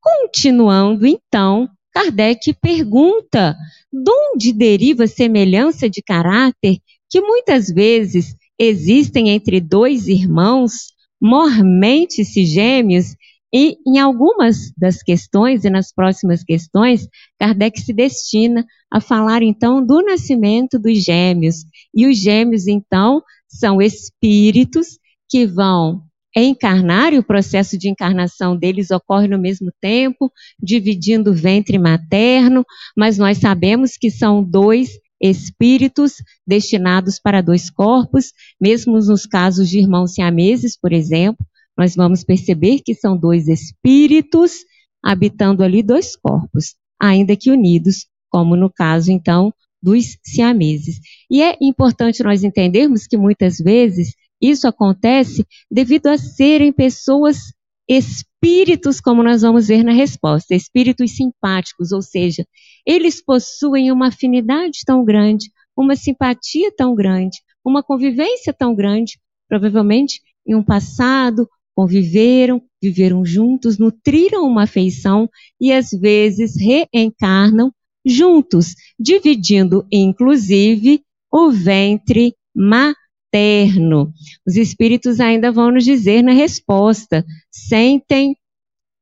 Continuando, 0.08 1.06
então, 1.06 1.70
Kardec 1.92 2.54
pergunta 2.62 3.54
de 3.92 4.10
onde 4.10 4.54
deriva 4.54 5.06
semelhança 5.06 5.90
de 5.90 6.02
caráter 6.02 6.78
que 7.10 7.20
muitas 7.20 7.68
vezes 7.68 8.34
existem 8.58 9.30
entre 9.30 9.60
dois 9.60 10.08
irmãos 10.08 10.94
mormente 11.22 12.24
gêmeos 12.46 13.16
e 13.54 13.76
em 13.86 14.00
algumas 14.00 14.72
das 14.78 15.04
questões 15.04 15.66
e 15.66 15.70
nas 15.70 15.92
próximas 15.94 16.42
questões, 16.42 17.08
Kardec 17.38 17.82
se 17.82 17.92
destina 17.92 18.66
a 18.90 19.02
falar 19.02 19.42
então 19.44 19.86
do 19.86 20.02
nascimento 20.02 20.80
dos 20.80 21.04
gêmeos. 21.04 21.66
E 21.94 22.08
os 22.08 22.18
gêmeos 22.18 22.66
então 22.68 23.22
são 23.48 23.82
espíritos 23.82 25.00
que 25.30 25.46
vão 25.46 26.07
encarnar, 26.44 27.14
e 27.14 27.20
o 27.20 27.24
processo 27.24 27.78
de 27.78 27.90
encarnação 27.90 28.56
deles 28.56 28.92
ocorre 28.92 29.28
no 29.28 29.40
mesmo 29.40 29.72
tempo, 29.82 30.32
dividindo 30.62 31.32
o 31.32 31.36
ventre 31.36 31.78
materno, 31.80 32.66
mas 32.96 33.18
nós 33.18 33.38
sabemos 33.38 33.98
que 33.98 34.12
são 34.12 34.44
dois 34.44 34.92
espíritos 35.22 36.14
destinados 36.46 37.20
para 37.20 37.42
dois 37.42 37.70
corpos, 37.70 38.34
mesmo 38.62 38.94
nos 38.94 39.26
casos 39.26 39.70
de 39.70 39.80
irmãos 39.80 40.14
siameses, 40.14 40.78
por 40.80 40.94
exemplo, 40.94 41.46
nós 41.78 41.96
vamos 41.96 42.24
perceber 42.24 42.82
que 42.84 42.94
são 42.94 43.18
dois 43.18 43.48
espíritos 43.48 44.66
habitando 45.04 45.64
ali 45.64 45.84
dois 45.84 46.16
corpos, 46.16 46.76
ainda 47.00 47.36
que 47.36 47.52
unidos, 47.52 48.08
como 48.30 48.56
no 48.56 48.72
caso 48.72 49.12
então 49.12 49.54
dos 49.82 50.18
siameses. 50.24 51.00
E 51.30 51.42
é 51.42 51.56
importante 51.62 52.24
nós 52.24 52.44
entendermos 52.44 53.06
que 53.06 53.16
muitas 53.16 53.58
vezes 53.58 54.14
isso 54.42 54.68
acontece 54.68 55.46
devido 55.70 56.08
a 56.08 56.18
serem 56.18 56.72
pessoas 56.72 57.54
espíritos, 57.88 59.00
como 59.00 59.24
nós 59.24 59.42
vamos 59.42 59.68
ver 59.68 59.84
na 59.84 59.94
resposta, 59.94 60.54
espíritos 60.54 61.16
simpáticos, 61.16 61.92
ou 61.92 62.02
seja, 62.02 62.46
eles 62.86 63.24
possuem 63.24 63.92
uma 63.92 64.08
afinidade 64.08 64.80
tão 64.86 65.04
grande, 65.04 65.50
uma 65.76 65.96
simpatia 65.96 66.72
tão 66.76 66.94
grande, 66.94 67.38
uma 67.64 67.82
convivência 67.82 68.54
tão 68.54 68.76
grande, 68.76 69.18
provavelmente 69.48 70.22
em 70.46 70.56
um 70.56 70.64
passado 70.64 71.48
conviveram, 71.76 72.62
viveram 72.82 73.24
juntos, 73.24 73.78
nutriram 73.78 74.48
uma 74.48 74.64
afeição 74.64 75.30
e 75.62 75.72
às 75.72 75.92
vezes 75.92 76.56
reencarnam 76.60 77.72
juntos, 78.04 78.74
dividindo 79.00 79.86
inclusive 79.92 81.04
o 81.32 81.52
ventre 81.52 82.34
materno 82.56 83.07
eterno. 83.28 84.12
Os 84.46 84.56
espíritos 84.56 85.20
ainda 85.20 85.52
vão 85.52 85.72
nos 85.72 85.84
dizer 85.84 86.22
na 86.22 86.32
resposta: 86.32 87.26
sentem 87.52 88.36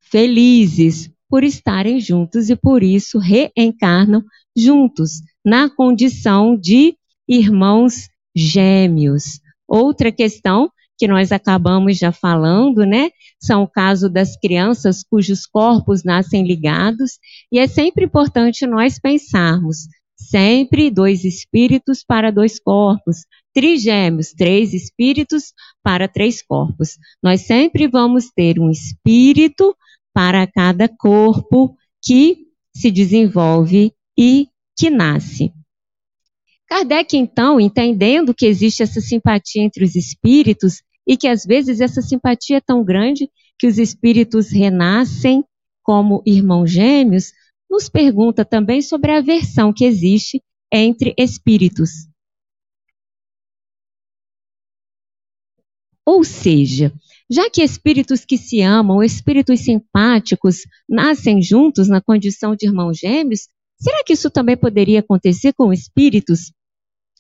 felizes 0.02 1.10
por 1.30 1.44
estarem 1.44 2.00
juntos 2.00 2.50
e 2.50 2.56
por 2.56 2.84
isso 2.84 3.20
reencarnam 3.20 4.24
juntos, 4.56 5.22
na 5.44 5.70
condição 5.70 6.56
de 6.56 6.96
irmãos 7.28 8.08
gêmeos. 8.36 9.40
Outra 9.68 10.12
questão 10.12 10.70
que 10.98 11.08
nós 11.08 11.32
acabamos 11.32 11.98
já 11.98 12.12
falando, 12.12 12.86
né? 12.86 13.10
São 13.42 13.64
o 13.64 13.68
caso 13.68 14.10
das 14.10 14.38
crianças 14.38 15.04
cujos 15.04 15.46
corpos 15.46 16.04
nascem 16.04 16.48
ligados, 16.48 17.20
e 17.52 17.60
é 17.60 17.68
sempre 17.68 18.06
importante 18.06 18.66
nós 18.66 18.98
pensarmos 18.98 19.88
sempre 20.16 20.90
dois 20.90 21.26
espíritos 21.26 22.04
para 22.04 22.32
dois 22.32 22.60
corpos, 22.60 23.18
trigêmeos, 23.56 24.34
três 24.34 24.74
espíritos 24.74 25.54
para 25.82 26.10
três 26.10 26.42
corpos. 26.42 26.98
Nós 27.24 27.42
sempre 27.42 27.88
vamos 27.88 28.30
ter 28.30 28.60
um 28.60 28.70
espírito 28.70 29.74
para 30.14 30.46
cada 30.46 30.90
corpo 30.90 31.76
que 32.04 32.48
se 32.76 32.92
desenvolve 32.92 33.94
e 34.18 34.50
que 34.78 34.90
nasce. 34.90 35.54
Kardec, 36.68 37.16
então, 37.16 37.60
entendendo 37.60 38.34
que 38.34 38.46
existe 38.46 38.84
essa 38.84 39.00
simpatia 39.00 39.64
entre 39.64 39.86
os 39.86 39.96
espíritos 39.96 40.82
e 41.08 41.16
que 41.16 41.28
às 41.28 41.46
vezes 41.46 41.80
essa 41.80 42.02
simpatia 42.02 42.58
é 42.58 42.62
tão 42.62 42.84
grande 42.84 43.30
que 43.58 43.68
os 43.68 43.78
espíritos 43.78 44.52
renascem 44.52 45.46
como 45.82 46.22
irmãos 46.26 46.70
gêmeos, 46.72 47.32
nos 47.70 47.88
pergunta 47.88 48.44
também 48.44 48.82
sobre 48.82 49.12
a 49.12 49.20
aversão 49.20 49.72
que 49.72 49.86
existe 49.86 50.42
entre 50.72 51.14
espíritos. 51.18 52.08
Ou 56.06 56.24
seja, 56.24 56.94
já 57.30 57.50
que 57.50 57.64
espíritos 57.64 58.24
que 58.24 58.38
se 58.38 58.62
amam, 58.62 59.02
espíritos 59.02 59.62
simpáticos, 59.62 60.58
nascem 60.88 61.42
juntos 61.42 61.88
na 61.88 62.00
condição 62.00 62.56
de 62.56 62.68
irmãos 62.68 62.98
gêmeos, 62.98 63.48
será 63.80 64.04
que 64.04 64.14
isso 64.14 64.30
também 64.30 64.56
poderia 64.56 65.00
acontecer 65.00 65.54
com 65.54 65.74
espíritos 65.74 66.52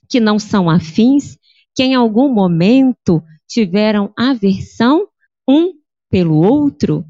que 0.07 0.19
não 0.19 0.37
são 0.37 0.69
afins, 0.69 1.37
que 1.73 1.83
em 1.83 1.95
algum 1.95 2.31
momento 2.31 3.23
tiveram 3.47 4.13
aversão 4.15 5.07
um 5.49 5.73
pelo 6.09 6.35
outro? 6.35 7.03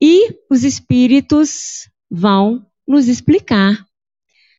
E 0.00 0.38
os 0.48 0.62
espíritos 0.62 1.90
vão 2.08 2.64
nos 2.86 3.08
explicar. 3.08 3.84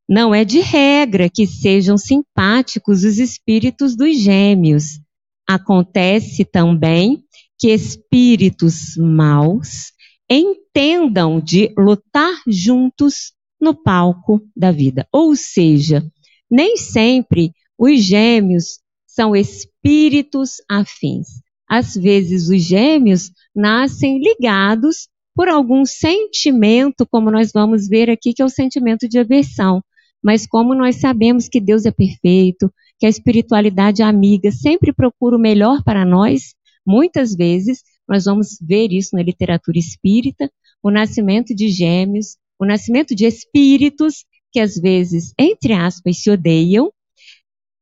Não 0.07 0.35
é 0.35 0.43
de 0.43 0.59
regra 0.59 1.29
que 1.29 1.47
sejam 1.47 1.97
simpáticos 1.97 3.05
os 3.05 3.17
espíritos 3.17 3.95
dos 3.95 4.19
gêmeos. 4.19 4.99
Acontece 5.47 6.45
também 6.45 7.23
que 7.57 7.69
espíritos 7.69 8.95
maus 8.97 9.91
entendam 10.29 11.39
de 11.39 11.73
lutar 11.77 12.33
juntos 12.47 13.33
no 13.59 13.75
palco 13.75 14.41
da 14.55 14.71
vida. 14.71 15.07
Ou 15.11 15.35
seja, 15.35 16.03
nem 16.49 16.77
sempre 16.77 17.53
os 17.77 18.03
gêmeos 18.03 18.79
são 19.05 19.35
espíritos 19.35 20.57
afins. 20.69 21.41
Às 21.69 21.93
vezes, 21.95 22.49
os 22.49 22.61
gêmeos 22.63 23.31
nascem 23.55 24.19
ligados 24.19 25.07
por 25.35 25.47
algum 25.47 25.85
sentimento, 25.85 27.05
como 27.09 27.31
nós 27.31 27.51
vamos 27.53 27.87
ver 27.87 28.09
aqui, 28.09 28.33
que 28.33 28.41
é 28.41 28.45
o 28.45 28.49
sentimento 28.49 29.07
de 29.07 29.19
aversão. 29.19 29.81
Mas 30.23 30.45
como 30.45 30.75
nós 30.75 30.97
sabemos 30.97 31.47
que 31.47 31.59
Deus 31.59 31.85
é 31.85 31.91
perfeito, 31.91 32.71
que 33.01 33.07
a 33.07 33.09
espiritualidade 33.09 34.03
amiga 34.03 34.51
sempre 34.51 34.93
procura 34.93 35.35
o 35.35 35.39
melhor 35.39 35.83
para 35.83 36.05
nós, 36.05 36.53
muitas 36.85 37.35
vezes 37.35 37.81
nós 38.07 38.25
vamos 38.25 38.59
ver 38.61 38.91
isso 38.91 39.15
na 39.15 39.23
literatura 39.23 39.79
espírita, 39.79 40.51
o 40.83 40.91
nascimento 40.91 41.55
de 41.55 41.67
gêmeos, 41.69 42.37
o 42.59 42.65
nascimento 42.65 43.15
de 43.15 43.25
espíritos 43.25 44.23
que 44.51 44.59
às 44.59 44.75
vezes, 44.75 45.33
entre 45.39 45.73
aspas, 45.73 46.21
se 46.21 46.29
odeiam, 46.29 46.93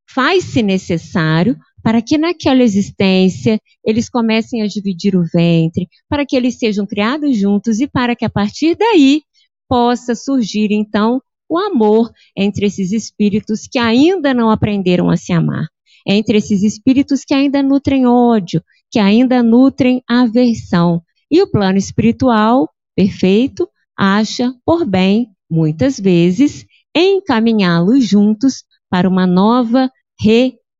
faz-se 0.09 0.63
necessário 0.63 1.57
para 1.83 2.01
que 2.01 2.17
naquela 2.17 2.63
existência 2.63 3.59
eles 3.85 4.09
comecem 4.09 4.61
a 4.61 4.67
dividir 4.67 5.17
o 5.17 5.25
ventre, 5.33 5.89
para 6.07 6.25
que 6.25 6.37
eles 6.37 6.57
sejam 6.57 6.85
criados 6.85 7.37
juntos 7.37 7.81
e 7.81 7.89
para 7.89 8.15
que 8.15 8.23
a 8.23 8.29
partir 8.29 8.73
daí 8.77 9.21
possa 9.67 10.15
surgir 10.15 10.71
então 10.71 11.21
o 11.49 11.57
amor 11.57 12.11
entre 12.37 12.67
esses 12.67 12.91
espíritos 12.91 13.67
que 13.67 13.79
ainda 13.79 14.33
não 14.33 14.51
aprenderam 14.51 15.09
a 15.09 15.17
se 15.17 15.33
amar, 15.33 15.67
entre 16.05 16.37
esses 16.37 16.61
espíritos 16.61 17.25
que 17.25 17.33
ainda 17.33 17.63
nutrem 17.63 18.05
ódio, 18.05 18.63
que 18.91 18.99
ainda 18.99 19.41
nutrem 19.41 20.03
aversão. 20.07 21.01
E 21.29 21.41
o 21.41 21.49
plano 21.49 21.77
espiritual, 21.77 22.69
perfeito, 22.95 23.67
acha 23.97 24.53
por 24.65 24.85
bem, 24.85 25.29
muitas 25.49 25.99
vezes, 25.99 26.65
encaminhá-los 26.95 28.07
juntos 28.07 28.63
para 28.89 29.09
uma 29.09 29.25
nova 29.25 29.91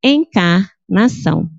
reencarnação. 0.03 1.49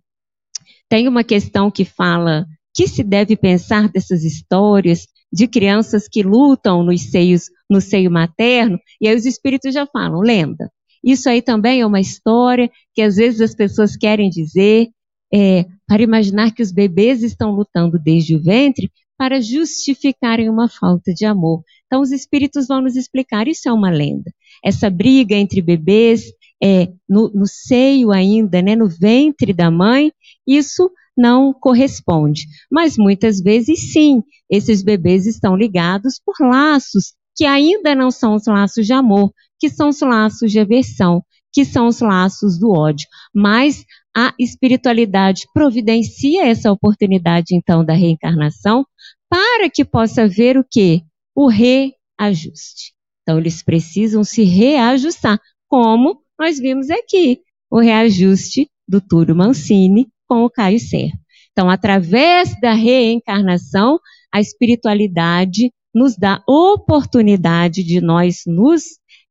Tem 0.88 1.06
uma 1.06 1.22
questão 1.22 1.70
que 1.70 1.84
fala 1.84 2.46
que 2.74 2.88
se 2.88 3.02
deve 3.02 3.36
pensar 3.36 3.88
dessas 3.88 4.24
histórias 4.24 5.06
de 5.32 5.46
crianças 5.46 6.08
que 6.08 6.22
lutam 6.22 6.82
nos 6.82 7.10
seios, 7.10 7.44
no 7.68 7.80
seio 7.80 8.10
materno, 8.10 8.78
e 9.00 9.08
aí 9.08 9.14
os 9.14 9.26
espíritos 9.26 9.72
já 9.72 9.86
falam, 9.86 10.20
lenda. 10.20 10.70
Isso 11.02 11.28
aí 11.28 11.40
também 11.40 11.80
é 11.80 11.86
uma 11.86 12.00
história 12.00 12.70
que 12.94 13.00
às 13.00 13.16
vezes 13.16 13.40
as 13.40 13.54
pessoas 13.54 13.96
querem 13.96 14.28
dizer 14.28 14.88
é, 15.32 15.64
para 15.86 16.02
imaginar 16.02 16.52
que 16.52 16.62
os 16.62 16.72
bebês 16.72 17.22
estão 17.22 17.52
lutando 17.52 17.98
desde 17.98 18.34
o 18.34 18.42
ventre 18.42 18.90
para 19.16 19.40
justificarem 19.40 20.48
uma 20.48 20.68
falta 20.68 21.12
de 21.12 21.24
amor. 21.24 21.62
Então, 21.86 22.00
os 22.00 22.10
espíritos 22.10 22.66
vão 22.66 22.80
nos 22.80 22.96
explicar: 22.96 23.46
isso 23.48 23.68
é 23.68 23.72
uma 23.72 23.90
lenda. 23.90 24.32
Essa 24.64 24.88
briga 24.90 25.34
entre 25.34 25.60
bebês 25.60 26.24
é, 26.62 26.88
no, 27.08 27.30
no 27.30 27.46
seio 27.46 28.12
ainda, 28.12 28.60
né, 28.60 28.76
no 28.76 28.88
ventre 28.88 29.52
da 29.52 29.70
mãe, 29.70 30.12
isso 30.56 30.90
não 31.16 31.52
corresponde. 31.52 32.46
Mas 32.70 32.96
muitas 32.96 33.40
vezes, 33.40 33.92
sim, 33.92 34.22
esses 34.48 34.82
bebês 34.82 35.26
estão 35.26 35.56
ligados 35.56 36.20
por 36.24 36.34
laços 36.40 37.14
que 37.36 37.44
ainda 37.44 37.94
não 37.94 38.10
são 38.10 38.34
os 38.34 38.46
laços 38.46 38.86
de 38.86 38.92
amor, 38.92 39.32
que 39.58 39.68
são 39.68 39.88
os 39.88 40.00
laços 40.00 40.50
de 40.50 40.58
aversão, 40.58 41.22
que 41.52 41.64
são 41.64 41.86
os 41.86 42.00
laços 42.00 42.58
do 42.58 42.70
ódio. 42.70 43.06
Mas 43.34 43.84
a 44.16 44.34
espiritualidade 44.38 45.46
providencia 45.54 46.46
essa 46.46 46.70
oportunidade, 46.72 47.54
então, 47.54 47.84
da 47.84 47.92
reencarnação, 47.92 48.84
para 49.28 49.70
que 49.70 49.84
possa 49.84 50.26
ver 50.26 50.58
o 50.58 50.64
que? 50.68 51.02
O 51.34 51.48
reajuste. 51.48 52.92
Então, 53.22 53.38
eles 53.38 53.62
precisam 53.62 54.24
se 54.24 54.42
reajustar, 54.42 55.38
como 55.68 56.20
nós 56.38 56.58
vimos 56.58 56.90
aqui, 56.90 57.40
o 57.70 57.78
reajuste 57.78 58.68
do 58.88 59.00
Túlio 59.00 59.36
Mancini 59.36 60.08
com 60.30 60.44
o 60.44 60.50
Caio 60.50 60.78
Serra. 60.78 61.18
Então, 61.50 61.68
através 61.68 62.54
da 62.60 62.72
reencarnação, 62.72 63.98
a 64.32 64.40
espiritualidade 64.40 65.72
nos 65.92 66.16
dá 66.16 66.40
oportunidade 66.48 67.82
de 67.82 68.00
nós 68.00 68.42
nos 68.46 68.84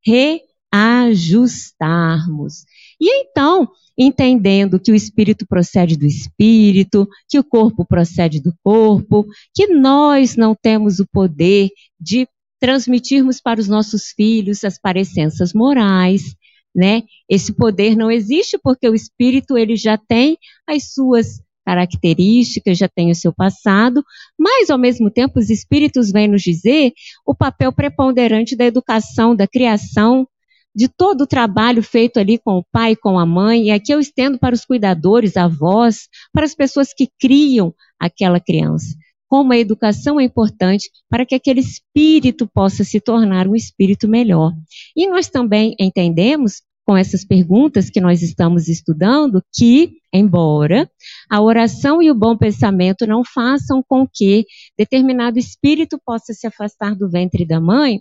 reajustarmos. 0.05 2.65
E 2.99 3.21
então, 3.21 3.69
entendendo 3.97 4.77
que 4.77 4.91
o 4.91 4.95
espírito 4.95 5.47
procede 5.47 5.95
do 5.95 6.05
espírito, 6.05 7.07
que 7.29 7.39
o 7.39 7.45
corpo 7.45 7.85
procede 7.85 8.41
do 8.41 8.53
corpo, 8.61 9.25
que 9.55 9.67
nós 9.67 10.35
não 10.35 10.53
temos 10.53 10.99
o 10.99 11.07
poder 11.07 11.69
de 11.97 12.27
transmitirmos 12.59 13.39
para 13.39 13.61
os 13.61 13.69
nossos 13.69 14.11
filhos 14.11 14.65
as 14.65 14.77
parecenças 14.77 15.53
morais, 15.53 16.35
né? 16.79 17.03
Esse 17.29 17.53
poder 17.53 17.97
não 17.97 18.09
existe 18.09 18.57
porque 18.57 18.87
o 18.87 18.95
espírito 18.95 19.57
ele 19.57 19.75
já 19.75 19.97
tem 19.97 20.37
as 20.65 20.93
suas 20.93 21.41
características, 21.65 22.77
já 22.77 22.87
tem 22.87 23.11
o 23.11 23.15
seu 23.15 23.33
passado, 23.33 24.03
mas 24.39 24.69
ao 24.69 24.77
mesmo 24.77 25.11
tempo 25.11 25.37
os 25.37 25.49
espíritos 25.49 26.11
vêm 26.11 26.27
nos 26.27 26.41
dizer 26.41 26.93
o 27.25 27.35
papel 27.35 27.71
preponderante 27.73 28.55
da 28.55 28.65
educação, 28.65 29.35
da 29.35 29.45
criação, 29.45 30.25
de 30.73 30.87
todo 30.87 31.21
o 31.21 31.27
trabalho 31.27 31.83
feito 31.83 32.19
ali 32.19 32.37
com 32.39 32.57
o 32.57 32.65
pai, 32.71 32.95
com 32.95 33.19
a 33.19 33.25
mãe, 33.25 33.65
e 33.65 33.71
aqui 33.71 33.93
eu 33.93 33.99
estendo 33.99 34.39
para 34.39 34.55
os 34.55 34.65
cuidadores, 34.65 35.35
avós, 35.35 36.07
para 36.31 36.45
as 36.45 36.55
pessoas 36.55 36.93
que 36.93 37.09
criam 37.19 37.73
aquela 37.99 38.39
criança. 38.39 38.95
Como 39.27 39.53
a 39.53 39.57
educação 39.57 40.19
é 40.19 40.23
importante 40.23 40.89
para 41.07 41.23
que 41.23 41.35
aquele 41.35 41.59
espírito 41.59 42.47
possa 42.47 42.83
se 42.83 42.99
tornar 42.99 43.47
um 43.47 43.55
espírito 43.55 44.07
melhor. 44.07 44.53
E 44.95 45.07
nós 45.07 45.27
também 45.27 45.75
entendemos 45.79 46.63
com 46.89 46.97
essas 46.97 47.23
perguntas 47.23 47.87
que 47.87 48.01
nós 48.01 48.23
estamos 48.23 48.67
estudando 48.67 49.43
que, 49.53 49.91
embora 50.11 50.89
a 51.29 51.39
oração 51.39 52.01
e 52.01 52.09
o 52.09 52.15
bom 52.15 52.35
pensamento 52.35 53.05
não 53.05 53.23
façam 53.23 53.83
com 53.87 54.07
que 54.11 54.43
determinado 54.75 55.37
espírito 55.37 56.01
possa 56.03 56.33
se 56.33 56.47
afastar 56.47 56.95
do 56.95 57.07
ventre 57.07 57.45
da 57.45 57.61
mãe, 57.61 57.99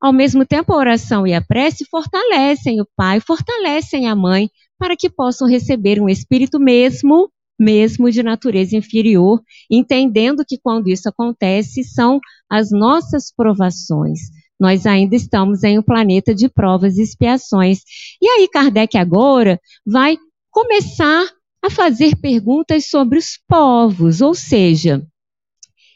ao 0.00 0.12
mesmo 0.12 0.46
tempo, 0.46 0.72
a 0.72 0.76
oração 0.76 1.26
e 1.26 1.34
a 1.34 1.40
prece 1.40 1.84
fortalecem 1.90 2.80
o 2.80 2.86
pai, 2.96 3.18
fortalecem 3.18 4.06
a 4.06 4.14
mãe, 4.14 4.48
para 4.78 4.94
que 4.96 5.10
possam 5.10 5.48
receber 5.48 6.00
um 6.00 6.08
espírito 6.08 6.60
mesmo, 6.60 7.28
mesmo 7.58 8.08
de 8.08 8.22
natureza 8.22 8.76
inferior, 8.76 9.42
entendendo 9.68 10.44
que 10.46 10.60
quando 10.62 10.86
isso 10.86 11.08
acontece, 11.08 11.82
são 11.82 12.20
as 12.48 12.70
nossas 12.70 13.34
provações. 13.34 14.20
Nós 14.58 14.86
ainda 14.86 15.14
estamos 15.14 15.62
em 15.62 15.78
um 15.78 15.82
planeta 15.82 16.34
de 16.34 16.48
provas 16.48 16.96
e 16.96 17.02
expiações. 17.02 17.80
E 18.20 18.28
aí, 18.28 18.48
Kardec 18.48 18.96
agora 18.96 19.60
vai 19.86 20.16
começar 20.50 21.26
a 21.62 21.70
fazer 21.70 22.16
perguntas 22.16 22.88
sobre 22.88 23.18
os 23.18 23.38
povos, 23.48 24.20
ou 24.20 24.34
seja, 24.34 25.04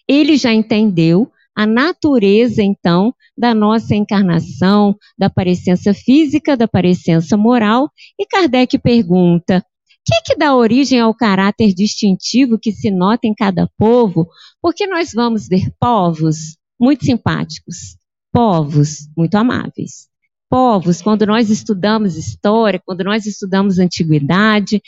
ele 0.06 0.36
já 0.36 0.52
entendeu 0.52 1.30
a 1.56 1.66
natureza, 1.66 2.62
então, 2.62 3.14
da 3.36 3.54
nossa 3.54 3.94
encarnação, 3.94 4.96
da 5.18 5.28
parecença 5.28 5.92
física, 5.92 6.56
da 6.56 6.66
parecença 6.66 7.36
moral. 7.36 7.90
E 8.18 8.26
Kardec 8.26 8.78
pergunta: 8.78 9.58
o 9.58 9.62
que, 10.04 10.22
que 10.22 10.36
dá 10.36 10.54
origem 10.54 10.98
ao 10.98 11.14
caráter 11.14 11.74
distintivo 11.74 12.58
que 12.58 12.72
se 12.72 12.90
nota 12.90 13.26
em 13.26 13.34
cada 13.34 13.68
povo? 13.78 14.28
Porque 14.60 14.86
nós 14.86 15.12
vamos 15.12 15.46
ver 15.46 15.70
povos 15.78 16.56
muito 16.80 17.04
simpáticos, 17.04 17.96
povos 18.32 19.08
muito 19.16 19.34
amáveis. 19.36 20.08
Povos, 20.48 21.00
quando 21.00 21.26
nós 21.26 21.48
estudamos 21.48 22.16
história, 22.16 22.82
quando 22.84 23.04
nós 23.04 23.26
estudamos 23.26 23.78
antiguidade, 23.78 24.82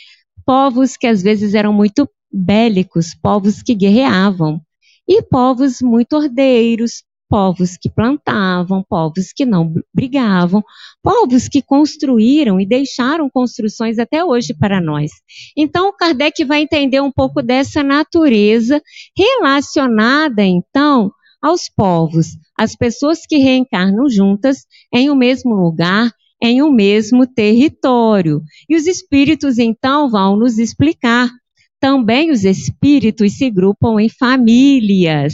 povos 0.45 0.97
que 0.97 1.07
às 1.07 1.21
vezes 1.21 1.53
eram 1.53 1.71
muito 1.71 2.09
bélicos, 2.31 3.15
povos 3.15 3.61
que 3.61 3.73
guerreavam, 3.75 4.61
e 5.07 5.21
povos 5.21 5.81
muito 5.81 6.15
ordeiros, 6.15 7.03
povos 7.29 7.77
que 7.77 7.89
plantavam, 7.89 8.83
povos 8.87 9.33
que 9.33 9.45
não 9.45 9.73
brigavam, 9.93 10.63
povos 11.01 11.47
que 11.47 11.61
construíram 11.61 12.59
e 12.59 12.65
deixaram 12.65 13.29
construções 13.29 13.97
até 13.97 14.23
hoje 14.23 14.53
para 14.53 14.79
nós. 14.79 15.11
Então, 15.57 15.95
Kardec 15.97 16.43
vai 16.45 16.61
entender 16.61 17.01
um 17.01 17.11
pouco 17.11 17.41
dessa 17.41 17.81
natureza 17.81 18.81
relacionada, 19.17 20.43
então, 20.43 21.11
aos 21.41 21.67
povos, 21.67 22.37
as 22.57 22.75
pessoas 22.75 23.25
que 23.27 23.37
reencarnam 23.37 24.09
juntas 24.09 24.65
em 24.93 25.09
um 25.09 25.15
mesmo 25.15 25.53
lugar, 25.53 26.11
em 26.41 26.61
um 26.61 26.71
mesmo 26.71 27.25
território. 27.25 28.41
E 28.69 28.75
os 28.75 28.85
espíritos, 28.85 29.57
então, 29.57 30.09
vão 30.09 30.35
nos 30.35 30.57
explicar 30.59 31.29
também 31.83 32.31
os 32.31 32.45
espíritos 32.45 33.33
se 33.33 33.49
grupam 33.49 33.99
em 33.99 34.07
famílias, 34.07 35.33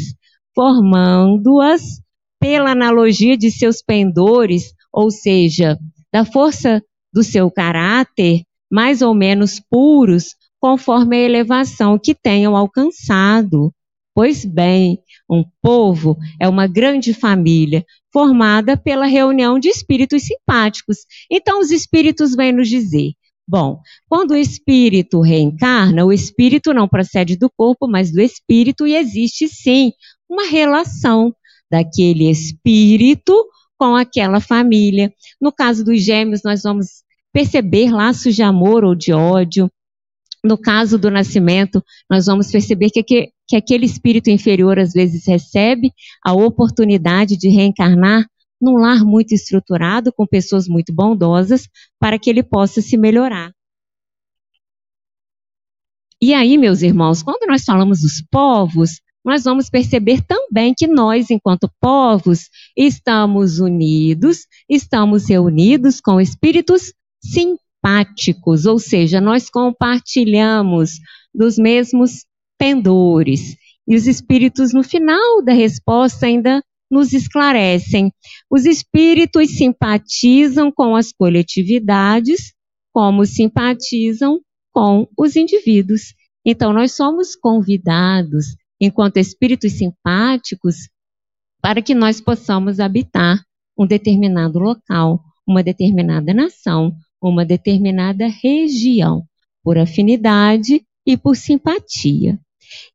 formando-as 0.55 2.01
pela 2.39 2.71
analogia 2.71 3.37
de 3.37 3.51
seus 3.51 3.83
pendores, 3.83 4.73
ou 4.91 5.11
seja, 5.11 5.77
da 6.11 6.25
força 6.25 6.81
do 7.13 7.21
seu 7.21 7.51
caráter, 7.51 8.41
mais 8.71 9.03
ou 9.03 9.13
menos 9.13 9.61
puros, 9.69 10.35
conforme 10.59 11.17
a 11.17 11.21
elevação 11.21 11.99
que 11.99 12.15
tenham 12.15 12.57
alcançado. 12.57 13.71
Pois 14.15 14.43
bem, 14.43 14.97
um 15.29 15.43
povo 15.61 16.17
é 16.39 16.47
uma 16.47 16.67
grande 16.67 17.13
família, 17.13 17.85
formada 18.11 18.75
pela 18.75 19.05
reunião 19.05 19.59
de 19.59 19.69
espíritos 19.69 20.23
simpáticos. 20.23 20.99
Então, 21.31 21.59
os 21.59 21.71
espíritos 21.71 22.35
vêm 22.35 22.51
nos 22.51 22.67
dizer: 22.67 23.11
Bom, 23.47 23.79
quando 24.07 24.31
o 24.31 24.37
espírito 24.37 25.21
reencarna, 25.21 26.05
o 26.05 26.13
espírito 26.13 26.73
não 26.73 26.87
procede 26.87 27.35
do 27.35 27.49
corpo, 27.49 27.87
mas 27.87 28.11
do 28.11 28.21
espírito, 28.21 28.85
e 28.85 28.95
existe 28.95 29.47
sim 29.47 29.91
uma 30.29 30.47
relação 30.47 31.33
daquele 31.71 32.29
espírito 32.29 33.33
com 33.77 33.95
aquela 33.95 34.39
família. 34.39 35.11
No 35.41 35.51
caso 35.51 35.83
dos 35.83 36.03
gêmeos, 36.03 36.41
nós 36.43 36.63
vamos 36.63 37.03
perceber 37.31 37.91
laços 37.91 38.35
de 38.35 38.43
amor 38.43 38.83
ou 38.83 38.93
de 38.93 39.13
ódio. 39.13 39.69
No 40.43 40.57
caso 40.57 40.97
do 40.97 41.11
nascimento, 41.11 41.83
nós 42.09 42.25
vamos 42.25 42.49
perceber 42.51 42.89
que, 42.89 43.03
que, 43.03 43.31
que 43.47 43.55
aquele 43.55 43.85
espírito 43.85 44.29
inferior 44.29 44.79
às 44.79 44.93
vezes 44.93 45.25
recebe 45.27 45.91
a 46.25 46.33
oportunidade 46.33 47.37
de 47.37 47.49
reencarnar 47.49 48.25
num 48.61 48.77
lar 48.77 49.03
muito 49.03 49.33
estruturado, 49.33 50.11
com 50.11 50.27
pessoas 50.27 50.67
muito 50.67 50.93
bondosas, 50.93 51.67
para 51.99 52.19
que 52.19 52.29
ele 52.29 52.43
possa 52.43 52.81
se 52.81 52.97
melhorar. 52.97 53.51
E 56.21 56.33
aí, 56.33 56.57
meus 56.57 56.81
irmãos, 56.81 57.23
quando 57.23 57.47
nós 57.47 57.63
falamos 57.63 58.01
dos 58.01 58.21
povos, 58.29 59.01
nós 59.23 59.43
vamos 59.43 59.69
perceber 59.69 60.21
também 60.21 60.73
que 60.77 60.87
nós, 60.87 61.29
enquanto 61.29 61.71
povos, 61.79 62.49
estamos 62.75 63.59
unidos, 63.59 64.45
estamos 64.69 65.29
reunidos 65.29 66.01
com 66.01 66.19
espíritos 66.19 66.93
simpáticos, 67.79 68.65
ou 68.65 68.77
seja, 68.77 69.21
nós 69.21 69.49
compartilhamos 69.49 70.91
dos 71.33 71.57
mesmos 71.57 72.25
pendores. 72.57 73.55
E 73.87 73.95
os 73.95 74.05
espíritos, 74.05 74.73
no 74.73 74.83
final 74.83 75.41
da 75.43 75.53
resposta, 75.53 76.25
ainda 76.25 76.63
nos 76.91 77.13
esclarecem. 77.13 78.11
Os 78.49 78.65
espíritos 78.65 79.57
simpatizam 79.57 80.71
com 80.71 80.95
as 80.95 81.11
coletividades, 81.11 82.53
como 82.93 83.25
simpatizam 83.25 84.39
com 84.71 85.07
os 85.17 85.35
indivíduos. 85.35 86.13
Então, 86.45 86.73
nós 86.73 86.93
somos 86.93 87.35
convidados, 87.35 88.55
enquanto 88.79 89.17
espíritos 89.17 89.73
simpáticos, 89.73 90.89
para 91.61 91.81
que 91.81 91.93
nós 91.93 92.21
possamos 92.21 92.79
habitar 92.79 93.43
um 93.77 93.85
determinado 93.85 94.59
local, 94.59 95.21
uma 95.47 95.63
determinada 95.63 96.33
nação, 96.33 96.95
uma 97.21 97.45
determinada 97.45 98.27
região, 98.27 99.23
por 99.63 99.77
afinidade 99.77 100.83
e 101.05 101.17
por 101.17 101.35
simpatia. 101.35 102.39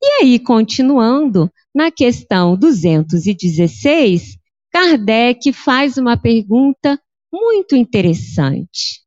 E 0.03 0.22
aí, 0.22 0.39
continuando, 0.39 1.51
na 1.75 1.91
questão 1.91 2.57
216, 2.57 4.37
Kardec 4.72 5.53
faz 5.53 5.97
uma 5.97 6.16
pergunta 6.16 7.01
muito 7.33 7.75
interessante. 7.75 9.03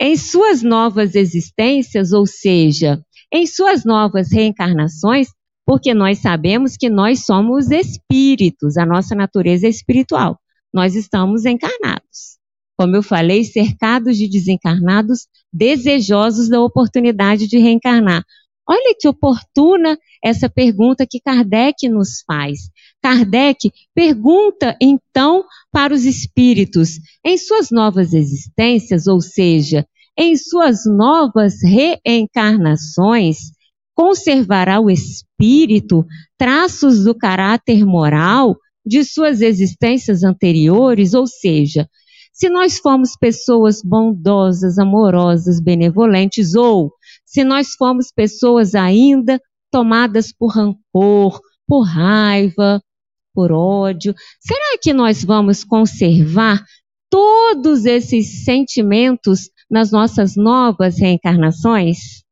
Em 0.00 0.16
suas 0.16 0.62
novas 0.62 1.14
existências, 1.14 2.12
ou 2.12 2.26
seja, 2.26 3.02
em 3.32 3.46
suas 3.46 3.84
novas 3.84 4.30
reencarnações, 4.30 5.28
porque 5.64 5.92
nós 5.92 6.18
sabemos 6.18 6.76
que 6.76 6.88
nós 6.88 7.24
somos 7.24 7.70
espíritos, 7.70 8.76
a 8.76 8.86
nossa 8.86 9.14
natureza 9.14 9.66
é 9.66 9.70
espiritual. 9.70 10.38
Nós 10.72 10.94
estamos 10.94 11.44
encarnados. 11.44 12.38
Como 12.76 12.94
eu 12.96 13.02
falei, 13.02 13.42
cercados 13.44 14.16
de 14.16 14.28
desencarnados, 14.28 15.26
desejosos 15.52 16.48
da 16.48 16.60
oportunidade 16.60 17.46
de 17.46 17.58
reencarnar. 17.58 18.22
Olha 18.68 18.94
que 18.98 19.06
oportuna 19.06 19.96
essa 20.22 20.48
pergunta 20.48 21.06
que 21.08 21.20
Kardec 21.20 21.88
nos 21.88 22.22
faz. 22.26 22.68
Kardec 23.00 23.70
pergunta 23.94 24.76
então 24.82 25.44
para 25.70 25.94
os 25.94 26.04
espíritos, 26.04 26.98
em 27.24 27.38
suas 27.38 27.70
novas 27.70 28.12
existências, 28.12 29.06
ou 29.06 29.20
seja, 29.20 29.86
em 30.18 30.36
suas 30.36 30.84
novas 30.84 31.62
reencarnações, 31.62 33.52
conservará 33.94 34.80
o 34.80 34.90
espírito 34.90 36.04
traços 36.36 37.04
do 37.04 37.14
caráter 37.14 37.84
moral 37.86 38.56
de 38.84 39.04
suas 39.04 39.40
existências 39.40 40.22
anteriores, 40.24 41.14
ou 41.14 41.26
seja, 41.26 41.88
se 42.36 42.50
nós 42.50 42.78
formos 42.78 43.16
pessoas 43.16 43.80
bondosas, 43.82 44.78
amorosas, 44.78 45.58
benevolentes, 45.58 46.54
ou 46.54 46.92
se 47.24 47.42
nós 47.42 47.68
formos 47.78 48.12
pessoas 48.12 48.74
ainda 48.74 49.40
tomadas 49.70 50.34
por 50.34 50.48
rancor, 50.48 51.40
por 51.66 51.84
raiva, 51.84 52.82
por 53.32 53.50
ódio, 53.50 54.14
será 54.38 54.76
que 54.78 54.92
nós 54.92 55.24
vamos 55.24 55.64
conservar 55.64 56.62
todos 57.08 57.86
esses 57.86 58.44
sentimentos 58.44 59.48
nas 59.70 59.90
nossas 59.90 60.36
novas 60.36 60.98
reencarnações? 60.98 62.22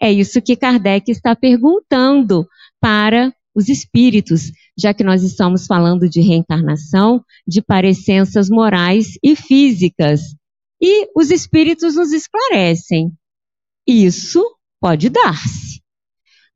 É 0.00 0.10
isso 0.10 0.42
que 0.42 0.56
Kardec 0.56 1.12
está 1.12 1.36
perguntando 1.36 2.44
para 2.80 3.32
os 3.54 3.68
espíritos, 3.68 4.50
já 4.76 4.92
que 4.92 5.04
nós 5.04 5.22
estamos 5.22 5.66
falando 5.66 6.08
de 6.08 6.20
reencarnação, 6.20 7.22
de 7.46 7.62
parecenças 7.62 8.48
morais 8.48 9.18
e 9.22 9.36
físicas. 9.36 10.34
E 10.82 11.08
os 11.16 11.30
espíritos 11.30 11.94
nos 11.94 12.12
esclarecem. 12.12 13.12
Isso 13.86 14.44
pode 14.80 15.08
dar-se. 15.08 15.80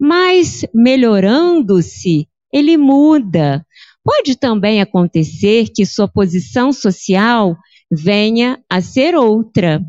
Mas 0.00 0.64
melhorando-se, 0.74 2.28
ele 2.52 2.76
muda. 2.76 3.64
Pode 4.04 4.36
também 4.36 4.80
acontecer 4.80 5.68
que 5.74 5.84
sua 5.84 6.08
posição 6.08 6.72
social 6.72 7.56
venha 7.90 8.62
a 8.70 8.80
ser 8.80 9.14
outra. 9.14 9.82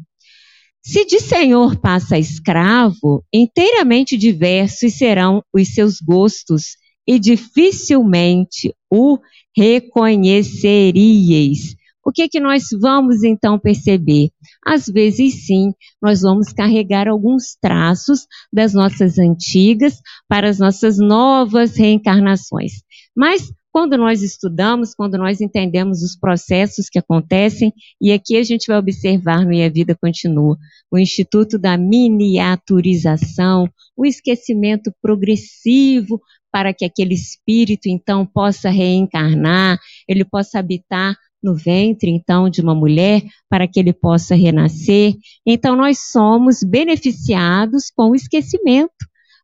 Se 0.82 1.06
de 1.06 1.20
senhor 1.20 1.78
passa 1.80 2.16
a 2.16 2.20
escravo, 2.20 3.24
inteiramente 3.34 4.18
diversos 4.18 4.94
serão 4.94 5.44
os 5.54 5.74
seus 5.74 6.00
gostos 6.00 6.78
e 7.10 7.18
dificilmente 7.18 8.72
o 8.88 9.18
reconheceríeis. 9.58 11.76
O 12.06 12.12
que, 12.12 12.30
que 12.30 12.40
nós 12.40 12.66
vamos 12.80 13.24
então 13.24 13.58
perceber? 13.58 14.30
Às 14.64 14.86
vezes, 14.86 15.48
sim, 15.48 15.74
nós 16.00 16.22
vamos 16.22 16.54
carregar 16.54 17.08
alguns 17.08 17.58
traços 17.60 18.28
das 18.54 18.76
nossas 18.76 19.18
antigas 19.18 20.00
para 20.28 20.48
as 20.48 20.60
nossas 20.60 21.00
novas 21.00 21.76
reencarnações. 21.76 22.84
Mas 23.18 23.52
quando 23.72 23.98
nós 23.98 24.22
estudamos, 24.22 24.94
quando 24.96 25.18
nós 25.18 25.42
entendemos 25.42 26.02
os 26.02 26.16
processos 26.16 26.90
que 26.90 27.00
acontecem, 27.00 27.74
e 28.02 28.12
aqui 28.12 28.38
a 28.38 28.44
gente 28.44 28.68
vai 28.68 28.78
observar 28.78 29.46
no 29.46 29.54
E 29.54 29.64
a 29.64 29.70
Vida 29.70 29.96
Continua, 29.96 30.58
o 30.92 30.98
Instituto 30.98 31.58
da 31.58 31.78
Miniaturização, 31.78 33.70
o 33.96 34.06
esquecimento 34.06 34.92
progressivo 35.02 36.20
para 36.52 36.74
que 36.74 36.84
aquele 36.84 37.14
espírito 37.14 37.88
então 37.88 38.26
possa 38.26 38.70
reencarnar, 38.70 39.80
ele 40.08 40.26
possa 40.26 40.60
habitar 40.60 41.16
no 41.42 41.56
ventre, 41.56 42.12
então, 42.12 42.50
de 42.50 42.62
uma 42.62 42.76
mulher, 42.76 43.24
para 43.50 43.68
que 43.68 43.80
ele 43.80 43.94
possa 43.94 44.36
renascer. 44.36 45.16
Então, 45.46 45.76
nós 45.76 46.00
somos 46.12 46.64
beneficiados 46.64 47.90
com 47.96 48.12
o 48.12 48.16
esquecimento, 48.16 48.92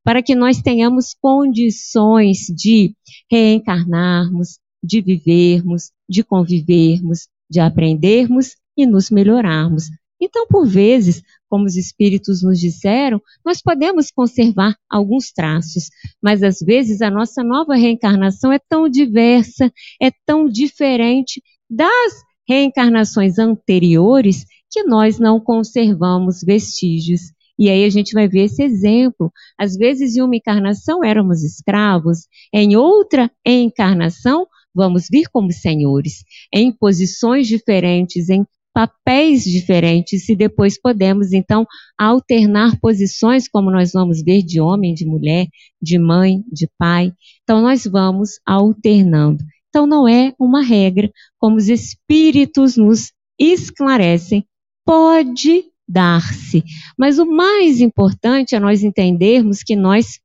para 0.06 0.22
que 0.22 0.36
nós 0.36 0.62
tenhamos 0.62 1.16
condições 1.20 2.46
de 2.56 2.96
reencarnarmos, 3.30 4.60
de 4.84 5.02
vivermos, 5.02 5.92
de 6.08 6.24
convivermos, 6.24 7.28
de 7.50 7.60
aprendermos 7.60 8.56
e 8.78 8.86
nos 8.86 9.10
melhorarmos. 9.10 9.86
Então, 10.22 10.46
por 10.48 10.68
vezes, 10.68 11.24
como 11.50 11.66
os 11.66 11.76
espíritos 11.76 12.44
nos 12.44 12.60
disseram, 12.60 13.20
nós 13.44 13.62
podemos 13.64 14.12
conservar 14.12 14.78
alguns 14.88 15.32
traços, 15.32 15.90
mas 16.22 16.44
às 16.44 16.60
vezes 16.60 17.02
a 17.02 17.10
nossa 17.10 17.44
nova 17.44 17.76
reencarnação 17.76 18.52
é 18.52 18.60
tão 18.60 18.88
diversa, 18.88 19.74
é 20.00 20.12
tão 20.24 20.48
diferente 20.48 21.42
das 21.68 22.14
reencarnações 22.48 23.40
anteriores 23.40 24.46
que 24.70 24.84
nós 24.84 25.18
não 25.18 25.40
conservamos 25.40 26.42
vestígios. 26.46 27.22
E 27.58 27.70
aí 27.70 27.86
a 27.86 27.90
gente 27.90 28.14
vai 28.14 28.28
ver 28.28 28.46
esse 28.46 28.62
exemplo. 28.64 29.32
Às 29.58 29.76
vezes, 29.76 30.16
em 30.16 30.22
uma 30.22 30.36
encarnação 30.36 31.04
éramos 31.04 31.44
escravos, 31.44 32.28
em 32.54 32.76
outra 32.76 33.32
encarnação 33.46 34.48
vamos 34.74 35.08
vir 35.10 35.30
como 35.32 35.52
senhores, 35.54 36.26
em 36.54 36.70
posições 36.70 37.48
diferentes, 37.48 38.30
em 38.30 38.46
papéis 38.74 39.46
diferentes, 39.46 40.28
e 40.28 40.36
depois 40.36 40.78
podemos 40.78 41.32
então 41.32 41.66
alternar 41.98 42.78
posições, 42.82 43.48
como 43.48 43.72
nós 43.72 43.94
vamos 43.94 44.22
ver 44.22 44.44
de 44.44 44.60
homem, 44.60 44.94
de 44.94 45.06
mulher, 45.06 45.48
de 45.82 45.98
mãe, 45.98 46.44
de 46.52 46.70
pai. 46.78 47.14
Então 47.44 47.62
nós 47.62 47.86
vamos 47.86 48.32
alternando. 48.46 49.42
Então, 49.76 49.86
não 49.86 50.08
é 50.08 50.34
uma 50.40 50.62
regra, 50.62 51.12
como 51.38 51.58
os 51.58 51.68
espíritos 51.68 52.78
nos 52.78 53.12
esclarecem, 53.38 54.46
pode 54.86 55.66
dar-se. 55.88 56.64
Mas 56.98 57.20
o 57.20 57.26
mais 57.26 57.80
importante 57.80 58.56
é 58.56 58.60
nós 58.60 58.84
entendermos 58.84 59.64
que 59.64 59.76
nós 59.76 60.20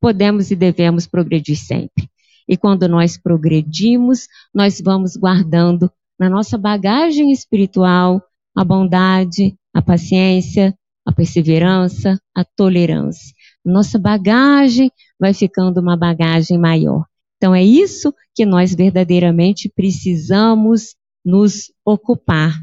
podemos 0.00 0.50
e 0.50 0.56
devemos 0.56 1.06
progredir 1.06 1.56
sempre. 1.56 2.08
E 2.48 2.56
quando 2.56 2.88
nós 2.88 3.16
progredimos, 3.16 4.26
nós 4.54 4.80
vamos 4.80 5.16
guardando 5.16 5.90
na 6.18 6.28
nossa 6.28 6.58
bagagem 6.58 7.32
espiritual 7.32 8.22
a 8.56 8.64
bondade, 8.64 9.54
a 9.72 9.80
paciência, 9.80 10.76
a 11.06 11.12
perseverança, 11.12 12.20
a 12.34 12.44
tolerância. 12.44 13.34
Nossa 13.64 13.98
bagagem 13.98 14.90
vai 15.18 15.32
ficando 15.32 15.80
uma 15.80 15.96
bagagem 15.96 16.58
maior. 16.58 17.04
Então, 17.36 17.54
é 17.54 17.64
isso 17.64 18.12
que 18.34 18.44
nós 18.44 18.74
verdadeiramente 18.74 19.70
precisamos 19.74 20.94
nos 21.24 21.72
ocupar. 21.84 22.54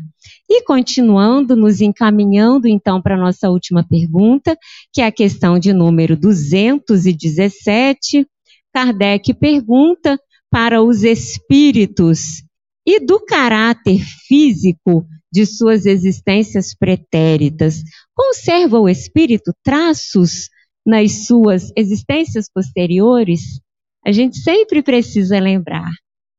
E 0.50 0.64
continuando, 0.64 1.56
nos 1.56 1.82
encaminhando 1.82 2.68
então 2.68 3.02
para 3.02 3.16
a 3.16 3.20
nossa 3.20 3.50
última 3.50 3.86
pergunta, 3.88 4.58
que 4.94 5.02
é 5.02 5.06
a 5.06 5.12
questão 5.12 5.60
de 5.60 5.74
número 5.74 6.16
217, 6.16 8.26
Kardec 8.74 9.34
pergunta 9.34 10.18
para 10.50 10.82
os 10.82 11.04
espíritos 11.04 12.44
e 12.86 13.00
do 13.00 13.20
caráter 13.20 14.00
físico 14.28 15.06
de 15.32 15.46
suas 15.46 15.86
existências 15.86 16.74
pretéritas. 16.74 17.84
Conserva 18.16 18.80
o 18.80 18.88
espírito 18.88 19.52
traços 19.62 20.50
nas 20.86 21.26
suas 21.26 21.70
existências 21.76 22.50
posteriores? 22.50 23.60
a 24.08 24.12
gente 24.14 24.38
sempre 24.38 24.82
precisa 24.82 25.38
lembrar. 25.38 25.92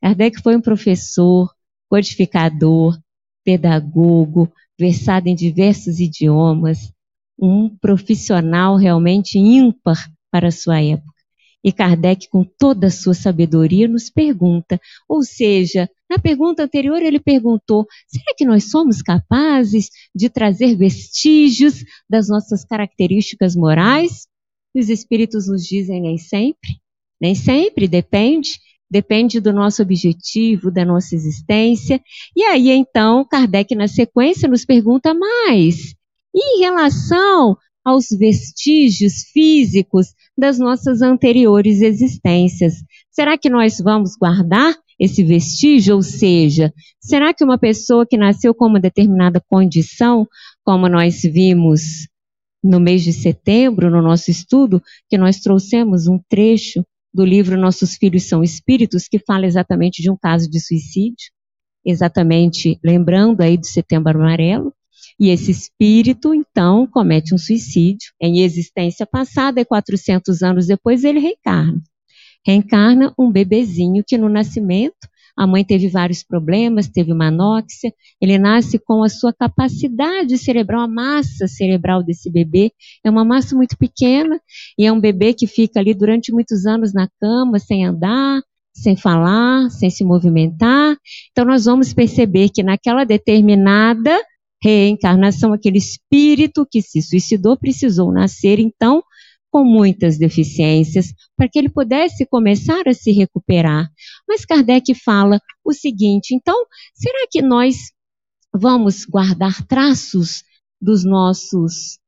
Kardec 0.03 0.41
foi 0.41 0.57
um 0.57 0.61
professor, 0.61 1.53
codificador, 1.91 2.99
pedagogo, 3.49 4.53
versado 4.79 5.27
em 5.27 5.35
diversos 5.35 6.01
idiomas, 6.01 6.93
um 7.41 7.75
profissional 7.79 8.77
realmente 8.77 9.39
ímpar 9.39 9.97
para 10.31 10.49
a 10.49 10.53
sua 10.53 10.83
época. 10.83 11.15
E 11.65 11.73
Kardec, 11.73 12.29
com 12.29 12.45
toda 12.45 12.89
a 12.89 12.91
sua 12.91 13.15
sabedoria, 13.15 13.89
nos 13.89 14.11
pergunta, 14.11 14.79
ou 15.09 15.23
seja, 15.23 15.89
na 16.11 16.19
pergunta 16.19 16.63
anterior 16.63 17.01
ele 17.01 17.19
perguntou: 17.19 17.87
será 18.07 18.35
que 18.37 18.45
nós 18.45 18.71
somos 18.71 19.01
capazes 19.01 19.89
de 20.15 20.29
trazer 20.29 20.77
vestígios 20.77 21.83
das 22.09 22.29
nossas 22.29 22.67
características 22.67 23.57
morais? 23.57 24.27
E 24.75 24.81
os 24.81 24.91
espíritos 24.91 25.49
nos 25.49 25.63
dizem 25.65 26.03
nem 26.03 26.19
sempre, 26.19 26.79
nem 27.19 27.35
sempre, 27.35 27.89
depende, 27.89 28.61
depende 28.91 29.41
do 29.41 29.53
nosso 29.53 29.82
objetivo, 29.82 30.70
da 30.70 30.84
nossa 30.84 31.14
existência. 31.14 32.01
E 32.36 32.43
aí, 32.43 32.70
então, 32.70 33.24
Kardec, 33.24 33.74
na 33.74 33.89
sequência, 33.89 34.49
nos 34.49 34.64
pergunta 34.64 35.12
mais. 35.14 35.95
E 36.34 36.57
em 36.57 36.61
relação 36.61 37.57
aos 37.84 38.09
vestígios 38.11 39.24
físicos 39.32 40.09
das 40.36 40.59
nossas 40.59 41.03
anteriores 41.03 41.80
existências, 41.80 42.74
será 43.11 43.36
que 43.36 43.49
nós 43.49 43.78
vamos 43.78 44.16
guardar 44.16 44.74
esse 44.99 45.24
vestígio? 45.24 45.97
Ou 45.97 46.03
seja, 46.03 46.72
será 47.01 47.32
que 47.32 47.45
uma 47.45 47.59
pessoa 47.59 48.07
que 48.07 48.16
nasceu 48.16 48.55
com 48.55 48.66
uma 48.66 48.80
determinada 48.80 49.43
condição, 49.49 50.26
como 50.64 50.89
nós 50.89 51.22
vimos 51.22 52.09
no 52.62 52.80
mês 52.80 53.03
de 53.03 53.12
setembro, 53.12 53.91
no 53.91 54.03
nosso 54.03 54.30
estudo, 54.30 54.82
que 55.09 55.16
nós 55.16 55.41
trouxemos 55.41 56.07
um 56.07 56.18
trecho 56.28 56.84
do 57.13 57.25
livro 57.25 57.59
Nossos 57.59 57.97
Filhos 57.97 58.29
São 58.29 58.43
Espíritos, 58.43 59.09
que 59.09 59.19
fala 59.19 59.47
exatamente 59.47 60.03
de 60.03 60.11
um 60.11 60.17
caso 60.17 60.49
de 60.49 60.61
suicídio, 60.61 61.31
exatamente 61.85 62.79
lembrando 62.85 63.41
aí 63.41 63.57
do 63.57 63.67
Setembro 63.67 64.19
Amarelo, 64.19 64.75
e 65.19 65.31
esse 65.31 65.51
espírito, 65.51 66.33
então, 66.33 66.87
comete 66.87 67.35
um 67.35 67.39
suicídio 67.39 68.13
em 68.21 68.41
existência 68.41 69.05
passada 69.05 69.61
e 69.61 69.65
400 69.65 70.43
anos 70.43 70.67
depois 70.67 71.03
ele 71.03 71.19
reencarna. 71.19 71.83
Reencarna 72.47 73.13
um 73.19 73.31
bebezinho 73.31 74.05
que 74.07 74.17
no 74.17 74.29
nascimento 74.29 75.09
a 75.39 75.47
mãe 75.47 75.64
teve 75.64 75.89
vários 75.89 76.24
problemas, 76.24 76.89
teve 76.89 77.12
uma 77.12 77.28
anóxia. 77.28 77.95
Ele 78.20 78.36
nasce 78.36 78.76
com 78.76 79.05
a 79.05 79.09
sua 79.09 79.32
capacidade 79.32 80.36
cerebral, 80.36 80.80
a 80.80 80.89
massa 80.89 81.47
cerebral 81.47 82.03
desse 82.03 82.28
bebê 82.28 82.72
é 83.05 83.09
uma 83.09 83.24
massa 83.24 83.55
muito 83.55 83.78
pequena 83.78 84.41
e 84.76 84.84
é 84.84 84.93
um 84.93 84.99
bebê 84.99 85.32
que 85.32 85.47
fica 85.47 85.78
ali 85.78 85.95
durante 85.95 86.32
muitos 86.32 86.66
anos 86.66 86.93
na 86.93 87.09
cama, 87.20 87.61
sem 87.61 87.86
andar, 87.86 88.43
sem 88.74 88.97
falar, 88.97 89.70
sem 89.70 89.89
se 89.89 90.05
movimentar. 90.05 90.97
Então 91.30 91.45
nós 91.45 91.66
vamos 91.66 91.95
perceber 91.95 92.49
que 92.49 92.64
naquela 92.64 93.05
determinada 93.05 94.18
reencarnação, 94.61 95.53
aquele 95.53 95.78
espírito 95.78 96.66
que 96.68 96.82
se 96.82 97.01
suicidou 97.01 97.57
precisou 97.57 98.12
nascer 98.12 98.59
então 98.59 99.05
com 99.51 99.64
muitas 99.64 100.18
deficiências, 100.18 101.12
para 101.36 101.49
que 101.49 101.59
ele 101.59 101.68
pudesse 101.68 102.26
começar 102.26 102.86
a 102.86 102.93
se 102.93 103.11
recuperar. 103.12 103.89
Mas 104.29 104.45
Kardec 104.45 104.95
fala 104.95 105.41
o 105.64 105.72
seguinte: 105.72 106.35
então, 106.35 106.66
será 106.95 107.26
que 107.31 107.41
nós 107.41 107.76
vamos 108.55 109.05
guardar 109.05 109.66
traços 109.66 110.45
dos 110.81 111.05
nossos 111.05 111.99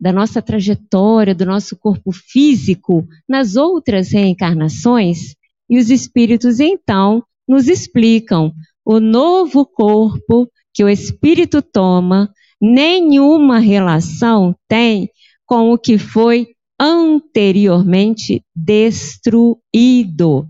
da 0.00 0.12
nossa 0.12 0.42
trajetória, 0.42 1.34
do 1.34 1.46
nosso 1.46 1.76
corpo 1.76 2.10
físico 2.12 3.06
nas 3.28 3.54
outras 3.56 4.10
reencarnações? 4.10 5.34
E 5.70 5.78
os 5.78 5.88
espíritos 5.88 6.60
então 6.60 7.22
nos 7.48 7.68
explicam 7.68 8.52
o 8.84 9.00
novo 9.00 9.64
corpo 9.64 10.50
que 10.74 10.84
o 10.84 10.88
espírito 10.88 11.62
toma 11.62 12.30
nenhuma 12.60 13.58
relação 13.58 14.54
tem 14.68 15.08
com 15.46 15.70
o 15.70 15.78
que 15.78 15.96
foi 15.98 16.48
anteriormente 16.80 18.42
destruído. 18.54 20.48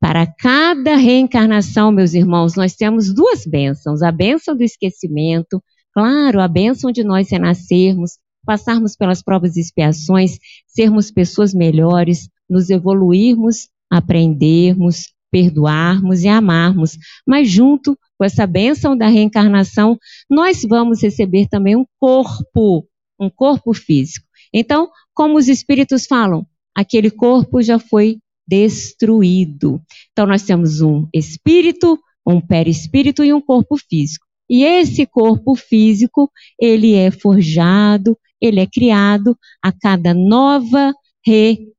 Para 0.00 0.26
cada 0.26 0.94
reencarnação, 0.96 1.90
meus 1.90 2.14
irmãos, 2.14 2.54
nós 2.54 2.74
temos 2.74 3.12
duas 3.12 3.44
bênçãos: 3.44 4.02
a 4.02 4.12
bênção 4.12 4.56
do 4.56 4.62
esquecimento, 4.62 5.62
claro, 5.92 6.40
a 6.40 6.46
bênção 6.46 6.92
de 6.92 7.02
nós 7.02 7.30
renascermos, 7.30 8.18
passarmos 8.44 8.96
pelas 8.96 9.22
provas 9.22 9.56
e 9.56 9.60
expiações, 9.60 10.38
sermos 10.66 11.10
pessoas 11.10 11.52
melhores, 11.52 12.28
nos 12.48 12.70
evoluirmos, 12.70 13.68
aprendermos, 13.90 15.12
perdoarmos 15.30 16.22
e 16.22 16.28
amarmos. 16.28 16.96
Mas 17.26 17.50
junto 17.50 17.98
com 18.16 18.24
essa 18.24 18.46
bênção 18.46 18.96
da 18.96 19.08
reencarnação, 19.08 19.98
nós 20.30 20.62
vamos 20.62 21.02
receber 21.02 21.48
também 21.48 21.76
um 21.76 21.84
corpo, 21.98 22.86
um 23.18 23.28
corpo 23.28 23.74
físico. 23.74 24.26
Então, 24.52 24.88
como 25.12 25.36
os 25.36 25.48
espíritos 25.48 26.06
falam, 26.06 26.46
aquele 26.74 27.10
corpo 27.10 27.60
já 27.60 27.78
foi 27.78 28.18
destruído. 28.48 29.80
Então, 30.12 30.26
nós 30.26 30.42
temos 30.42 30.80
um 30.80 31.06
espírito, 31.14 31.98
um 32.26 32.40
perispírito 32.40 33.22
e 33.22 33.32
um 33.32 33.40
corpo 33.40 33.76
físico. 33.76 34.26
E 34.48 34.64
esse 34.64 35.04
corpo 35.04 35.54
físico, 35.54 36.30
ele 36.58 36.94
é 36.94 37.10
forjado, 37.10 38.18
ele 38.40 38.60
é 38.60 38.66
criado 38.66 39.36
a 39.62 39.70
cada 39.70 40.14
nova 40.14 40.94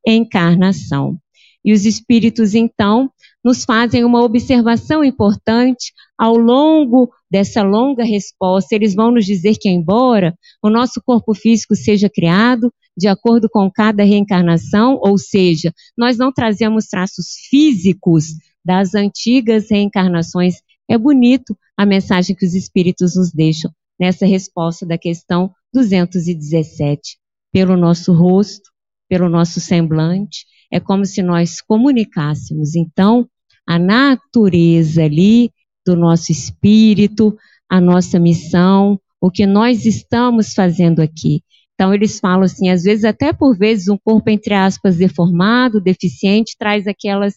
reencarnação. 0.06 1.18
E 1.64 1.72
os 1.72 1.84
espíritos, 1.84 2.54
então, 2.54 3.10
nos 3.44 3.64
fazem 3.64 4.04
uma 4.04 4.22
observação 4.22 5.02
importante 5.02 5.92
ao 6.18 6.36
longo 6.36 7.10
dessa 7.30 7.62
longa 7.62 8.04
resposta. 8.04 8.74
Eles 8.74 8.94
vão 8.94 9.10
nos 9.10 9.24
dizer 9.24 9.56
que, 9.58 9.68
embora 9.68 10.34
o 10.62 10.68
nosso 10.68 11.00
corpo 11.02 11.34
físico 11.34 11.74
seja 11.74 12.08
criado 12.08 12.72
de 12.96 13.08
acordo 13.08 13.48
com 13.48 13.70
cada 13.70 14.02
reencarnação, 14.02 14.98
ou 15.02 15.16
seja, 15.16 15.72
nós 15.96 16.18
não 16.18 16.32
trazemos 16.32 16.86
traços 16.86 17.34
físicos 17.48 18.26
das 18.64 18.94
antigas 18.94 19.70
reencarnações. 19.70 20.56
É 20.88 20.98
bonito 20.98 21.56
a 21.76 21.86
mensagem 21.86 22.36
que 22.36 22.44
os 22.44 22.54
espíritos 22.54 23.16
nos 23.16 23.32
deixam 23.32 23.72
nessa 23.98 24.26
resposta 24.26 24.84
da 24.84 24.98
questão 24.98 25.50
217. 25.72 27.18
Pelo 27.52 27.76
nosso 27.76 28.12
rosto, 28.12 28.70
pelo 29.08 29.28
nosso 29.28 29.60
semblante, 29.60 30.44
é 30.70 30.78
como 30.78 31.04
se 31.04 31.22
nós 31.22 31.60
comunicássemos, 31.60 32.74
então, 32.74 33.28
a 33.66 33.78
natureza 33.78 35.04
ali 35.04 35.50
do 35.86 35.96
nosso 35.96 36.32
espírito, 36.32 37.36
a 37.68 37.80
nossa 37.80 38.18
missão, 38.18 39.00
o 39.20 39.30
que 39.30 39.46
nós 39.46 39.84
estamos 39.86 40.54
fazendo 40.54 41.00
aqui. 41.00 41.42
Então, 41.74 41.94
eles 41.94 42.20
falam 42.20 42.42
assim, 42.42 42.68
às 42.68 42.82
vezes, 42.82 43.04
até 43.04 43.32
por 43.32 43.56
vezes, 43.56 43.88
um 43.88 43.96
corpo, 43.96 44.28
entre 44.28 44.54
aspas, 44.54 44.96
deformado, 44.96 45.80
deficiente, 45.80 46.56
traz 46.58 46.86
aquelas, 46.86 47.34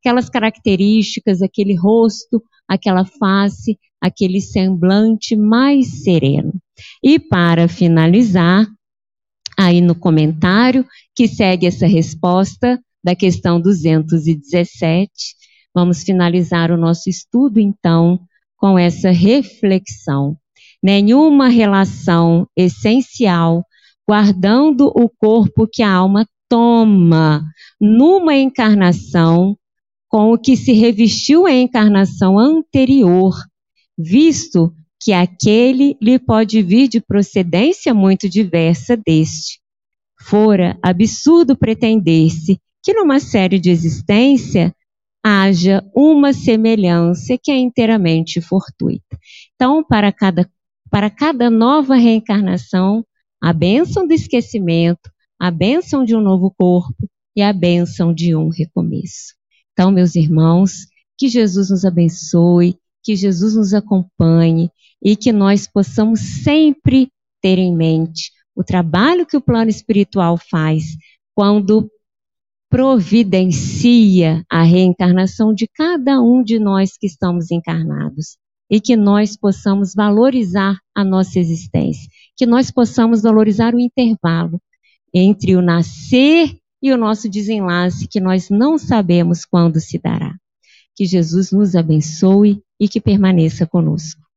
aquelas 0.00 0.28
características, 0.28 1.40
aquele 1.40 1.74
rosto, 1.74 2.42
aquela 2.68 3.04
face, 3.04 3.78
aquele 4.00 4.40
semblante 4.40 5.34
mais 5.34 6.02
sereno. 6.02 6.52
E 7.02 7.18
para 7.18 7.66
finalizar, 7.66 8.66
aí 9.58 9.80
no 9.80 9.94
comentário 9.96 10.86
que 11.16 11.26
segue 11.26 11.66
essa 11.66 11.84
resposta 11.84 12.80
da 13.02 13.16
questão 13.16 13.60
217. 13.60 15.10
Vamos 15.74 16.04
finalizar 16.04 16.70
o 16.70 16.76
nosso 16.76 17.10
estudo, 17.10 17.58
então, 17.58 18.20
com 18.56 18.78
essa 18.78 19.10
reflexão. 19.10 20.36
Nenhuma 20.80 21.48
relação 21.48 22.46
essencial, 22.56 23.64
guardando 24.08 24.86
o 24.94 25.08
corpo 25.08 25.66
que 25.66 25.82
a 25.82 25.92
alma 25.92 26.24
toma 26.48 27.44
numa 27.80 28.36
encarnação 28.36 29.56
com 30.08 30.32
o 30.32 30.38
que 30.38 30.56
se 30.56 30.72
revestiu 30.72 31.48
em 31.48 31.64
encarnação 31.64 32.38
anterior, 32.38 33.34
visto 33.98 34.72
que 35.00 35.12
aquele 35.12 35.96
lhe 36.00 36.18
pode 36.18 36.62
vir 36.62 36.88
de 36.88 37.00
procedência 37.00 37.94
muito 37.94 38.28
diversa 38.28 38.96
deste. 38.96 39.60
Fora 40.20 40.78
absurdo 40.82 41.56
pretender-se 41.56 42.60
que 42.82 42.92
numa 42.92 43.20
série 43.20 43.58
de 43.58 43.70
existência 43.70 44.74
haja 45.24 45.84
uma 45.94 46.32
semelhança 46.32 47.36
que 47.40 47.50
é 47.50 47.56
inteiramente 47.56 48.40
fortuita. 48.40 49.18
Então, 49.54 49.84
para 49.84 50.12
cada, 50.12 50.48
para 50.90 51.10
cada 51.10 51.50
nova 51.50 51.96
reencarnação, 51.96 53.04
a 53.40 53.52
bênção 53.52 54.06
do 54.06 54.12
esquecimento, 54.12 55.10
a 55.38 55.50
bênção 55.50 56.04
de 56.04 56.16
um 56.16 56.20
novo 56.20 56.50
corpo 56.50 57.08
e 57.36 57.42
a 57.42 57.52
bênção 57.52 58.12
de 58.12 58.34
um 58.34 58.48
recomeço. 58.48 59.34
Então, 59.72 59.92
meus 59.92 60.16
irmãos, 60.16 60.86
que 61.16 61.28
Jesus 61.28 61.70
nos 61.70 61.84
abençoe, 61.84 62.76
que 63.02 63.14
Jesus 63.14 63.54
nos 63.54 63.74
acompanhe 63.74 64.70
e 65.02 65.16
que 65.16 65.32
nós 65.32 65.66
possamos 65.66 66.20
sempre 66.20 67.08
ter 67.40 67.58
em 67.58 67.74
mente 67.74 68.32
o 68.54 68.64
trabalho 68.64 69.26
que 69.26 69.36
o 69.36 69.40
plano 69.40 69.70
espiritual 69.70 70.36
faz 70.36 70.96
quando 71.34 71.88
providencia 72.68 74.44
a 74.50 74.62
reencarnação 74.62 75.54
de 75.54 75.66
cada 75.68 76.20
um 76.20 76.42
de 76.42 76.58
nós 76.58 76.96
que 76.98 77.06
estamos 77.06 77.50
encarnados 77.50 78.36
e 78.70 78.80
que 78.80 78.96
nós 78.96 79.36
possamos 79.36 79.94
valorizar 79.94 80.78
a 80.94 81.02
nossa 81.02 81.38
existência, 81.38 82.10
que 82.36 82.44
nós 82.44 82.70
possamos 82.70 83.22
valorizar 83.22 83.74
o 83.74 83.80
intervalo 83.80 84.60
entre 85.14 85.56
o 85.56 85.62
nascer 85.62 86.58
e 86.82 86.92
o 86.92 86.98
nosso 86.98 87.28
desenlace, 87.28 88.06
que 88.06 88.20
nós 88.20 88.50
não 88.50 88.76
sabemos 88.76 89.44
quando 89.44 89.80
se 89.80 89.98
dará. 89.98 90.34
Que 90.94 91.06
Jesus 91.06 91.50
nos 91.52 91.74
abençoe 91.74 92.60
e 92.78 92.88
que 92.88 93.00
permaneça 93.00 93.66
conosco. 93.66 94.27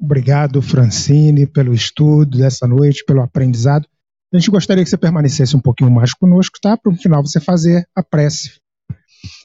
Obrigado, 0.00 0.62
Francine, 0.62 1.46
pelo 1.46 1.74
estudo 1.74 2.38
dessa 2.38 2.66
noite, 2.66 3.04
pelo 3.04 3.20
aprendizado. 3.20 3.86
A 4.32 4.38
gente 4.38 4.50
gostaria 4.50 4.84
que 4.84 4.90
você 4.90 4.96
permanecesse 4.96 5.56
um 5.56 5.60
pouquinho 5.60 5.90
mais 5.90 6.14
conosco, 6.14 6.58
tá? 6.60 6.76
Para 6.76 6.92
no 6.92 6.98
final 6.98 7.22
você 7.22 7.40
fazer 7.40 7.86
a 7.94 8.02
prece. 8.02 8.60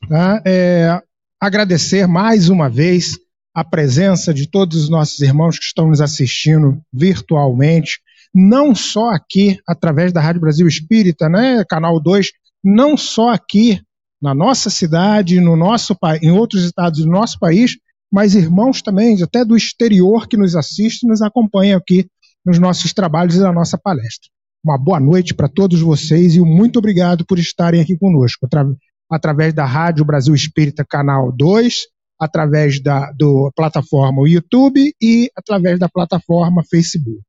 Tá? 0.08 0.42
É, 0.46 1.02
agradecer 1.40 2.08
mais 2.08 2.50
uma 2.50 2.70
vez 2.70 3.18
a 3.54 3.64
presença 3.64 4.34
de 4.34 4.48
todos 4.48 4.84
os 4.84 4.90
nossos 4.90 5.20
irmãos 5.22 5.58
que 5.58 5.66
estão 5.66 5.90
nos 5.90 6.02
assistindo 6.02 6.82
virtualmente 6.92 8.00
não 8.34 8.74
só 8.74 9.10
aqui 9.12 9.60
através 9.68 10.12
da 10.12 10.20
Rádio 10.20 10.42
Brasil 10.42 10.68
Espírita, 10.68 11.30
né, 11.30 11.64
canal 11.66 12.00
2, 12.00 12.32
não 12.64 12.98
só 12.98 13.30
aqui 13.30 13.82
na 14.22 14.34
nossa 14.34 14.70
cidade, 14.70 15.40
no 15.40 15.56
nosso 15.56 15.96
em 16.22 16.32
outros 16.32 16.64
estados 16.64 17.02
do 17.02 17.12
nosso 17.12 17.38
país, 17.38 17.78
mas 18.12 18.36
irmãos 18.36 18.82
também 18.82 19.22
até 19.22 19.44
do 19.44 19.58
exterior 19.58 20.28
que 20.28 20.38
nos 20.38 20.56
assistem, 20.56 21.10
nos 21.10 21.22
acompanham 21.22 21.78
aqui 21.78 22.08
nos 22.46 22.58
nossos 22.58 22.94
trabalhos 22.94 23.36
e 23.36 23.40
na 23.40 23.52
nossa 23.52 23.78
palestra. 23.78 24.30
Uma 24.64 24.78
boa 24.78 25.00
noite 25.00 25.34
para 25.34 25.50
todos 25.50 25.82
vocês 25.82 26.36
e 26.36 26.40
muito 26.40 26.80
obrigado 26.80 27.26
por 27.26 27.38
estarem 27.38 27.82
aqui 27.82 27.98
conosco, 27.98 28.46
atra 28.46 28.66
através 29.12 29.54
da 29.54 29.66
Rádio 29.66 30.06
Brasil 30.06 30.34
Espírita, 30.34 30.86
canal 30.90 31.32
2, 31.32 31.76
através 32.20 32.82
da 32.82 33.12
do 33.12 33.52
plataforma 33.56 34.28
YouTube 34.28 34.94
e 35.02 35.30
através 35.36 35.78
da 35.78 35.90
plataforma 35.90 36.64
Facebook. 36.70 37.22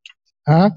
Tá? 0.45 0.70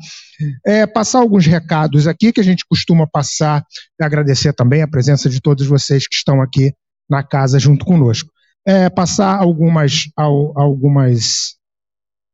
É, 0.66 0.88
passar 0.88 1.20
alguns 1.20 1.46
recados 1.46 2.08
aqui 2.08 2.32
que 2.32 2.40
a 2.40 2.44
gente 2.44 2.66
costuma 2.70 3.06
passar 3.06 3.66
e 4.00 4.04
agradecer 4.04 4.54
também 4.54 4.82
a 4.82 4.88
presença 4.88 5.30
de 5.30 5.42
todos 5.42 5.68
vocês 5.68 6.08
que 6.08 6.16
estão 6.16 6.42
aqui 6.42 6.74
na 7.10 7.22
casa 7.22 7.60
junto 7.60 7.86
conosco. 7.86 8.30
É, 8.66 8.90
passar 8.90 9.38
algumas, 9.38 10.10
algumas 10.16 11.58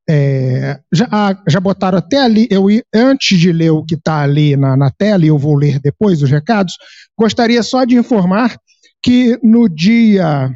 é, 0.09 0.79
já, 0.91 1.07
ah, 1.11 1.41
já 1.47 1.59
botaram 1.59 1.97
até 1.97 2.17
ali, 2.17 2.47
eu 2.49 2.65
antes 2.93 3.39
de 3.39 3.51
ler 3.51 3.71
o 3.71 3.85
que 3.85 3.95
está 3.95 4.21
ali 4.21 4.55
na, 4.57 4.75
na 4.75 4.91
tela, 4.91 5.23
e 5.23 5.29
eu 5.29 5.37
vou 5.37 5.55
ler 5.55 5.79
depois 5.79 6.21
os 6.21 6.29
recados, 6.29 6.73
gostaria 7.17 7.63
só 7.63 7.85
de 7.85 7.95
informar 7.95 8.57
que 9.01 9.39
no 9.41 9.69
dia 9.69 10.51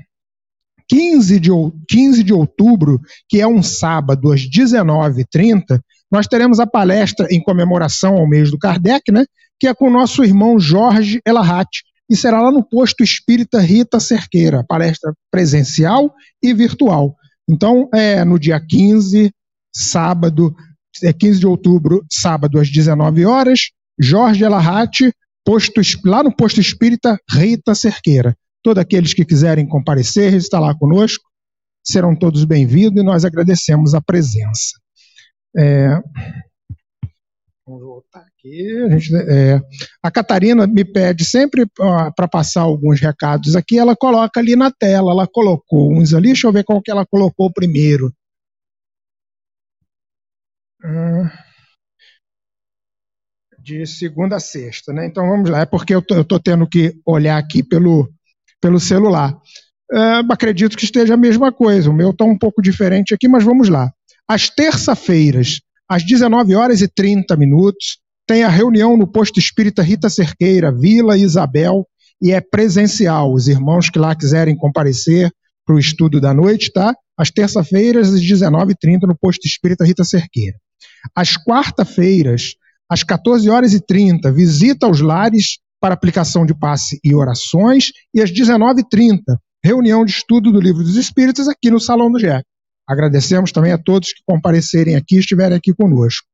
15 0.89 1.39
de, 1.39 1.49
15 1.88 2.23
de 2.23 2.34
outubro, 2.34 2.99
que 3.28 3.39
é 3.39 3.47
um 3.47 3.61
sábado, 3.61 4.32
às 4.32 4.41
19h30, 4.41 5.80
nós 6.12 6.28
teremos 6.28 6.60
a 6.60 6.68
palestra 6.68 7.28
em 7.30 7.41
comemoração 7.41 8.16
ao 8.16 8.28
mês 8.28 8.49
do 8.49 8.58
Kardec, 8.58 9.12
né, 9.12 9.26
que 9.60 9.68
é 9.68 9.74
com 9.74 9.88
o 9.88 9.91
nosso 9.91 10.24
irmão 10.24 10.60
Jorge 10.60 11.22
Elahat, 11.26 11.68
e 12.10 12.16
será 12.16 12.41
lá 12.41 12.51
no 12.51 12.64
posto 12.64 13.03
espírita 13.03 13.60
Rita 13.60 13.99
Cerqueira, 13.99 14.64
palestra 14.68 15.14
presencial 15.30 16.14
e 16.41 16.53
virtual. 16.53 17.16
Então, 17.49 17.89
é 17.93 18.24
no 18.24 18.39
dia 18.39 18.60
15, 18.60 19.32
sábado, 19.76 20.55
é 21.03 21.12
15 21.12 21.39
de 21.39 21.47
outubro, 21.47 22.05
sábado 22.10 22.60
às 22.60 22.70
19 22.70 23.26
horas, 23.26 23.72
Jorge 23.99 24.43
Elahat, 24.43 25.12
posto, 25.45 25.82
lá 26.05 26.24
no 26.24 26.34
posto 26.34 26.62
espírita 26.62 27.20
Rita 27.30 27.76
Cerqueira. 27.76 28.36
Todos 28.64 28.82
aqueles 28.82 29.14
que 29.14 29.26
quiserem 29.26 29.68
comparecer, 29.68 30.34
estar 30.34 30.60
lá 30.60 30.74
conosco, 30.76 31.24
serão 31.84 32.16
todos 32.16 32.43
bem-vindos 32.43 33.01
e 33.01 33.05
nós 33.05 33.24
agradecemos 33.26 33.93
a 33.93 34.01
presença. 34.01 34.78
É, 35.58 35.88
vamos 37.66 37.82
voltar 37.82 38.20
aqui. 38.20 38.84
A, 38.84 38.97
gente, 38.97 39.16
é, 39.16 39.60
a 40.03 40.12
Catarina 40.12 40.68
me 40.68 40.86
pede 40.86 41.26
sempre 41.26 41.66
para 42.16 42.28
passar 42.28 42.62
alguns 42.62 43.01
recados 43.01 43.55
aqui, 43.55 43.80
ela 43.80 43.95
coloca 43.95 44.39
ali 44.39 44.55
na 44.55 44.72
tela, 44.72 45.12
ela 45.12 45.28
colocou 45.28 45.91
uns 45.91 46.14
ali, 46.14 46.28
deixa 46.28 46.47
eu 46.47 46.53
ver 46.53 46.64
qual 46.64 46.82
que 46.82 46.91
ela 46.91 47.05
colocou 47.05 47.51
primeiro. 47.51 48.14
Hum, 50.84 51.28
de 53.60 53.86
segunda 53.86 54.38
a 54.38 54.39
sexta, 54.39 54.93
né? 54.93 55.05
Então 55.08 55.28
vamos 55.28 55.49
lá, 55.49 55.62
é 55.62 55.66
porque 55.66 55.93
eu 55.93 55.99
estou 55.99 56.39
tendo 56.39 56.66
que 56.66 56.93
olhar 57.05 57.38
aqui 57.38 57.62
pelo, 57.62 58.10
pelo 58.62 58.80
celular. 58.80 59.34
Uh, 59.91 60.32
acredito 60.32 60.78
que 60.78 60.86
esteja 60.86 61.16
a 61.16 61.18
mesma 61.18 61.51
coisa. 61.51 61.89
O 61.89 61.93
meu 61.93 62.12
está 62.12 62.24
um 62.24 62.38
pouco 62.38 62.62
diferente 62.62 63.14
aqui, 63.14 63.28
mas 63.28 63.43
vamos 63.43 63.68
lá. 63.68 63.91
Às 64.28 64.49
terça-feiras, 64.49 65.61
às 65.89 66.05
19 66.05 66.53
horas 66.53 66.82
e 66.82 66.88
30 66.88 67.36
minutos, 67.38 67.99
tem 68.28 68.43
a 68.43 68.49
reunião 68.49 68.97
no 68.97 69.07
posto 69.07 69.39
espírita 69.39 69.82
Rita 69.82 70.09
Cerqueira, 70.09 70.69
Vila 70.69 71.17
Isabel, 71.17 71.88
e 72.21 72.34
é 72.34 72.41
presencial. 72.41 73.34
Os 73.34 73.47
irmãos 73.47 73.89
que 73.89 73.97
lá 73.97 74.13
quiserem 74.13 74.57
comparecer 74.57 75.32
para 75.65 75.75
o 75.75 75.80
estudo 75.80 76.19
da 76.19 76.34
noite, 76.34 76.71
tá? 76.73 76.93
Às 77.17 77.32
terça-feiras, 77.32 78.13
às 78.13 78.21
19h30, 78.21 79.07
no 79.07 79.17
posto 79.17 79.45
espírita 79.45 79.86
Rita 79.86 80.03
Cerqueira. 80.03 80.57
Às 81.15 81.38
quarta-feiras, 81.38 82.55
às 82.89 83.03
14 83.03 83.49
horas 83.49 83.73
e 83.73 83.80
30, 83.80 84.32
visita 84.32 84.88
aos 84.88 84.99
lares 84.99 85.59
para 85.80 85.93
aplicação 85.93 86.45
de 86.45 86.53
passe 86.53 86.99
e 87.03 87.15
orações, 87.15 87.91
e 88.13 88.21
às 88.21 88.32
19h30, 88.32 89.21
reunião 89.63 90.03
de 90.03 90.11
estudo 90.11 90.51
do 90.51 90.59
Livro 90.59 90.84
dos 90.84 90.95
Espíritos 90.95 91.47
aqui 91.47 91.69
no 91.71 91.80
Salão 91.80 92.11
do 92.11 92.19
GEC. 92.19 92.43
Agradecemos 92.88 93.51
também 93.51 93.71
a 93.71 93.77
todos 93.77 94.13
que 94.13 94.21
comparecerem 94.25 94.95
aqui 94.95 95.15
e 95.15 95.19
estiverem 95.19 95.57
aqui 95.57 95.73
conosco. 95.73 96.25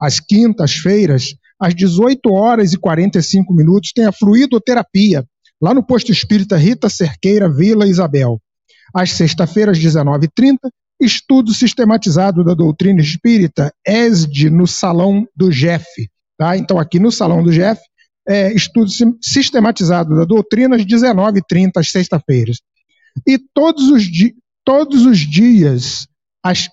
Às 0.00 0.18
quintas-feiras, 0.18 1.34
às 1.60 1.74
18 1.74 2.32
horas 2.32 2.72
e 2.72 2.78
45 2.78 3.52
minutos, 3.52 3.92
tem 3.94 4.06
a 4.06 4.12
fluidoterapia, 4.12 5.24
lá 5.60 5.74
no 5.74 5.84
posto 5.84 6.10
espírita 6.10 6.56
Rita 6.56 6.88
Cerqueira, 6.88 7.52
Vila 7.52 7.86
Isabel. 7.86 8.40
Às 8.94 9.12
sexta-feiras, 9.12 9.76
às 9.76 9.84
19h30, 9.84 10.56
estudo 11.00 11.52
sistematizado 11.52 12.42
da 12.42 12.54
doutrina 12.54 13.00
espírita, 13.00 13.72
ESD, 13.86 14.48
no 14.50 14.66
Salão 14.66 15.26
do 15.36 15.52
GEF. 15.52 15.84
Tá? 16.38 16.56
Então, 16.56 16.78
aqui 16.78 16.98
no 16.98 17.12
Salão 17.12 17.42
do 17.42 17.52
GEF, 17.52 17.80
é, 18.26 18.52
estudo 18.52 18.90
sistematizado 19.22 20.16
da 20.16 20.24
doutrina 20.24 20.76
às 20.76 20.84
19h30, 20.84 21.72
às 21.76 21.90
sexta-feiras. 21.90 22.58
E 23.26 23.38
todos 23.52 23.90
os, 23.90 24.04
todos 24.70 25.04
os 25.04 25.18
dias, 25.18 26.06
às, 26.44 26.68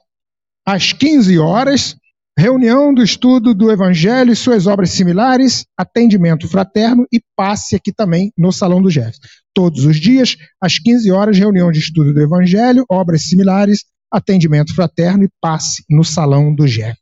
às 0.64 0.94
15 0.94 1.40
horas, 1.40 1.96
reunião 2.38 2.94
do 2.94 3.02
estudo 3.02 3.56
do 3.56 3.72
Evangelho 3.72 4.32
e 4.32 4.36
suas 4.36 4.68
obras 4.68 4.92
similares, 4.92 5.66
atendimento 5.76 6.48
fraterno 6.48 7.08
e 7.12 7.20
passe 7.36 7.76
aqui 7.76 7.92
também 7.92 8.32
no 8.38 8.52
Salão 8.52 8.84
do 8.84 8.92
Jeff. 8.92 9.18
Todos 9.52 9.84
os 9.84 10.00
dias, 10.00 10.36
às 10.62 10.78
15 10.78 11.12
horas, 11.12 11.40
reunião 11.40 11.72
de 11.72 11.80
estudo 11.80 12.14
do 12.14 12.22
Evangelho, 12.22 12.86
obras 12.88 13.24
similares, 13.24 13.84
atendimento 14.14 14.76
fraterno 14.76 15.24
e 15.24 15.30
passe 15.42 15.84
no 15.90 16.04
Salão 16.04 16.54
do 16.54 16.68
Jeff. 16.68 17.00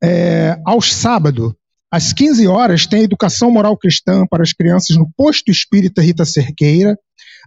É, 0.00 0.60
aos 0.64 0.94
sábados, 0.94 1.52
às 1.90 2.12
15 2.12 2.46
horas, 2.46 2.86
tem 2.86 3.02
Educação 3.02 3.50
Moral 3.50 3.76
Cristã 3.76 4.26
para 4.30 4.44
as 4.44 4.52
crianças 4.52 4.96
no 4.96 5.10
Posto 5.16 5.50
Espírita 5.50 6.00
Rita 6.00 6.24
Cerqueira. 6.24 6.96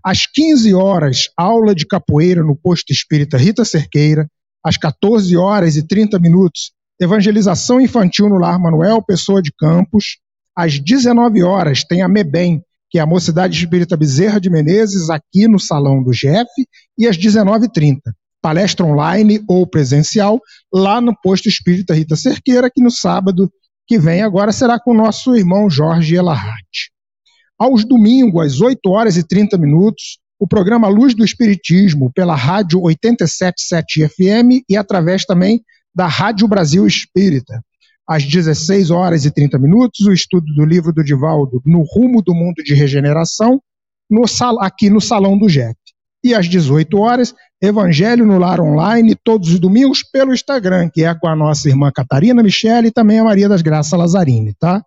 Às 0.04 0.26
15 0.26 0.74
horas, 0.74 1.30
aula 1.38 1.76
de 1.76 1.86
capoeira 1.86 2.44
no 2.44 2.56
Posto 2.56 2.92
Espírita 2.92 3.38
Rita 3.38 3.66
Cerqueira. 3.66 4.28
Às 4.64 4.78
14 4.78 5.36
horas 5.38 5.76
e 5.76 5.88
30 5.88 6.20
minutos, 6.20 6.72
evangelização 7.00 7.80
infantil 7.80 8.28
no 8.28 8.38
Lar 8.38 8.60
Manuel 8.60 9.02
Pessoa 9.02 9.42
de 9.42 9.52
Campos. 9.58 10.18
Às 10.56 10.80
19 10.80 11.44
horas, 11.44 11.84
tem 11.84 12.02
a 12.02 12.10
MEBEM, 12.10 12.62
que 12.90 12.98
é 12.98 13.02
a 13.02 13.06
Mocidade 13.06 13.58
Espírita 13.58 13.96
Bezerra 13.96 14.40
de 14.40 14.50
Menezes, 14.50 15.10
aqui 15.10 15.48
no 15.48 15.60
Salão 15.60 16.04
do 16.04 16.12
GEF. 16.12 16.50
E 16.98 17.08
às 17.08 17.18
19h30, 17.18 18.00
palestra 18.42 18.86
online 18.86 19.42
ou 19.48 19.66
presencial, 19.66 20.40
lá 20.74 21.00
no 21.00 21.16
Posto 21.22 21.48
Espírita 21.48 21.94
Rita 21.94 22.16
Cerqueira, 22.16 22.70
que 22.70 22.82
no 22.82 22.92
sábado 22.92 23.50
que 23.88 23.98
vem 23.98 24.22
agora 24.22 24.52
será 24.52 24.80
com 24.80 24.92
o 24.92 24.98
nosso 24.98 25.36
irmão 25.36 25.70
Jorge 25.70 26.16
Elahat. 26.16 26.92
Aos 27.60 27.84
domingos, 27.84 28.46
às 28.46 28.62
8 28.62 28.90
horas 28.90 29.18
e 29.18 29.28
30 29.28 29.58
minutos, 29.58 30.18
o 30.40 30.48
programa 30.48 30.88
Luz 30.88 31.14
do 31.14 31.26
Espiritismo, 31.26 32.10
pela 32.14 32.34
Rádio 32.34 32.82
877 32.82 34.08
FM 34.08 34.64
e 34.70 34.78
através 34.78 35.26
também 35.26 35.62
da 35.94 36.08
Rádio 36.08 36.48
Brasil 36.48 36.88
Espírita. 36.88 37.62
Às 38.08 38.24
16 38.24 38.90
horas 38.90 39.26
e 39.26 39.32
30 39.32 39.60
minutos, 39.60 40.08
o 40.08 40.14
estudo 40.14 40.46
do 40.56 40.66
livro 40.66 40.94
do 40.94 41.04
Divaldo, 41.04 41.62
No 41.66 41.84
Rumo 41.84 42.22
do 42.22 42.34
Mundo 42.34 42.64
de 42.64 42.74
Regeneração, 42.74 43.62
no, 44.10 44.24
aqui 44.62 44.90
no 44.90 45.02
Salão 45.02 45.38
do 45.38 45.50
JEP. 45.50 45.78
E 46.24 46.34
às 46.34 46.48
18 46.48 46.98
horas, 46.98 47.34
Evangelho 47.62 48.26
no 48.26 48.38
Lar 48.38 48.62
Online, 48.62 49.16
todos 49.16 49.50
os 49.50 49.60
domingos, 49.60 50.04
pelo 50.04 50.34
Instagram, 50.34 50.90
que 50.90 51.04
é 51.04 51.14
com 51.14 51.28
a 51.28 51.36
nossa 51.36 51.68
irmã 51.68 51.92
Catarina 51.92 52.42
Michele 52.42 52.88
e 52.88 52.92
também 52.92 53.20
a 53.20 53.24
Maria 53.24 53.50
das 53.50 53.62
Graças 53.62 53.98
Lazzarini, 53.98 54.54
tá? 54.60 54.82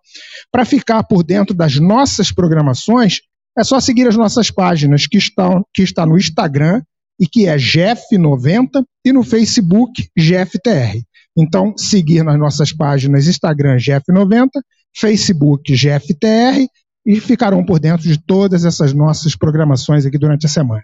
Para 0.51 0.65
ficar 0.65 1.03
por 1.03 1.23
dentro 1.23 1.55
das 1.55 1.79
nossas 1.79 2.31
programações, 2.31 3.19
é 3.57 3.63
só 3.63 3.79
seguir 3.79 4.07
as 4.07 4.15
nossas 4.15 4.49
páginas 4.49 5.05
que 5.05 5.17
estão 5.17 5.63
que 5.73 5.83
está 5.83 6.05
no 6.05 6.17
Instagram 6.17 6.81
e 7.19 7.27
que 7.27 7.47
é 7.47 7.55
Jeff90 7.55 8.83
e 9.05 9.13
no 9.13 9.23
Facebook 9.23 10.07
GFTR. 10.17 11.03
Então, 11.37 11.75
seguir 11.77 12.23
nas 12.23 12.37
nossas 12.37 12.71
páginas 12.71 13.27
Instagram 13.27 13.77
Jeff90, 13.77 14.49
Facebook 14.95 15.75
GFTR 15.75 16.67
e 17.05 17.19
ficarão 17.19 17.63
por 17.65 17.79
dentro 17.79 18.07
de 18.07 18.17
todas 18.17 18.65
essas 18.65 18.93
nossas 18.93 19.35
programações 19.35 20.05
aqui 20.05 20.17
durante 20.17 20.45
a 20.45 20.49
semana. 20.49 20.83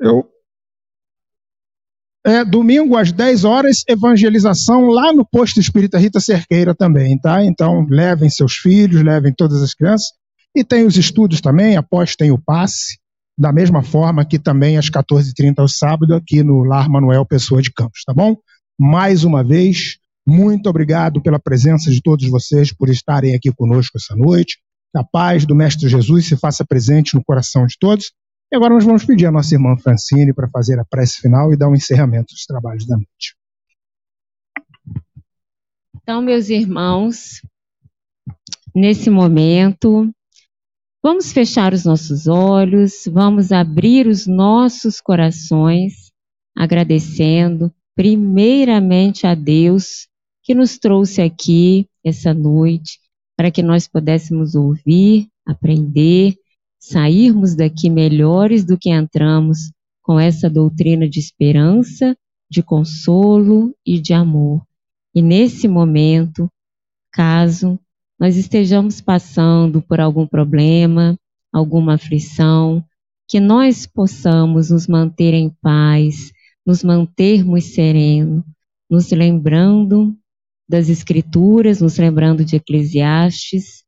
Eu 0.00 0.28
é, 2.28 2.44
domingo 2.44 2.94
às 2.94 3.10
10 3.10 3.44
horas, 3.44 3.82
evangelização 3.88 4.88
lá 4.88 5.14
no 5.14 5.24
posto 5.24 5.60
espírita 5.60 5.98
Rita 5.98 6.20
Cerqueira 6.20 6.74
também, 6.74 7.18
tá? 7.18 7.42
Então, 7.42 7.86
levem 7.88 8.28
seus 8.28 8.54
filhos, 8.54 9.02
levem 9.02 9.32
todas 9.32 9.62
as 9.62 9.72
crianças. 9.72 10.08
E 10.54 10.62
tem 10.62 10.84
os 10.84 10.96
estudos 10.96 11.40
também, 11.40 11.76
após 11.76 12.16
tem 12.16 12.30
o 12.30 12.38
passe, 12.38 12.98
da 13.38 13.50
mesma 13.50 13.82
forma 13.82 14.26
que 14.26 14.38
também 14.38 14.76
às 14.76 14.90
14h30 14.90 15.54
ao 15.58 15.68
sábado, 15.68 16.14
aqui 16.14 16.42
no 16.42 16.64
Lar 16.64 16.90
Manuel 16.90 17.24
Pessoa 17.24 17.62
de 17.62 17.72
Campos, 17.72 18.02
tá 18.04 18.12
bom? 18.12 18.36
Mais 18.78 19.24
uma 19.24 19.42
vez, 19.42 19.96
muito 20.26 20.68
obrigado 20.68 21.22
pela 21.22 21.38
presença 21.38 21.90
de 21.90 22.02
todos 22.02 22.28
vocês, 22.28 22.74
por 22.74 22.90
estarem 22.90 23.34
aqui 23.34 23.50
conosco 23.52 23.96
essa 23.96 24.14
noite. 24.14 24.58
Que 24.92 24.98
a 24.98 25.04
paz 25.04 25.46
do 25.46 25.54
Mestre 25.54 25.88
Jesus 25.88 26.26
se 26.26 26.36
faça 26.36 26.62
presente 26.62 27.14
no 27.14 27.24
coração 27.24 27.64
de 27.64 27.76
todos. 27.78 28.12
E 28.50 28.56
agora 28.56 28.74
nós 28.74 28.84
vamos 28.84 29.04
pedir 29.04 29.26
a 29.26 29.32
nossa 29.32 29.54
irmã 29.54 29.76
Francine 29.76 30.32
para 30.32 30.48
fazer 30.48 30.80
a 30.80 30.84
prece 30.84 31.20
final 31.20 31.52
e 31.52 31.56
dar 31.56 31.68
um 31.68 31.74
encerramento 31.74 32.32
dos 32.32 32.46
trabalhos 32.46 32.86
da 32.86 32.96
noite. 32.96 33.36
Então, 36.02 36.22
meus 36.22 36.48
irmãos, 36.48 37.42
nesse 38.74 39.10
momento, 39.10 40.10
vamos 41.02 41.30
fechar 41.30 41.74
os 41.74 41.84
nossos 41.84 42.26
olhos, 42.26 43.04
vamos 43.06 43.52
abrir 43.52 44.06
os 44.06 44.26
nossos 44.26 44.98
corações, 44.98 46.10
agradecendo 46.56 47.70
primeiramente 47.94 49.26
a 49.26 49.34
Deus 49.34 50.08
que 50.42 50.54
nos 50.54 50.78
trouxe 50.78 51.20
aqui 51.20 51.86
essa 52.02 52.32
noite 52.32 52.98
para 53.36 53.50
que 53.50 53.62
nós 53.62 53.86
pudéssemos 53.86 54.54
ouvir, 54.54 55.28
aprender 55.46 56.34
sairmos 56.90 57.54
daqui 57.54 57.90
melhores 57.90 58.64
do 58.64 58.78
que 58.78 58.90
entramos 58.90 59.70
com 60.02 60.18
essa 60.18 60.48
doutrina 60.48 61.08
de 61.08 61.18
esperança, 61.18 62.16
de 62.50 62.62
consolo 62.62 63.74
e 63.84 64.00
de 64.00 64.14
amor. 64.14 64.62
E 65.14 65.20
nesse 65.20 65.68
momento, 65.68 66.50
caso 67.12 67.78
nós 68.18 68.36
estejamos 68.36 69.00
passando 69.00 69.82
por 69.82 70.00
algum 70.00 70.26
problema, 70.26 71.16
alguma 71.52 71.94
aflição, 71.94 72.82
que 73.28 73.38
nós 73.38 73.86
possamos 73.86 74.70
nos 74.70 74.88
manter 74.88 75.34
em 75.34 75.50
paz, 75.60 76.32
nos 76.66 76.82
mantermos 76.82 77.64
serenos, 77.74 78.42
nos 78.90 79.10
lembrando 79.10 80.16
das 80.68 80.88
Escrituras, 80.88 81.80
nos 81.80 81.98
lembrando 81.98 82.44
de 82.44 82.56
Eclesiastes. 82.56 83.84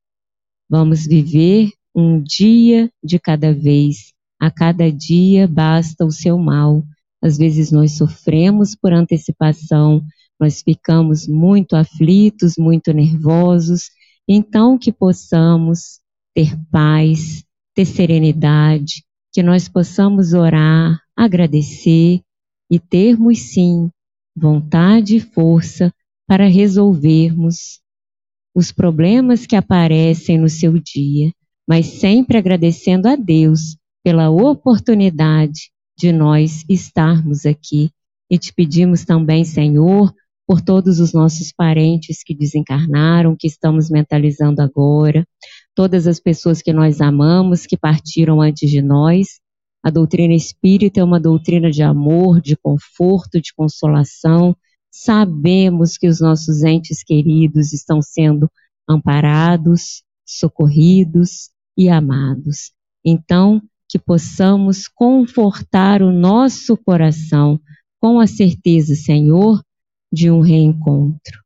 Vamos 0.68 1.06
viver 1.06 1.70
um 2.00 2.22
dia 2.22 2.90
de 3.04 3.18
cada 3.18 3.52
vez. 3.52 4.12
A 4.40 4.50
cada 4.50 4.90
dia 4.90 5.46
basta 5.46 6.04
o 6.04 6.10
seu 6.10 6.38
mal. 6.38 6.82
Às 7.22 7.36
vezes 7.36 7.70
nós 7.70 7.92
sofremos 7.92 8.74
por 8.74 8.92
antecipação, 8.92 10.02
nós 10.40 10.62
ficamos 10.62 11.28
muito 11.28 11.76
aflitos, 11.76 12.54
muito 12.56 12.92
nervosos. 12.92 13.90
Então, 14.26 14.78
que 14.78 14.90
possamos 14.90 16.00
ter 16.34 16.56
paz, 16.70 17.44
ter 17.74 17.84
serenidade, 17.84 19.04
que 19.32 19.42
nós 19.42 19.68
possamos 19.68 20.32
orar, 20.32 20.98
agradecer 21.14 22.22
e 22.70 22.78
termos 22.78 23.38
sim 23.40 23.90
vontade 24.34 25.16
e 25.16 25.20
força 25.20 25.92
para 26.26 26.48
resolvermos 26.48 27.80
os 28.54 28.72
problemas 28.72 29.46
que 29.46 29.56
aparecem 29.56 30.38
no 30.38 30.48
seu 30.48 30.78
dia 30.78 31.30
mas 31.70 31.86
sempre 31.86 32.36
agradecendo 32.36 33.06
a 33.06 33.14
Deus 33.14 33.76
pela 34.02 34.28
oportunidade 34.28 35.70
de 35.96 36.10
nós 36.10 36.64
estarmos 36.68 37.46
aqui. 37.46 37.92
E 38.28 38.36
te 38.36 38.52
pedimos 38.52 39.04
também, 39.04 39.44
Senhor, 39.44 40.12
por 40.48 40.60
todos 40.60 40.98
os 40.98 41.12
nossos 41.12 41.52
parentes 41.52 42.24
que 42.24 42.34
desencarnaram, 42.34 43.36
que 43.38 43.46
estamos 43.46 43.88
mentalizando 43.88 44.60
agora, 44.60 45.24
todas 45.72 46.08
as 46.08 46.18
pessoas 46.18 46.60
que 46.60 46.72
nós 46.72 47.00
amamos, 47.00 47.66
que 47.66 47.76
partiram 47.76 48.40
antes 48.40 48.68
de 48.68 48.82
nós. 48.82 49.38
A 49.80 49.90
doutrina 49.90 50.34
espírita 50.34 50.98
é 50.98 51.04
uma 51.04 51.20
doutrina 51.20 51.70
de 51.70 51.84
amor, 51.84 52.40
de 52.40 52.56
conforto, 52.56 53.40
de 53.40 53.54
consolação. 53.54 54.56
Sabemos 54.90 55.96
que 55.96 56.08
os 56.08 56.20
nossos 56.20 56.64
entes 56.64 57.04
queridos 57.04 57.72
estão 57.72 58.02
sendo 58.02 58.50
amparados, 58.88 60.02
socorridos, 60.26 61.50
e 61.80 61.88
amados. 61.88 62.72
Então, 63.02 63.62
que 63.88 63.98
possamos 63.98 64.86
confortar 64.86 66.02
o 66.02 66.12
nosso 66.12 66.76
coração 66.76 67.58
com 67.98 68.20
a 68.20 68.26
certeza, 68.26 68.94
Senhor, 68.94 69.64
de 70.12 70.30
um 70.30 70.42
reencontro. 70.42 71.40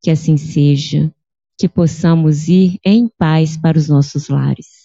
Que 0.00 0.12
assim 0.12 0.36
seja, 0.36 1.12
que 1.58 1.68
possamos 1.68 2.46
ir 2.46 2.78
em 2.84 3.08
paz 3.18 3.56
para 3.56 3.76
os 3.76 3.88
nossos 3.88 4.28
lares. 4.28 4.83